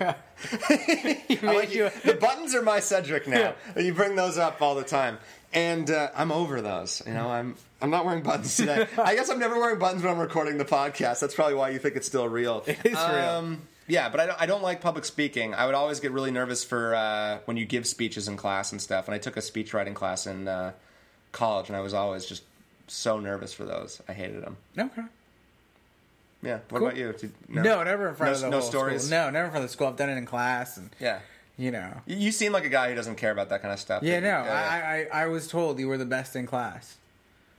Like 1.42 1.74
you- 1.74 1.90
the 2.04 2.14
buttons 2.20 2.54
are 2.54 2.62
my 2.62 2.78
Cedric 2.80 3.26
now. 3.26 3.54
You 3.76 3.92
bring 3.94 4.14
those 4.14 4.38
up 4.38 4.62
all 4.62 4.74
the 4.76 4.84
time, 4.84 5.18
and 5.56 5.90
uh, 5.90 6.10
I'm 6.14 6.30
over 6.30 6.60
those. 6.60 7.02
You 7.06 7.14
know, 7.14 7.28
I'm 7.28 7.56
I'm 7.82 7.90
not 7.90 8.04
wearing 8.04 8.22
buttons 8.22 8.56
today. 8.56 8.86
I 8.98 9.14
guess 9.16 9.28
I'm 9.28 9.38
never 9.40 9.58
wearing 9.58 9.78
buttons 9.80 10.02
when 10.04 10.12
I'm 10.12 10.18
recording 10.20 10.58
the 10.58 10.64
podcast. 10.64 11.18
That's 11.20 11.34
probably 11.34 11.54
why 11.54 11.70
you 11.70 11.78
think 11.80 11.96
it's 11.96 12.06
still 12.06 12.28
real. 12.28 12.62
It 12.66 12.78
is 12.84 12.92
real. 12.92 12.94
Um, 13.02 13.62
yeah, 13.88 14.08
but 14.08 14.18
I 14.20 14.26
don't, 14.26 14.42
I 14.42 14.46
don't 14.46 14.62
like 14.62 14.80
public 14.80 15.04
speaking. 15.04 15.54
I 15.54 15.66
would 15.66 15.74
always 15.74 16.00
get 16.00 16.10
really 16.12 16.30
nervous 16.32 16.64
for 16.64 16.94
uh, 16.94 17.38
when 17.44 17.56
you 17.56 17.64
give 17.66 17.86
speeches 17.86 18.26
in 18.28 18.36
class 18.36 18.72
and 18.72 18.80
stuff. 18.82 19.06
And 19.06 19.14
I 19.14 19.18
took 19.18 19.36
a 19.36 19.42
speech 19.42 19.72
writing 19.74 19.94
class 19.94 20.26
in 20.26 20.48
uh, 20.48 20.72
college, 21.32 21.68
and 21.68 21.76
I 21.76 21.80
was 21.80 21.94
always 21.94 22.26
just 22.26 22.42
so 22.88 23.18
nervous 23.20 23.52
for 23.54 23.64
those. 23.64 24.00
I 24.08 24.12
hated 24.12 24.42
them. 24.42 24.56
okay. 24.78 25.02
Yeah. 26.42 26.58
What 26.68 26.78
Cool. 26.80 26.88
about 26.88 26.96
you? 26.98 27.12
Did- 27.12 27.32
No, 27.48 27.82
never 27.82 28.08
in 28.08 28.14
front 28.14 28.30
No- 28.32 28.34
of 28.34 28.40
the 28.42 28.50
no 28.50 28.60
stories? 28.60 29.02
school. 29.06 29.18
No, 29.18 29.30
never 29.30 29.46
in 29.46 29.50
front 29.52 29.64
of 29.64 29.70
the 29.70 29.72
school. 29.72 29.86
I've 29.88 29.96
done 29.96 30.10
it 30.10 30.16
in 30.18 30.26
class, 30.26 30.76
and 30.76 30.90
Yeah. 31.00 31.20
You 31.56 31.70
know. 31.70 31.92
You- 32.06 32.16
You 32.16 32.32
seem 32.32 32.52
like 32.52 32.64
a 32.64 32.68
guy 32.68 32.88
who 32.90 32.94
doesn't 32.94 33.16
care 33.16 33.30
about 33.30 33.48
that 33.50 33.62
kind 33.62 33.72
of 33.72 33.80
stuff. 33.80 34.02
Yeah, 34.02 34.20
no. 34.20 34.28
Yeah. 34.28 35.06
I, 35.12 35.16
I 35.18 35.22
I 35.22 35.26
was 35.26 35.48
told 35.48 35.78
you 35.78 35.88
were 35.88 35.98
the 35.98 36.04
best 36.06 36.36
in 36.36 36.46
class. 36.46 36.96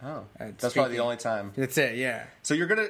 Oh, 0.03 0.25
Uh, 0.39 0.45
that's 0.59 0.73
probably 0.73 0.95
the 0.97 1.03
only 1.03 1.17
time. 1.17 1.53
That's 1.55 1.77
it. 1.77 1.95
Yeah. 1.97 2.23
So 2.43 2.53
you're 2.53 2.67
gonna. 2.67 2.87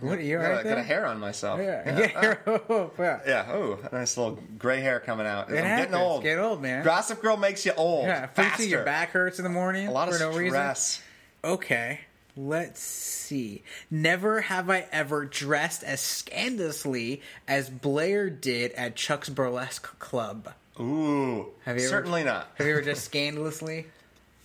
What 0.00 0.18
are 0.18 0.22
you 0.22 0.38
I 0.38 0.50
right 0.52 0.64
got, 0.64 0.78
a 0.78 0.82
hair 0.82 1.04
on 1.06 1.20
myself. 1.20 1.60
Yeah. 1.60 1.98
Yeah. 1.98 2.34
Yeah. 2.46 2.88
yeah. 2.98 3.20
Yeah. 3.26 3.52
Oh, 3.52 3.78
nice 3.92 4.16
little 4.16 4.38
gray 4.58 4.80
hair 4.80 4.98
coming 5.00 5.26
out. 5.26 5.50
It 5.50 5.58
I'm 5.58 5.64
happens. 5.64 5.90
getting 5.90 5.94
old. 6.06 6.22
Get 6.22 6.38
old, 6.38 6.62
man. 6.62 6.84
Gossip 6.84 7.20
Girl 7.20 7.36
makes 7.36 7.66
you 7.66 7.72
old. 7.76 8.06
Yeah. 8.06 8.26
Faster. 8.28 8.64
your 8.64 8.82
back 8.84 9.10
hurts 9.10 9.38
in 9.38 9.42
the 9.44 9.50
morning 9.50 9.88
A 9.88 9.92
lot 9.92 10.08
of 10.08 10.14
for 10.16 10.20
no 10.20 10.30
reason. 10.30 10.52
stress. 10.52 11.02
Okay. 11.44 12.00
Let's 12.36 12.80
see. 12.80 13.62
Never 13.90 14.40
have 14.42 14.70
I 14.70 14.86
ever 14.92 15.24
dressed 15.24 15.82
as 15.82 16.00
scandalously 16.00 17.22
as 17.48 17.68
Blair 17.70 18.30
did 18.30 18.72
at 18.72 18.96
Chuck's 18.96 19.28
Burlesque 19.28 19.98
Club. 19.98 20.52
Ooh. 20.78 21.46
Have 21.64 21.76
you 21.76 21.82
ever- 21.82 21.90
Certainly 21.90 22.24
not. 22.24 22.48
Have 22.54 22.66
you 22.66 22.72
ever 22.72 22.82
dressed 22.82 23.04
scandalously? 23.12 23.86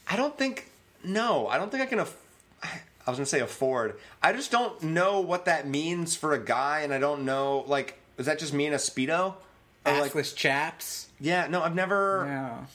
I 0.08 0.16
don't 0.16 0.38
think. 0.38 0.70
No, 1.04 1.48
I 1.48 1.58
don't 1.58 1.72
think 1.72 1.84
I 1.84 1.86
can. 1.86 2.00
Aff- 2.00 2.18
I 2.64 3.12
was 3.12 3.18
gonna 3.20 3.26
say 3.28 3.40
afford. 3.42 4.00
I 4.24 4.34
just 4.34 4.52
don't 4.52 4.82
know 4.82 5.20
what 5.20 5.46
that 5.46 5.68
means 5.68 6.16
for 6.16 6.34
a 6.34 6.40
guy, 6.44 6.82
and 6.82 6.92
I 6.94 6.98
don't 6.98 7.24
know. 7.24 7.64
Like, 7.68 8.00
does 8.18 8.26
that 8.26 8.40
just 8.40 8.54
mean 8.54 8.74
a 8.74 8.78
speedo? 8.78 9.36
Or 9.86 10.00
like, 10.00 10.14
Assless 10.14 10.36
chaps? 10.36 11.08
yeah, 11.20 11.48
no, 11.48 11.62
I've 11.62 11.76
never. 11.76 12.26
No. 12.28 12.68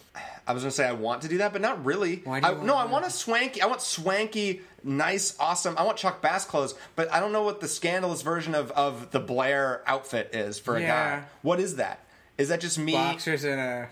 I 0.47 0.53
was 0.53 0.63
gonna 0.63 0.71
say 0.73 0.87
I 0.87 0.93
want 0.93 1.23
to 1.23 1.29
do 1.29 1.39
that, 1.39 1.53
but 1.53 1.61
not 1.63 1.85
really. 1.85 2.17
Why 2.25 2.41
do 2.41 2.47
you 2.49 2.55
I, 2.55 2.65
no, 2.65 2.77
I 2.77 2.87
want 2.87 3.05
a 3.05 3.11
swanky. 3.11 3.63
I 3.63 3.67
want 3.67 3.81
swanky, 3.83 4.63
nice, 4.83 5.37
awesome. 5.39 5.75
I 5.79 5.83
want 5.85 5.97
Chuck 5.99 6.21
Bass 6.23 6.45
clothes, 6.45 6.75
but 6.97 7.13
I 7.13 7.21
don't 7.21 7.33
know 7.33 7.43
what 7.43 7.61
the 7.61 7.69
scandalous 7.69 8.23
version 8.23 8.55
of 8.55 8.71
of 8.73 9.11
the 9.13 9.21
Blair 9.21 9.83
outfit 9.87 10.31
is 10.35 10.59
for 10.59 10.77
a 10.77 10.81
Yeah. 10.81 11.21
guy. 11.21 11.27
What 11.43 11.61
is 11.61 11.77
that? 11.77 12.01
Is 12.39 12.49
that 12.49 12.61
just 12.61 12.79
me 12.79 12.93
Boxers 12.93 13.45
and 13.45 13.61
a. 13.61 13.89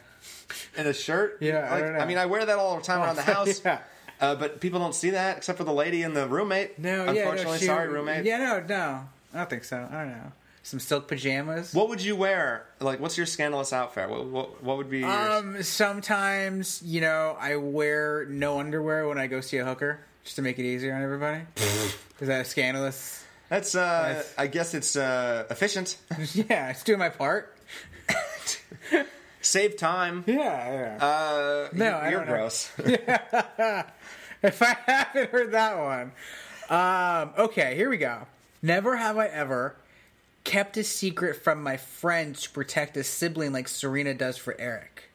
in 0.76 0.86
a 0.86 0.94
shirt? 0.94 1.38
Yeah, 1.40 1.58
I 1.58 1.70
like, 1.74 1.84
don't 1.84 1.98
know. 1.98 2.06
mean, 2.06 2.18
I 2.18 2.26
wear 2.26 2.44
that 2.46 2.58
all 2.58 2.76
the 2.76 2.82
time 2.82 3.02
around 3.02 3.16
the 3.16 3.22
house. 3.34 3.60
Yeah. 3.64 3.78
Uh, 4.20 4.34
but 4.34 4.60
people 4.60 4.80
don't 4.80 4.94
see 4.96 5.10
that 5.10 5.36
except 5.36 5.58
for 5.58 5.64
the 5.64 5.72
lady 5.72 6.02
and 6.02 6.16
the 6.16 6.26
roommate. 6.26 6.76
No, 6.78 7.04
yeah. 7.04 7.10
unfortunately, 7.20 7.52
no, 7.52 7.58
she- 7.58 7.66
sorry, 7.66 7.88
roommate. 7.88 8.24
Yeah, 8.24 8.38
no, 8.38 8.60
no. 8.66 9.00
I 9.32 9.36
don't 9.38 9.50
think 9.50 9.62
so. 9.64 9.76
I 9.90 9.94
don't 9.98 10.08
know. 10.10 10.32
Some 10.62 10.80
silk 10.80 11.08
pajamas. 11.08 11.72
What 11.72 11.88
would 11.88 12.02
you 12.02 12.14
wear? 12.16 12.66
Like, 12.80 13.00
what's 13.00 13.16
your 13.16 13.26
scandalous 13.26 13.72
outfit? 13.72 14.10
What 14.10 14.26
what, 14.26 14.62
what 14.62 14.76
would 14.76 14.90
be 14.90 15.00
yours? 15.00 15.12
Um, 15.44 15.62
sometimes, 15.62 16.82
you 16.84 17.00
know, 17.00 17.36
I 17.40 17.56
wear 17.56 18.26
no 18.26 18.58
underwear 18.60 19.08
when 19.08 19.18
I 19.18 19.28
go 19.28 19.40
see 19.40 19.56
a 19.58 19.64
hooker, 19.64 20.00
just 20.24 20.36
to 20.36 20.42
make 20.42 20.58
it 20.58 20.64
easier 20.64 20.94
on 20.94 21.02
everybody. 21.02 21.40
Is 22.20 22.28
that 22.28 22.46
scandalous? 22.46 23.24
That's 23.48 23.74
uh, 23.74 23.80
That's- 24.08 24.34
I 24.36 24.46
guess 24.48 24.74
it's 24.74 24.94
uh, 24.96 25.44
efficient. 25.48 25.96
yeah, 26.34 26.68
it's 26.70 26.82
doing 26.82 26.98
my 26.98 27.08
part. 27.08 27.56
Save 29.40 29.76
time. 29.76 30.24
Yeah, 30.26 30.98
yeah. 30.98 31.04
Uh, 31.06 31.68
No, 31.72 32.02
you- 32.04 32.10
you're 32.10 32.24
gross. 32.26 32.70
if 32.78 34.60
I 34.62 34.76
haven't 34.86 35.30
heard 35.30 35.52
that 35.52 35.78
one. 35.78 36.12
Um, 36.68 37.32
okay, 37.46 37.74
here 37.76 37.88
we 37.88 37.96
go. 37.96 38.26
Never 38.60 38.96
have 38.96 39.16
I 39.16 39.26
ever 39.28 39.76
kept 40.48 40.78
a 40.78 40.84
secret 40.84 41.36
from 41.36 41.62
my 41.62 41.76
friend 41.76 42.34
to 42.34 42.48
protect 42.50 42.96
a 42.96 43.04
sibling 43.04 43.52
like 43.52 43.68
Serena 43.68 44.14
does 44.14 44.38
for 44.38 44.56
Eric. 44.58 45.10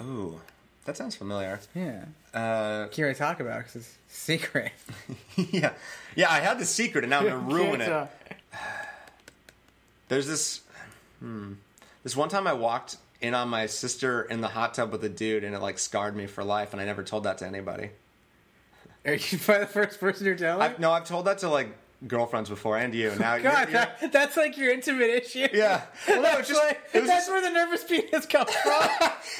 Ooh, 0.00 0.40
that 0.84 0.96
sounds 0.96 1.16
familiar. 1.16 1.58
Yeah. 1.74 2.04
Uh, 2.32 2.86
Can't 2.86 2.98
really 2.98 3.14
talk 3.14 3.40
about 3.40 3.58
because 3.58 3.76
it's 3.76 3.98
secret. 4.06 4.70
yeah, 5.36 5.72
yeah. 6.14 6.30
I 6.30 6.38
had 6.38 6.60
the 6.60 6.64
secret, 6.64 7.02
and 7.02 7.10
now 7.10 7.18
I'm 7.18 7.26
gonna 7.26 7.36
ruin 7.54 7.80
it. 7.80 7.86
talk. 7.86 8.10
There's 10.08 10.28
this. 10.28 10.60
Hmm. 11.18 11.54
This 12.04 12.16
one 12.16 12.28
time 12.28 12.46
I 12.46 12.52
walked 12.52 12.98
in 13.20 13.34
on 13.34 13.48
my 13.48 13.66
sister 13.66 14.22
in 14.22 14.40
the 14.40 14.48
hot 14.48 14.74
tub 14.74 14.92
with 14.92 15.02
a 15.04 15.08
dude, 15.08 15.42
and 15.42 15.54
it 15.54 15.60
like 15.60 15.78
scarred 15.80 16.14
me 16.16 16.26
for 16.26 16.44
life. 16.44 16.72
And 16.72 16.80
I 16.80 16.84
never 16.84 17.02
told 17.02 17.24
that 17.24 17.38
to 17.38 17.46
anybody. 17.46 17.90
Are 19.04 19.14
you 19.14 19.38
probably 19.38 19.58
the 19.64 19.66
first 19.66 19.98
person 19.98 20.26
you're 20.26 20.36
telling? 20.36 20.62
I've, 20.62 20.78
no, 20.78 20.92
I've 20.92 21.06
told 21.06 21.26
that 21.26 21.38
to 21.38 21.48
like 21.48 21.76
girlfriends 22.06 22.48
before, 22.50 22.78
and 22.78 22.94
you. 22.94 23.12
Now, 23.18 23.34
you're- 23.36 23.42
God, 23.50 23.68
you're- 23.70 23.86
that, 24.00 24.12
that's 24.12 24.36
like 24.36 24.56
your 24.56 24.72
intimate 24.72 25.10
issue. 25.10 25.46
yeah. 25.52 25.82
Well, 26.08 26.16
no, 26.16 26.22
That's, 26.22 26.48
just, 26.48 26.60
like, 26.62 26.80
it 26.92 27.00
was 27.00 27.08
that's 27.08 27.26
just, 27.26 27.30
where 27.30 27.40
the 27.42 27.50
nervous 27.50 27.84
penis 27.84 28.26
comes 28.26 28.50
from. 28.62 28.82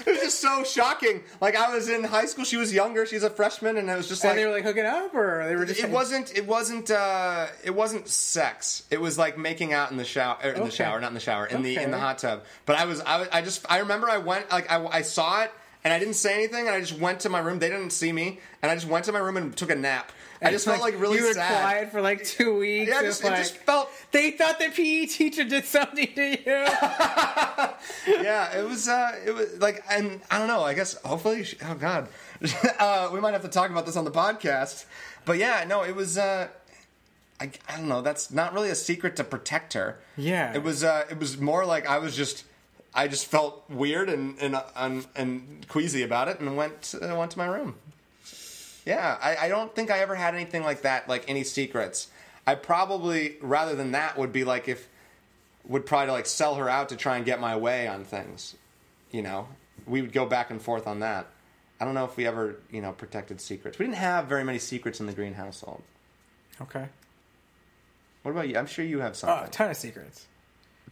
it 0.07 0.11
was 0.11 0.21
just 0.21 0.41
so 0.41 0.65
shocking. 0.65 1.23
Like 1.41 1.57
I 1.57 1.75
was 1.75 1.89
in 1.89 2.05
high 2.05 2.27
school, 2.27 2.45
she 2.45 2.57
was 2.57 2.73
younger, 2.73 3.05
she's 3.07 3.23
a 3.25 3.31
freshman, 3.31 3.77
and 3.77 3.91
it 3.91 3.97
was 3.97 4.09
just 4.09 4.23
and 4.25 4.31
like 4.31 4.37
they 4.37 4.45
were 4.47 4.53
like 4.53 4.65
hooking 4.65 4.85
up, 4.87 5.15
or 5.15 5.45
they 5.47 5.57
were 5.57 5.65
just. 5.67 5.81
it 5.81 5.91
wasn't 5.91 6.37
it 6.37 6.47
wasn't 6.47 6.91
uh 6.91 7.47
it 7.65 7.75
wasn't 7.75 8.09
sex 8.09 8.85
it 8.91 9.01
was 9.01 9.19
like 9.19 9.37
making 9.37 9.73
out 9.73 9.91
in 9.91 9.97
the 9.97 10.05
shower 10.05 10.39
er, 10.45 10.51
in 10.53 10.65
the 10.65 10.71
shower 10.71 11.01
not 11.01 11.09
in 11.09 11.15
the 11.15 11.21
shower 11.21 11.47
in 11.47 11.63
the 11.63 11.77
in 11.77 11.91
the 11.91 11.99
hot 11.99 12.19
tub 12.19 12.43
but 12.67 12.77
i 12.77 12.85
was 12.85 13.01
I, 13.01 13.27
I 13.33 13.43
just 13.43 13.65
i 13.71 13.79
remember 13.79 14.09
i 14.09 14.19
went 14.19 14.51
like 14.51 14.71
I, 14.71 14.85
I 14.87 15.03
saw 15.03 15.43
it 15.43 15.53
and 15.85 15.93
i 15.93 15.99
didn't 15.99 16.14
say 16.14 16.35
anything 16.35 16.66
and 16.66 16.74
i 16.74 16.80
just 16.80 16.99
went 16.99 17.20
to 17.20 17.28
my 17.28 17.39
room 17.39 17.59
they 17.59 17.68
didn't 17.68 17.91
see 17.91 18.12
me 18.12 18.39
and 18.62 18.70
i 18.70 18.74
just 18.74 18.87
went 18.87 19.05
to 19.05 19.12
my 19.12 19.18
room 19.18 19.37
and 19.37 19.57
took 19.57 19.70
a 19.70 19.74
nap 19.74 20.12
i 20.41 20.51
just 20.51 20.64
felt 20.64 20.80
like 20.80 20.99
really 21.01 21.16
you 21.16 21.26
were 21.26 21.33
sad 21.33 21.61
quiet 21.62 21.93
for 21.93 22.01
like 22.01 22.24
two 22.24 22.59
weeks. 22.59 22.89
yeah 22.91 23.03
just, 23.03 23.22
like, 23.22 23.35
it 23.35 23.37
just 23.37 23.57
felt 23.59 23.91
they 24.11 24.33
thought 24.33 24.59
the 24.59 24.68
PE 24.68 25.07
teacher 25.07 25.45
did 25.45 25.64
something 25.64 26.09
to 26.14 26.30
you. 26.30 26.37
yeah 28.22 28.57
it 28.59 28.68
was 28.68 28.89
uh 28.89 29.12
it 29.24 29.33
was 29.33 29.59
like 29.61 29.85
and 29.91 30.20
i 30.30 30.39
don't 30.39 30.49
know 30.49 30.62
i 30.62 30.74
guess 30.74 30.95
hopefully 31.03 31.45
she, 31.45 31.57
oh 31.64 31.74
god 31.74 32.09
uh 32.78 33.09
we 33.12 33.20
might 33.20 33.33
have 33.33 33.43
to 33.43 33.49
talk 33.49 33.70
about 33.70 33.87
this 33.87 33.97
on 33.97 34.05
the 34.05 34.11
podcast 34.11 34.85
but 35.24 35.39
yeah 35.39 35.64
no 35.68 35.83
it 35.83 35.95
was 35.95 36.18
uh 36.18 36.49
I, 37.43 37.51
I 37.68 37.76
don't 37.76 37.89
know. 37.89 38.03
That's 38.03 38.30
not 38.30 38.53
really 38.53 38.70
a 38.70 38.74
secret 38.76 39.16
to 39.16 39.24
protect 39.24 39.72
her. 39.72 39.99
Yeah. 40.16 40.55
it 40.55 40.62
was. 40.62 40.85
Uh, 40.85 41.05
it 41.11 41.18
was 41.18 41.39
more 41.39 41.66
like 41.66 41.89
I 41.89 41.99
was 41.99 42.14
just. 42.16 42.45
I 42.95 43.09
just 43.09 43.26
felt 43.26 43.64
weird 43.70 44.09
and 44.09 44.38
and 44.38 44.62
and, 44.76 45.07
and 45.16 45.66
queasy 45.68 46.03
about 46.03 46.28
it, 46.28 46.40
and 46.40 46.57
went 46.57 46.95
uh, 47.01 47.14
went 47.16 47.30
to 47.32 47.38
my 47.38 47.47
room. 47.47 47.76
Yeah, 48.84 49.16
I, 49.20 49.47
I 49.47 49.49
don't 49.49 49.74
think 49.74 49.90
I 49.90 50.01
ever 50.01 50.14
had 50.14 50.34
anything 50.34 50.62
like 50.64 50.82
that, 50.82 51.09
like 51.09 51.24
any 51.28 51.45
secrets. 51.45 52.09
I 52.47 52.57
probably 52.57 53.36
rather 53.40 53.74
than 53.76 53.93
that 53.93 54.18
would 54.18 54.32
be 54.32 54.45
like 54.45 54.68
if 54.68 54.88
would 55.66 55.86
probably 55.86 56.12
like 56.12 56.26
sell 56.26 56.57
her 56.57 56.68
out 56.68 56.88
to 56.88 56.97
try 56.97 57.16
and 57.16 57.24
get 57.24 57.40
my 57.40 57.57
way 57.57 57.86
on 57.86 58.05
things. 58.05 58.57
You 59.11 59.22
know, 59.22 59.49
we 59.86 60.03
would 60.03 60.12
go 60.12 60.26
back 60.26 60.51
and 60.51 60.61
forth 60.61 60.86
on 60.86 61.01
that. 61.01 61.28
I 61.80 61.84
don't 61.84 61.95
know 61.95 62.05
if 62.05 62.16
we 62.16 62.26
ever 62.26 62.57
you 62.70 62.80
know 62.80 62.93
protected 62.93 63.40
secrets. 63.40 63.78
We 63.78 63.86
didn't 63.86 63.99
have 63.99 64.26
very 64.26 64.45
many 64.45 64.59
secrets 64.59 65.01
in 65.01 65.07
the 65.07 65.12
Green 65.12 65.34
household. 65.34 65.82
okay. 66.61 66.88
What 68.22 68.32
about 68.32 68.49
you? 68.49 68.57
I'm 68.57 68.66
sure 68.66 68.84
you 68.84 69.01
have 69.01 69.16
some. 69.16 69.30
Oh, 69.30 69.32
something. 69.32 69.49
a 69.49 69.53
ton 69.53 69.70
of 69.70 69.76
secrets. 69.76 70.26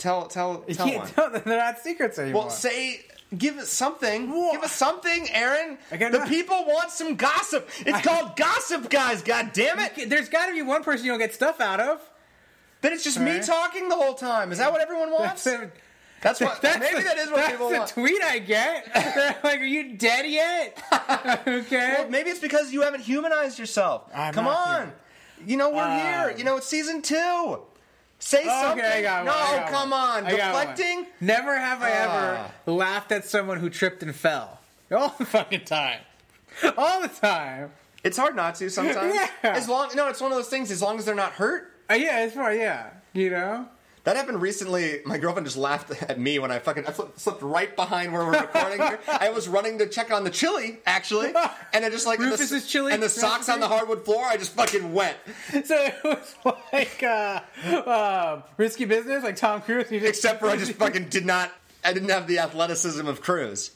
Tell 0.00 0.26
tell 0.26 0.64
tell 0.72 0.86
one. 1.30 1.42
they're 1.44 1.58
not 1.58 1.78
secrets 1.78 2.18
anymore. 2.18 2.42
Well, 2.42 2.50
say 2.50 3.00
give 3.36 3.58
us 3.58 3.68
something. 3.68 4.30
Wha- 4.30 4.52
Give 4.52 4.62
us 4.62 4.72
something, 4.72 5.28
Aaron. 5.30 5.78
Got 5.90 5.98
the 6.12 6.18
nothing. 6.18 6.28
people 6.34 6.64
want 6.66 6.90
some 6.90 7.14
gossip. 7.14 7.68
It's 7.80 7.92
I- 7.98 8.02
called 8.02 8.36
Gossip 8.36 8.90
Guys. 8.90 9.22
God 9.22 9.52
damn 9.52 9.78
it! 9.78 10.10
There's 10.10 10.28
got 10.28 10.46
to 10.46 10.52
be 10.54 10.62
one 10.62 10.82
person 10.82 11.04
you 11.06 11.12
don't 11.12 11.18
get 11.20 11.32
stuff 11.34 11.60
out 11.60 11.78
of. 11.80 12.00
Then 12.82 12.92
it's 12.94 13.04
just 13.04 13.20
me 13.20 13.30
Alright. 13.32 13.44
talking 13.46 13.88
the 13.90 13.94
whole 13.96 14.14
time. 14.14 14.52
Is 14.52 14.58
that 14.58 14.72
what 14.72 14.80
everyone 14.80 15.10
wants? 15.12 15.44
That's, 15.44 15.70
That's 16.22 16.40
what. 16.40 16.60
that's 16.62 16.78
maybe 16.80 16.96
the, 17.02 17.08
that 17.08 17.18
is 17.18 17.28
what 17.30 17.36
that's 17.36 17.50
people 17.52 17.68
the 17.68 17.76
want. 17.78 17.90
tweet 17.90 18.22
I 18.24 18.38
get. 18.38 18.92
They're 18.94 19.36
like, 19.44 19.60
are 19.60 19.64
you 19.64 19.96
dead 19.98 20.24
yet? 20.28 20.82
okay. 21.46 21.94
Well, 21.98 22.08
maybe 22.08 22.30
it's 22.30 22.40
because 22.40 22.72
you 22.72 22.80
haven't 22.82 23.02
humanized 23.02 23.58
yourself. 23.58 24.08
I'm 24.14 24.32
Come 24.34 24.46
not 24.46 24.66
on. 24.68 24.74
human. 24.80 24.94
You 25.46 25.56
know 25.58 25.70
we're 25.70 25.82
Um, 25.84 25.98
here. 25.98 26.34
You 26.38 26.44
know 26.44 26.56
it's 26.56 26.66
season 26.66 27.02
two. 27.02 27.60
Say 28.20 28.44
something. 28.44 28.84
Okay, 28.84 28.98
I 28.98 29.02
got 29.02 29.24
one. 29.26 29.34
no, 29.34 29.66
come 29.70 29.92
on. 29.92 30.26
I 30.26 30.36
got 30.36 30.52
one. 30.54 30.66
Deflecting. 30.68 31.06
Never 31.20 31.58
have 31.58 31.82
I 31.82 31.90
Ah. 31.90 32.50
ever 32.66 32.72
laughed 32.72 33.10
at 33.12 33.24
someone 33.24 33.58
who 33.58 33.68
tripped 33.70 34.02
and 34.02 34.14
fell. 34.14 34.60
All 34.94 35.14
the 35.18 35.24
fucking 35.24 35.64
time. 35.64 36.00
All 36.76 37.00
the 37.00 37.08
time. 37.08 37.72
It's 38.04 38.16
hard 38.18 38.36
not 38.36 38.54
to 38.56 38.68
sometimes. 38.70 39.14
Yeah. 39.42 39.50
As 39.50 39.68
long 39.68 39.90
no, 39.94 40.08
it's 40.08 40.20
one 40.20 40.30
of 40.32 40.36
those 40.38 40.48
things. 40.48 40.70
As 40.70 40.80
long 40.82 40.98
as 40.98 41.04
they're 41.04 41.14
not 41.14 41.32
hurt. 41.32 41.72
Uh, 41.90 41.94
yeah, 41.94 42.24
it's 42.24 42.34
fine. 42.34 42.58
Yeah, 42.58 42.90
you 43.14 43.30
know. 43.30 43.66
That 44.04 44.16
happened 44.16 44.40
recently. 44.40 45.00
My 45.04 45.18
girlfriend 45.18 45.46
just 45.46 45.58
laughed 45.58 45.90
at 46.02 46.18
me 46.18 46.38
when 46.38 46.50
I 46.50 46.58
fucking 46.58 46.86
I 46.86 46.92
slipped, 46.92 47.20
slipped 47.20 47.42
right 47.42 47.74
behind 47.76 48.12
where 48.12 48.24
we're 48.24 48.40
recording. 48.40 48.78
here. 48.78 48.98
I 49.06 49.30
was 49.30 49.46
running 49.46 49.78
to 49.78 49.86
check 49.86 50.10
on 50.10 50.24
the 50.24 50.30
chili, 50.30 50.78
actually, 50.86 51.34
and 51.74 51.84
I 51.84 51.90
just 51.90 52.06
like 52.06 52.18
and 52.18 52.28
the, 52.28 52.32
Rufus's 52.32 52.66
chili 52.66 52.92
and 52.92 53.02
the 53.02 53.10
socks 53.10 53.48
on 53.50 53.60
the 53.60 53.68
hardwood 53.68 54.04
floor. 54.04 54.24
I 54.24 54.36
just 54.38 54.54
fucking 54.54 54.92
went. 54.94 55.16
So 55.64 55.76
it 55.76 55.94
was 56.02 56.34
like 56.72 57.02
uh, 57.02 57.40
uh, 57.64 58.42
risky 58.56 58.86
business, 58.86 59.22
like 59.22 59.36
Tom 59.36 59.60
Cruise. 59.60 59.90
Except 59.90 60.40
for 60.40 60.46
I 60.48 60.56
just 60.58 60.72
fucking 60.72 61.08
did 61.08 61.26
not. 61.26 61.52
I 61.84 61.92
didn't 61.92 62.08
have 62.10 62.26
the 62.26 62.38
athleticism 62.38 63.06
of 63.06 63.20
Cruise. 63.20 63.72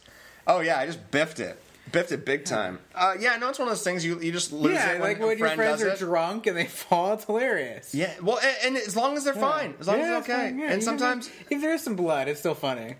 Oh 0.47 0.59
yeah, 0.61 0.79
I 0.79 0.85
just 0.87 1.11
biffed 1.11 1.39
it. 1.39 1.61
Biffed 1.91 2.11
it 2.11 2.25
big 2.25 2.45
time. 2.45 2.79
Uh, 2.93 3.13
yeah, 3.19 3.35
no, 3.37 3.49
it's 3.49 3.59
one 3.59 3.67
of 3.67 3.71
those 3.73 3.83
things 3.83 4.03
you 4.03 4.19
you 4.19 4.31
just 4.31 4.51
lose 4.51 4.73
yeah, 4.73 4.91
it 4.93 4.99
when 4.99 5.01
like 5.01 5.19
a 5.19 5.25
when 5.27 5.37
your 5.37 5.47
friend 5.47 5.57
friends 5.57 5.81
are 5.83 5.89
it. 5.89 5.99
drunk 5.99 6.47
and 6.47 6.57
they 6.57 6.65
fall, 6.81 7.13
it's 7.13 7.25
hilarious. 7.25 7.93
Yeah, 7.93 8.13
well, 8.21 8.39
and, 8.43 8.57
and 8.75 8.77
as 8.77 8.95
long 8.95 9.15
as 9.17 9.23
they're 9.23 9.33
fine, 9.33 9.75
as 9.79 9.87
long 9.87 9.99
Yeah, 9.99 10.03
as 10.03 10.17
it's 10.19 10.27
they're 10.27 10.35
okay, 10.37 10.45
fine, 10.49 10.57
yeah. 10.59 10.63
and 10.65 10.71
Even 10.73 10.81
sometimes 10.81 11.27
if, 11.27 11.51
if 11.51 11.61
there 11.61 11.73
is 11.73 11.83
some 11.83 11.95
blood, 11.95 12.27
it's 12.27 12.39
still 12.39 12.55
funny. 12.55 12.95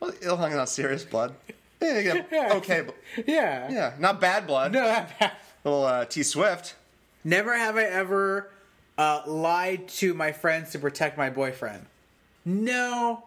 well, 0.00 0.10
as 0.20 0.26
long 0.26 0.50
as 0.50 0.56
not 0.56 0.68
serious 0.68 1.04
blood. 1.04 1.34
Yeah, 1.80 2.00
yeah, 2.00 2.22
Yeah. 2.32 2.52
okay, 2.54 2.86
Yeah. 3.24 3.70
yeah, 3.70 3.92
not 4.00 4.20
bad 4.20 4.46
blood. 4.48 4.72
No, 4.72 4.82
not 4.82 5.18
bad. 5.18 5.32
Little 5.64 5.84
uh, 5.84 6.04
T 6.04 6.22
Swift. 6.24 6.74
Never 7.24 7.56
have 7.56 7.76
I 7.76 7.84
ever 7.84 8.50
uh, 8.98 9.22
lied 9.26 9.86
to 9.88 10.12
my 10.12 10.32
friends 10.32 10.70
to 10.72 10.78
protect 10.80 11.16
my 11.16 11.30
boyfriend. 11.30 11.86
No, 12.44 13.22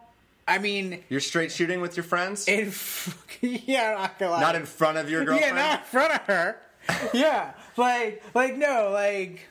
I 0.54 0.58
mean, 0.58 1.02
You're 1.08 1.20
straight 1.20 1.50
shooting 1.52 1.80
with 1.80 1.96
your 1.96 2.04
friends, 2.04 2.46
in 2.46 2.72
yeah, 3.40 3.94
I'm 3.94 4.02
not 4.02 4.18
gonna 4.18 4.32
lie. 4.32 4.40
not 4.40 4.54
in 4.54 4.66
front 4.66 4.98
of 4.98 5.08
your 5.10 5.24
girlfriend. 5.24 5.56
yeah, 5.56 5.62
not 5.62 5.80
in 5.80 5.86
front 5.86 6.14
of 6.14 6.20
her. 6.22 6.56
yeah, 7.14 7.52
like, 7.76 8.22
like 8.34 8.56
no, 8.56 8.90
like, 8.92 9.46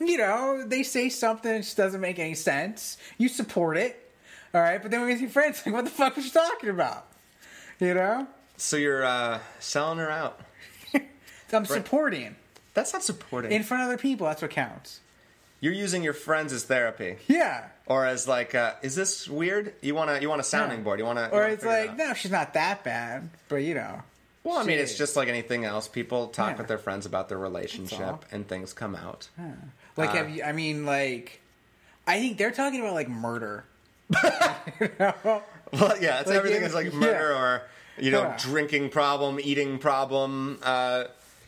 you 0.00 0.16
know, 0.18 0.64
they 0.66 0.82
say 0.82 1.08
something 1.08 1.50
that 1.52 1.58
just 1.62 1.76
doesn't 1.76 2.00
make 2.00 2.18
any 2.18 2.34
sense. 2.34 2.96
You 3.18 3.28
support 3.28 3.76
it, 3.76 4.10
all 4.54 4.60
right, 4.60 4.80
but 4.80 4.90
then 4.90 5.00
when 5.00 5.10
we 5.10 5.16
see 5.16 5.26
friends, 5.26 5.60
like, 5.66 5.74
what 5.74 5.84
the 5.84 5.90
fuck 5.90 6.16
was 6.16 6.24
you 6.26 6.30
talking 6.30 6.70
about? 6.70 7.06
You 7.80 7.94
know, 7.94 8.26
So 8.56 8.76
you're 8.76 9.04
uh, 9.04 9.40
selling 9.58 9.98
her 9.98 10.10
out. 10.10 10.40
I'm 11.52 11.64
supporting 11.66 12.36
That's 12.74 12.92
not 12.92 13.02
supporting. 13.02 13.50
in 13.52 13.62
front 13.64 13.82
of 13.82 13.88
other 13.88 13.98
people. 13.98 14.26
That's 14.26 14.40
what 14.40 14.50
counts. 14.52 15.00
you're 15.60 15.72
using 15.74 16.02
your 16.02 16.14
friends 16.14 16.52
as 16.52 16.64
therapy, 16.64 17.16
Yeah. 17.28 17.66
Or 17.86 18.06
as 18.06 18.26
like, 18.28 18.54
uh, 18.54 18.74
is 18.82 18.94
this 18.94 19.28
weird? 19.28 19.74
You 19.80 19.94
want 19.94 20.10
to 20.10 20.20
you 20.20 20.28
want 20.28 20.40
a 20.40 20.44
sounding 20.44 20.82
board? 20.82 20.98
You 20.98 21.04
want 21.06 21.18
to? 21.18 21.30
Or 21.30 21.44
it's 21.44 21.64
like, 21.64 21.96
no, 21.96 22.14
she's 22.14 22.30
not 22.30 22.54
that 22.54 22.84
bad, 22.84 23.28
but 23.48 23.56
you 23.56 23.74
know. 23.74 24.02
Well, 24.44 24.58
I 24.58 24.64
mean, 24.64 24.78
it's 24.78 24.98
just 24.98 25.14
like 25.14 25.28
anything 25.28 25.64
else. 25.64 25.86
People 25.86 26.26
talk 26.28 26.52
Yeah. 26.52 26.58
with 26.58 26.66
their 26.68 26.78
friends 26.78 27.06
about 27.06 27.28
their 27.28 27.38
relationship, 27.38 28.00
all. 28.00 28.24
and 28.32 28.46
things 28.48 28.72
come 28.72 28.96
out. 28.96 29.28
Like, 29.96 30.10
Uh, 30.10 30.14
have 30.14 30.30
you? 30.30 30.42
I 30.42 30.50
mean, 30.52 30.84
like, 30.84 31.40
I 32.08 32.18
think 32.18 32.38
they're 32.38 32.50
talking 32.50 32.80
about 32.80 32.94
like 32.94 33.08
murder. 33.08 33.64
Well, 35.72 35.94
yeah, 36.02 36.20
it's 36.20 36.28
Like, 36.28 36.36
everything 36.36 36.62
is 36.64 36.74
like 36.74 36.92
yeah. 36.92 36.98
murder 36.98 37.34
or 37.34 37.62
you 37.98 38.10
know 38.10 38.22
Yeah. 38.22 38.36
drinking 38.38 38.90
problem, 38.90 39.38
eating 39.42 39.78
problem. 39.78 40.58
Uh, 40.62 41.04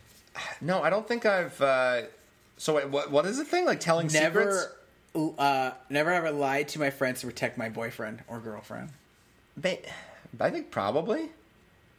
no, 0.60 0.82
I 0.82 0.88
don't 0.90 1.06
think 1.06 1.26
I've. 1.26 1.60
Uh, 1.60 2.02
so 2.56 2.74
wait, 2.76 2.88
what? 2.88 3.10
What 3.10 3.26
is 3.26 3.36
the 3.36 3.44
thing 3.44 3.66
like 3.66 3.80
telling 3.80 4.08
secrets? 4.08 4.66
Never, 5.14 5.32
uh, 5.38 5.70
never 5.90 6.12
have 6.12 6.24
I 6.24 6.30
lied 6.30 6.68
to 6.68 6.78
my 6.78 6.90
friends 6.90 7.20
to 7.20 7.26
protect 7.26 7.56
my 7.56 7.68
boyfriend 7.68 8.22
or 8.28 8.40
girlfriend. 8.40 8.90
Ba- 9.56 9.78
I 10.40 10.50
think 10.50 10.70
probably. 10.70 11.28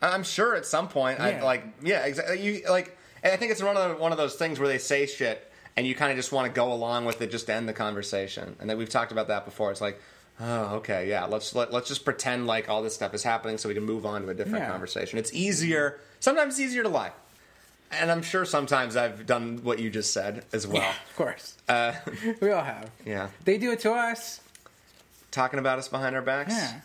I'm 0.02 0.24
sure 0.24 0.56
at 0.56 0.66
some 0.66 0.88
point. 0.90 1.20
I 1.20 1.32
Yeah. 1.32 1.44
like 1.44 1.64
yeah, 1.82 2.06
exactly. 2.06 2.42
You 2.42 2.62
like, 2.70 2.98
and 3.24 3.34
I 3.34 3.38
think 3.38 3.52
it's 3.52 3.64
one 3.64 3.78
of 3.78 3.90
the, 3.90 3.96
one 4.02 4.12
of 4.12 4.18
those 4.18 4.36
things 4.36 4.60
where 4.60 4.68
they 4.68 4.78
say 4.78 5.06
shit 5.06 5.52
and 5.78 5.88
you 5.88 5.96
kind 5.96 6.12
of 6.12 6.18
just 6.18 6.32
want 6.32 6.48
to 6.48 6.54
go 6.54 6.72
along 6.72 7.06
with 7.06 7.22
it, 7.22 7.32
just 7.32 7.48
to 7.48 7.54
end 7.54 7.68
the 7.68 7.74
conversation. 7.74 8.56
And 8.60 8.70
then 8.70 8.78
we've 8.78 8.90
talked 8.90 9.12
about 9.12 9.28
that 9.30 9.44
before. 9.46 9.72
It's 9.72 9.82
like, 9.82 10.00
oh, 10.40 10.76
okay, 10.76 11.10
yeah, 11.10 11.26
let's 11.26 11.56
let, 11.56 11.72
let's 11.74 11.88
just 11.88 12.06
pretend 12.06 12.48
like 12.48 12.70
all 12.70 12.82
this 12.84 12.94
stuff 12.94 13.14
is 13.14 13.24
happening 13.24 13.58
so 13.58 13.68
we 13.70 13.76
can 13.76 13.84
move 13.84 14.06
on 14.06 14.22
to 14.24 14.30
a 14.30 14.34
different 14.34 14.64
Yeah. 14.66 14.72
conversation. 14.72 15.18
It's 15.20 15.34
easier. 15.34 16.00
Sometimes 16.20 16.54
it's 16.56 16.62
easier 16.62 16.84
to 16.84 16.90
lie. 16.90 17.12
And 17.92 18.12
I'm 18.12 18.22
sure 18.22 18.46
sometimes 18.46 18.96
I've 18.96 19.26
done 19.26 19.60
what 19.64 19.80
you 19.80 19.90
just 19.90 20.12
said 20.14 20.44
as 20.54 20.66
well. 20.68 20.82
Yeah, 20.82 20.94
of 21.10 21.16
course, 21.16 21.55
Uh, 21.68 21.94
we 22.42 22.52
all 22.52 22.64
have. 22.64 22.90
yeah, 23.06 23.30
They 23.44 23.58
do 23.58 23.72
it 23.72 23.80
to 23.82 23.92
us. 23.94 24.40
talking 25.32 25.60
about 25.60 25.80
us 25.80 25.88
behind 25.88 26.16
our 26.16 26.22
backs. 26.22 26.54
Yeah. 26.54 26.82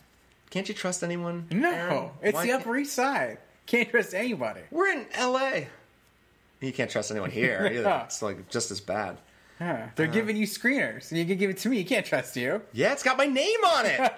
Can't 0.50 0.68
you 0.68 0.74
trust 0.74 1.02
anyone? 1.04 1.46
No, 1.50 1.70
Aaron? 1.70 2.10
it's 2.22 2.34
Why 2.34 2.42
the 2.42 2.48
can't- 2.48 2.62
Upper 2.62 2.76
East 2.76 2.94
Side. 2.94 3.38
Can't 3.66 3.88
trust 3.88 4.14
anybody. 4.14 4.62
We're 4.72 4.88
in 4.88 5.06
L.A. 5.12 5.68
You 6.60 6.72
can't 6.72 6.90
trust 6.90 7.10
anyone 7.10 7.30
here 7.30 7.66
either. 7.72 7.82
Yeah. 7.82 8.04
It's 8.04 8.20
like 8.20 8.48
just 8.50 8.70
as 8.72 8.80
bad. 8.80 9.16
Yeah. 9.60 9.90
They're 9.94 10.06
giving 10.06 10.36
you 10.38 10.46
screeners, 10.46 11.10
and 11.10 11.18
you 11.20 11.26
can 11.26 11.36
give 11.36 11.50
it 11.50 11.58
to 11.58 11.68
me. 11.68 11.76
You 11.78 11.84
can't 11.84 12.04
trust 12.06 12.34
you. 12.34 12.62
Yeah, 12.72 12.92
it's 12.92 13.02
got 13.02 13.18
my 13.18 13.26
name 13.26 13.58
on 13.64 13.84
it. 13.86 14.12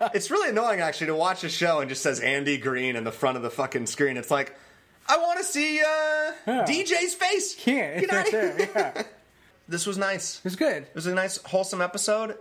it's 0.14 0.30
really 0.30 0.48
annoying 0.48 0.80
actually 0.80 1.08
to 1.08 1.14
watch 1.14 1.44
a 1.44 1.50
show 1.50 1.80
and 1.80 1.88
just 1.90 2.02
says 2.02 2.18
Andy 2.20 2.56
Green 2.56 2.96
in 2.96 3.04
the 3.04 3.12
front 3.12 3.36
of 3.36 3.42
the 3.42 3.50
fucking 3.50 3.86
screen. 3.86 4.16
It's 4.16 4.30
like, 4.30 4.56
I 5.06 5.18
want 5.18 5.38
to 5.38 5.44
see 5.44 5.80
uh, 5.80 6.32
DJ's 6.64 7.14
face. 7.14 7.54
Out 7.68 8.26
of 8.26 8.30
here. 8.32 8.70
yeah. 8.74 9.02
It 9.68 9.70
This 9.72 9.86
was 9.86 9.98
nice. 9.98 10.38
It 10.38 10.44
was 10.44 10.56
good. 10.56 10.82
It 10.84 10.94
was 10.94 11.06
a 11.06 11.14
nice, 11.14 11.38
wholesome 11.42 11.80
episode, 11.80 12.36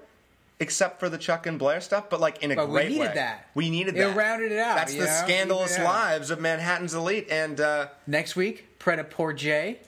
except 0.59 0.99
for 0.99 1.09
the 1.09 1.17
Chuck 1.17 1.45
and 1.47 1.57
Blair 1.59 1.82
stuff, 1.82 2.09
but 2.09 2.19
like 2.19 2.41
in 2.43 2.51
a 2.51 2.55
But 2.55 2.67
we 2.67 2.73
great 2.73 2.89
needed 2.89 3.07
way. 3.09 3.13
that. 3.15 3.47
We 3.55 3.69
needed 3.69 3.95
It 3.95 3.99
that. 3.99 4.15
rounded 4.15 4.51
it 4.51 4.59
out, 4.59 4.76
That's 4.78 4.93
the 4.93 4.99
know? 5.05 5.21
scandalous 5.23 5.78
it 5.78 5.84
lives 5.84 6.30
of 6.30 6.39
Manhattan's 6.39 6.93
elite, 6.93 7.28
and 7.30 7.59
uh, 7.59 7.88
Next 8.07 8.36
week, 8.36 8.65
Pret-a-Poor-J. 8.80 9.80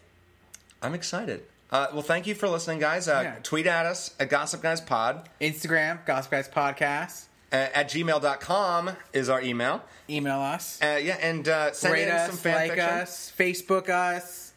I'm 0.81 0.93
excited. 0.93 1.43
Uh, 1.71 1.88
well, 1.93 2.01
thank 2.01 2.27
you 2.27 2.33
for 2.35 2.47
listening, 2.47 2.79
guys. 2.79 3.07
Uh, 3.07 3.21
Yeah. 3.23 3.35
Tweet 3.43 3.67
at 3.67 3.85
us 3.85 4.13
at 4.19 4.29
Gossip 4.29 4.61
Guys 4.61 4.79
Pod. 4.81 5.27
Instagram, 5.41 6.05
Gossip 6.05 6.31
Guys 6.31 6.47
Podcast. 6.47 7.25
Uh, 7.51 7.55
at 7.73 7.89
gmail.com 7.89 8.91
is 9.13 9.29
our 9.29 9.41
email. 9.41 9.81
Email 10.09 10.39
us. 10.39 10.79
Uh, 10.81 10.99
yeah, 11.01 11.17
and 11.21 11.47
uh, 11.47 11.71
send 11.73 11.93
Rate 11.93 12.03
in 12.07 12.09
us, 12.13 12.27
some 12.29 12.38
fan 12.38 12.55
like 12.55 12.71
fiction. 12.71 12.89
us, 12.89 13.33
Facebook 13.38 13.89
us. 13.89 14.53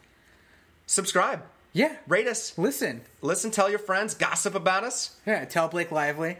Subscribe. 0.87 1.43
Yeah. 1.73 1.97
Rate 2.09 2.27
us. 2.27 2.57
Listen. 2.59 3.03
Listen, 3.23 3.51
tell 3.51 3.71
your 3.71 3.79
friends, 3.79 4.15
gossip 4.15 4.55
about 4.55 4.85
us. 4.85 5.17
Yeah, 5.27 5.45
tell 5.45 5.69
Blake 5.69 5.91
Lively. 5.93 6.39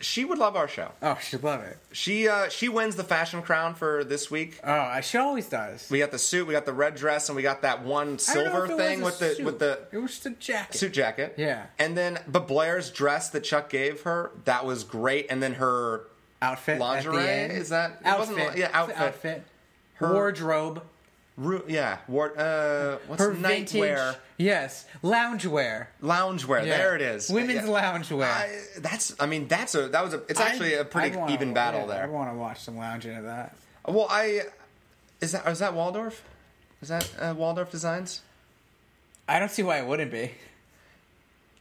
She 0.00 0.24
would 0.24 0.38
love 0.38 0.54
our 0.54 0.68
show. 0.68 0.92
Oh, 1.02 1.18
she'd 1.20 1.42
love 1.42 1.60
it. 1.64 1.76
She 1.90 2.28
uh, 2.28 2.48
she 2.48 2.68
wins 2.68 2.94
the 2.94 3.02
fashion 3.02 3.42
crown 3.42 3.74
for 3.74 4.04
this 4.04 4.30
week. 4.30 4.60
Oh, 4.62 5.00
she 5.00 5.18
always 5.18 5.48
does. 5.48 5.90
We 5.90 5.98
got 5.98 6.12
the 6.12 6.18
suit, 6.18 6.46
we 6.46 6.52
got 6.52 6.64
the 6.64 6.72
red 6.72 6.94
dress, 6.94 7.28
and 7.28 7.34
we 7.34 7.42
got 7.42 7.62
that 7.62 7.82
one 7.82 8.16
I 8.28 8.34
don't 8.34 8.44
know 8.44 8.52
silver 8.52 8.68
thing 8.76 9.00
with 9.02 9.18
the 9.18 9.34
suit. 9.34 9.44
with 9.44 9.58
the 9.58 9.80
It 9.90 9.98
was 9.98 10.24
a 10.26 10.30
jacket. 10.30 10.78
suit 10.78 10.92
jacket. 10.92 11.34
Yeah. 11.36 11.66
And 11.80 11.96
then 11.98 12.20
but 12.28 12.46
Blair's 12.46 12.88
dress 12.90 13.30
that 13.30 13.40
Chuck 13.42 13.68
gave 13.68 14.02
her, 14.02 14.30
that 14.44 14.64
was 14.64 14.84
great. 14.84 15.26
And 15.28 15.42
then 15.42 15.54
her 15.54 16.02
Outfit. 16.40 16.78
Lingerie? 16.78 17.16
At 17.16 17.22
the 17.24 17.30
end. 17.32 17.52
Is 17.54 17.68
that- 17.70 17.98
it 18.00 18.06
outfit? 18.06 18.56
yeah, 18.56 18.70
outfit. 18.72 18.96
outfit. 18.96 19.42
Her- 19.94 20.12
Wardrobe. 20.12 20.82
Ru- 21.36 21.64
yeah, 21.68 21.98
ward, 22.08 22.36
uh, 22.38 22.98
what's 23.06 23.22
Her 23.22 23.32
vintage. 23.32 23.72
nightwear, 23.72 24.16
Yes, 24.36 24.84
loungewear. 25.02 25.86
loungewear. 26.02 26.66
Yeah. 26.66 26.76
There 26.76 26.96
it 26.96 27.02
is. 27.02 27.28
Women's 27.30 27.68
Yeah. 27.68 27.74
loungewear. 27.82 28.24
I, 28.24 28.58
that's. 28.78 29.14
I 29.20 29.26
mean, 29.26 29.48
that's 29.48 29.74
a. 29.74 29.88
That 29.88 30.04
was 30.04 30.14
a. 30.14 30.22
It's 30.28 30.40
actually 30.40 30.74
a 30.74 30.80
I'd- 30.80 30.88
pretty 30.90 31.16
wanna- 31.16 31.32
even 31.32 31.54
battle 31.54 31.86
yeah, 31.88 32.02
I 32.02 32.06
want 32.06 32.30
to 32.32 32.36
watch 32.36 32.60
some 32.60 32.76
lounging 32.76 33.16
of 33.16 33.24
that. 33.24 33.54
Well, 33.86 34.06
I. 34.10 34.42
Is 35.20 35.32
that 35.32 35.46
is 35.48 35.58
that 35.60 35.74
Waldorf? 35.74 36.22
Is 36.82 36.88
that 36.88 37.10
uh, 37.20 37.34
Waldorf 37.36 37.70
Designs? 37.70 38.20
I 39.28 39.38
don't 39.38 39.50
see 39.50 39.62
why 39.62 39.78
it 39.78 39.86
wouldn't 39.86 40.10
be. 40.10 40.32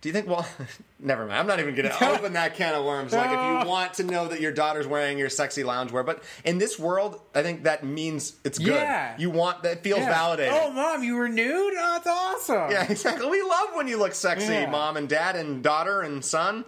Do 0.03 0.09
you 0.09 0.13
think? 0.13 0.27
Well, 0.27 0.45
never 0.99 1.21
mind. 1.25 1.39
I'm 1.39 1.47
not 1.47 1.61
even 1.61 1.75
going 1.75 1.87
to 1.97 2.09
open 2.11 2.33
that 2.33 2.55
can 2.55 2.75
of 2.75 2.83
worms. 2.83 3.13
Like, 3.13 3.27
if 3.31 3.63
you 3.63 3.69
want 3.69 3.93
to 3.95 4.03
know 4.03 4.27
that 4.27 4.41
your 4.41 4.51
daughter's 4.51 4.85
wearing 4.85 5.17
your 5.17 5.29
sexy 5.29 5.63
loungewear, 5.63 6.05
but 6.05 6.21
in 6.43 6.57
this 6.57 6.77
world, 6.77 7.21
I 7.33 7.41
think 7.41 7.63
that 7.63 7.85
means 7.85 8.33
it's 8.43 8.59
good. 8.59 8.67
Yeah. 8.73 9.15
You 9.17 9.29
want 9.29 9.63
that 9.63 9.81
feels 9.81 10.01
Yeah. 10.01 10.09
validated. 10.09 10.53
Oh, 10.53 10.71
mom, 10.71 11.03
you 11.05 11.15
were 11.15 11.29
nude? 11.29 11.73
Oh, 11.77 11.91
that's 12.03 12.07
awesome. 12.07 12.69
Yeah, 12.69 12.83
exactly. 12.91 13.27
We 13.29 13.41
love 13.43 13.69
when 13.75 13.87
you 13.87 13.97
look 13.97 14.13
sexy, 14.13 14.51
Yeah. 14.51 14.69
mom 14.69 14.97
and 14.97 15.07
dad 15.07 15.37
and 15.37 15.63
daughter 15.63 16.01
and 16.01 16.23
son. 16.23 16.65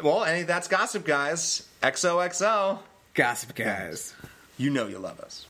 Well, 0.00 0.22
any 0.24 0.44
that's 0.44 0.68
gossip, 0.68 1.04
guys. 1.04 1.68
XOXO. 1.82 2.78
Gossip 3.14 3.54
guys. 3.56 4.14
You 4.58 4.70
know 4.70 4.86
you 4.86 4.98
love 5.00 5.18
us. 5.18 5.46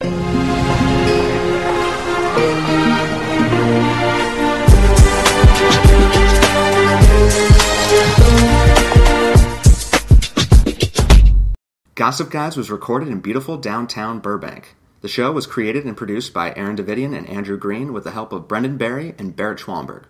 Gossip 11.94 12.28
Guys 12.28 12.56
was 12.56 12.72
recorded 12.72 13.08
in 13.08 13.20
beautiful 13.20 13.56
downtown 13.56 14.18
Burbank. 14.18 14.74
The 15.00 15.06
show 15.06 15.30
was 15.30 15.46
created 15.46 15.84
and 15.84 15.96
produced 15.96 16.34
by 16.34 16.52
Aaron 16.56 16.74
Davidian 16.74 17.16
and 17.16 17.24
Andrew 17.28 17.56
Green 17.56 17.92
with 17.92 18.02
the 18.02 18.10
help 18.10 18.32
of 18.32 18.48
Brendan 18.48 18.76
Barry 18.76 19.14
and 19.16 19.36
Barrett 19.36 19.60
Schwalmberg. 19.60 20.02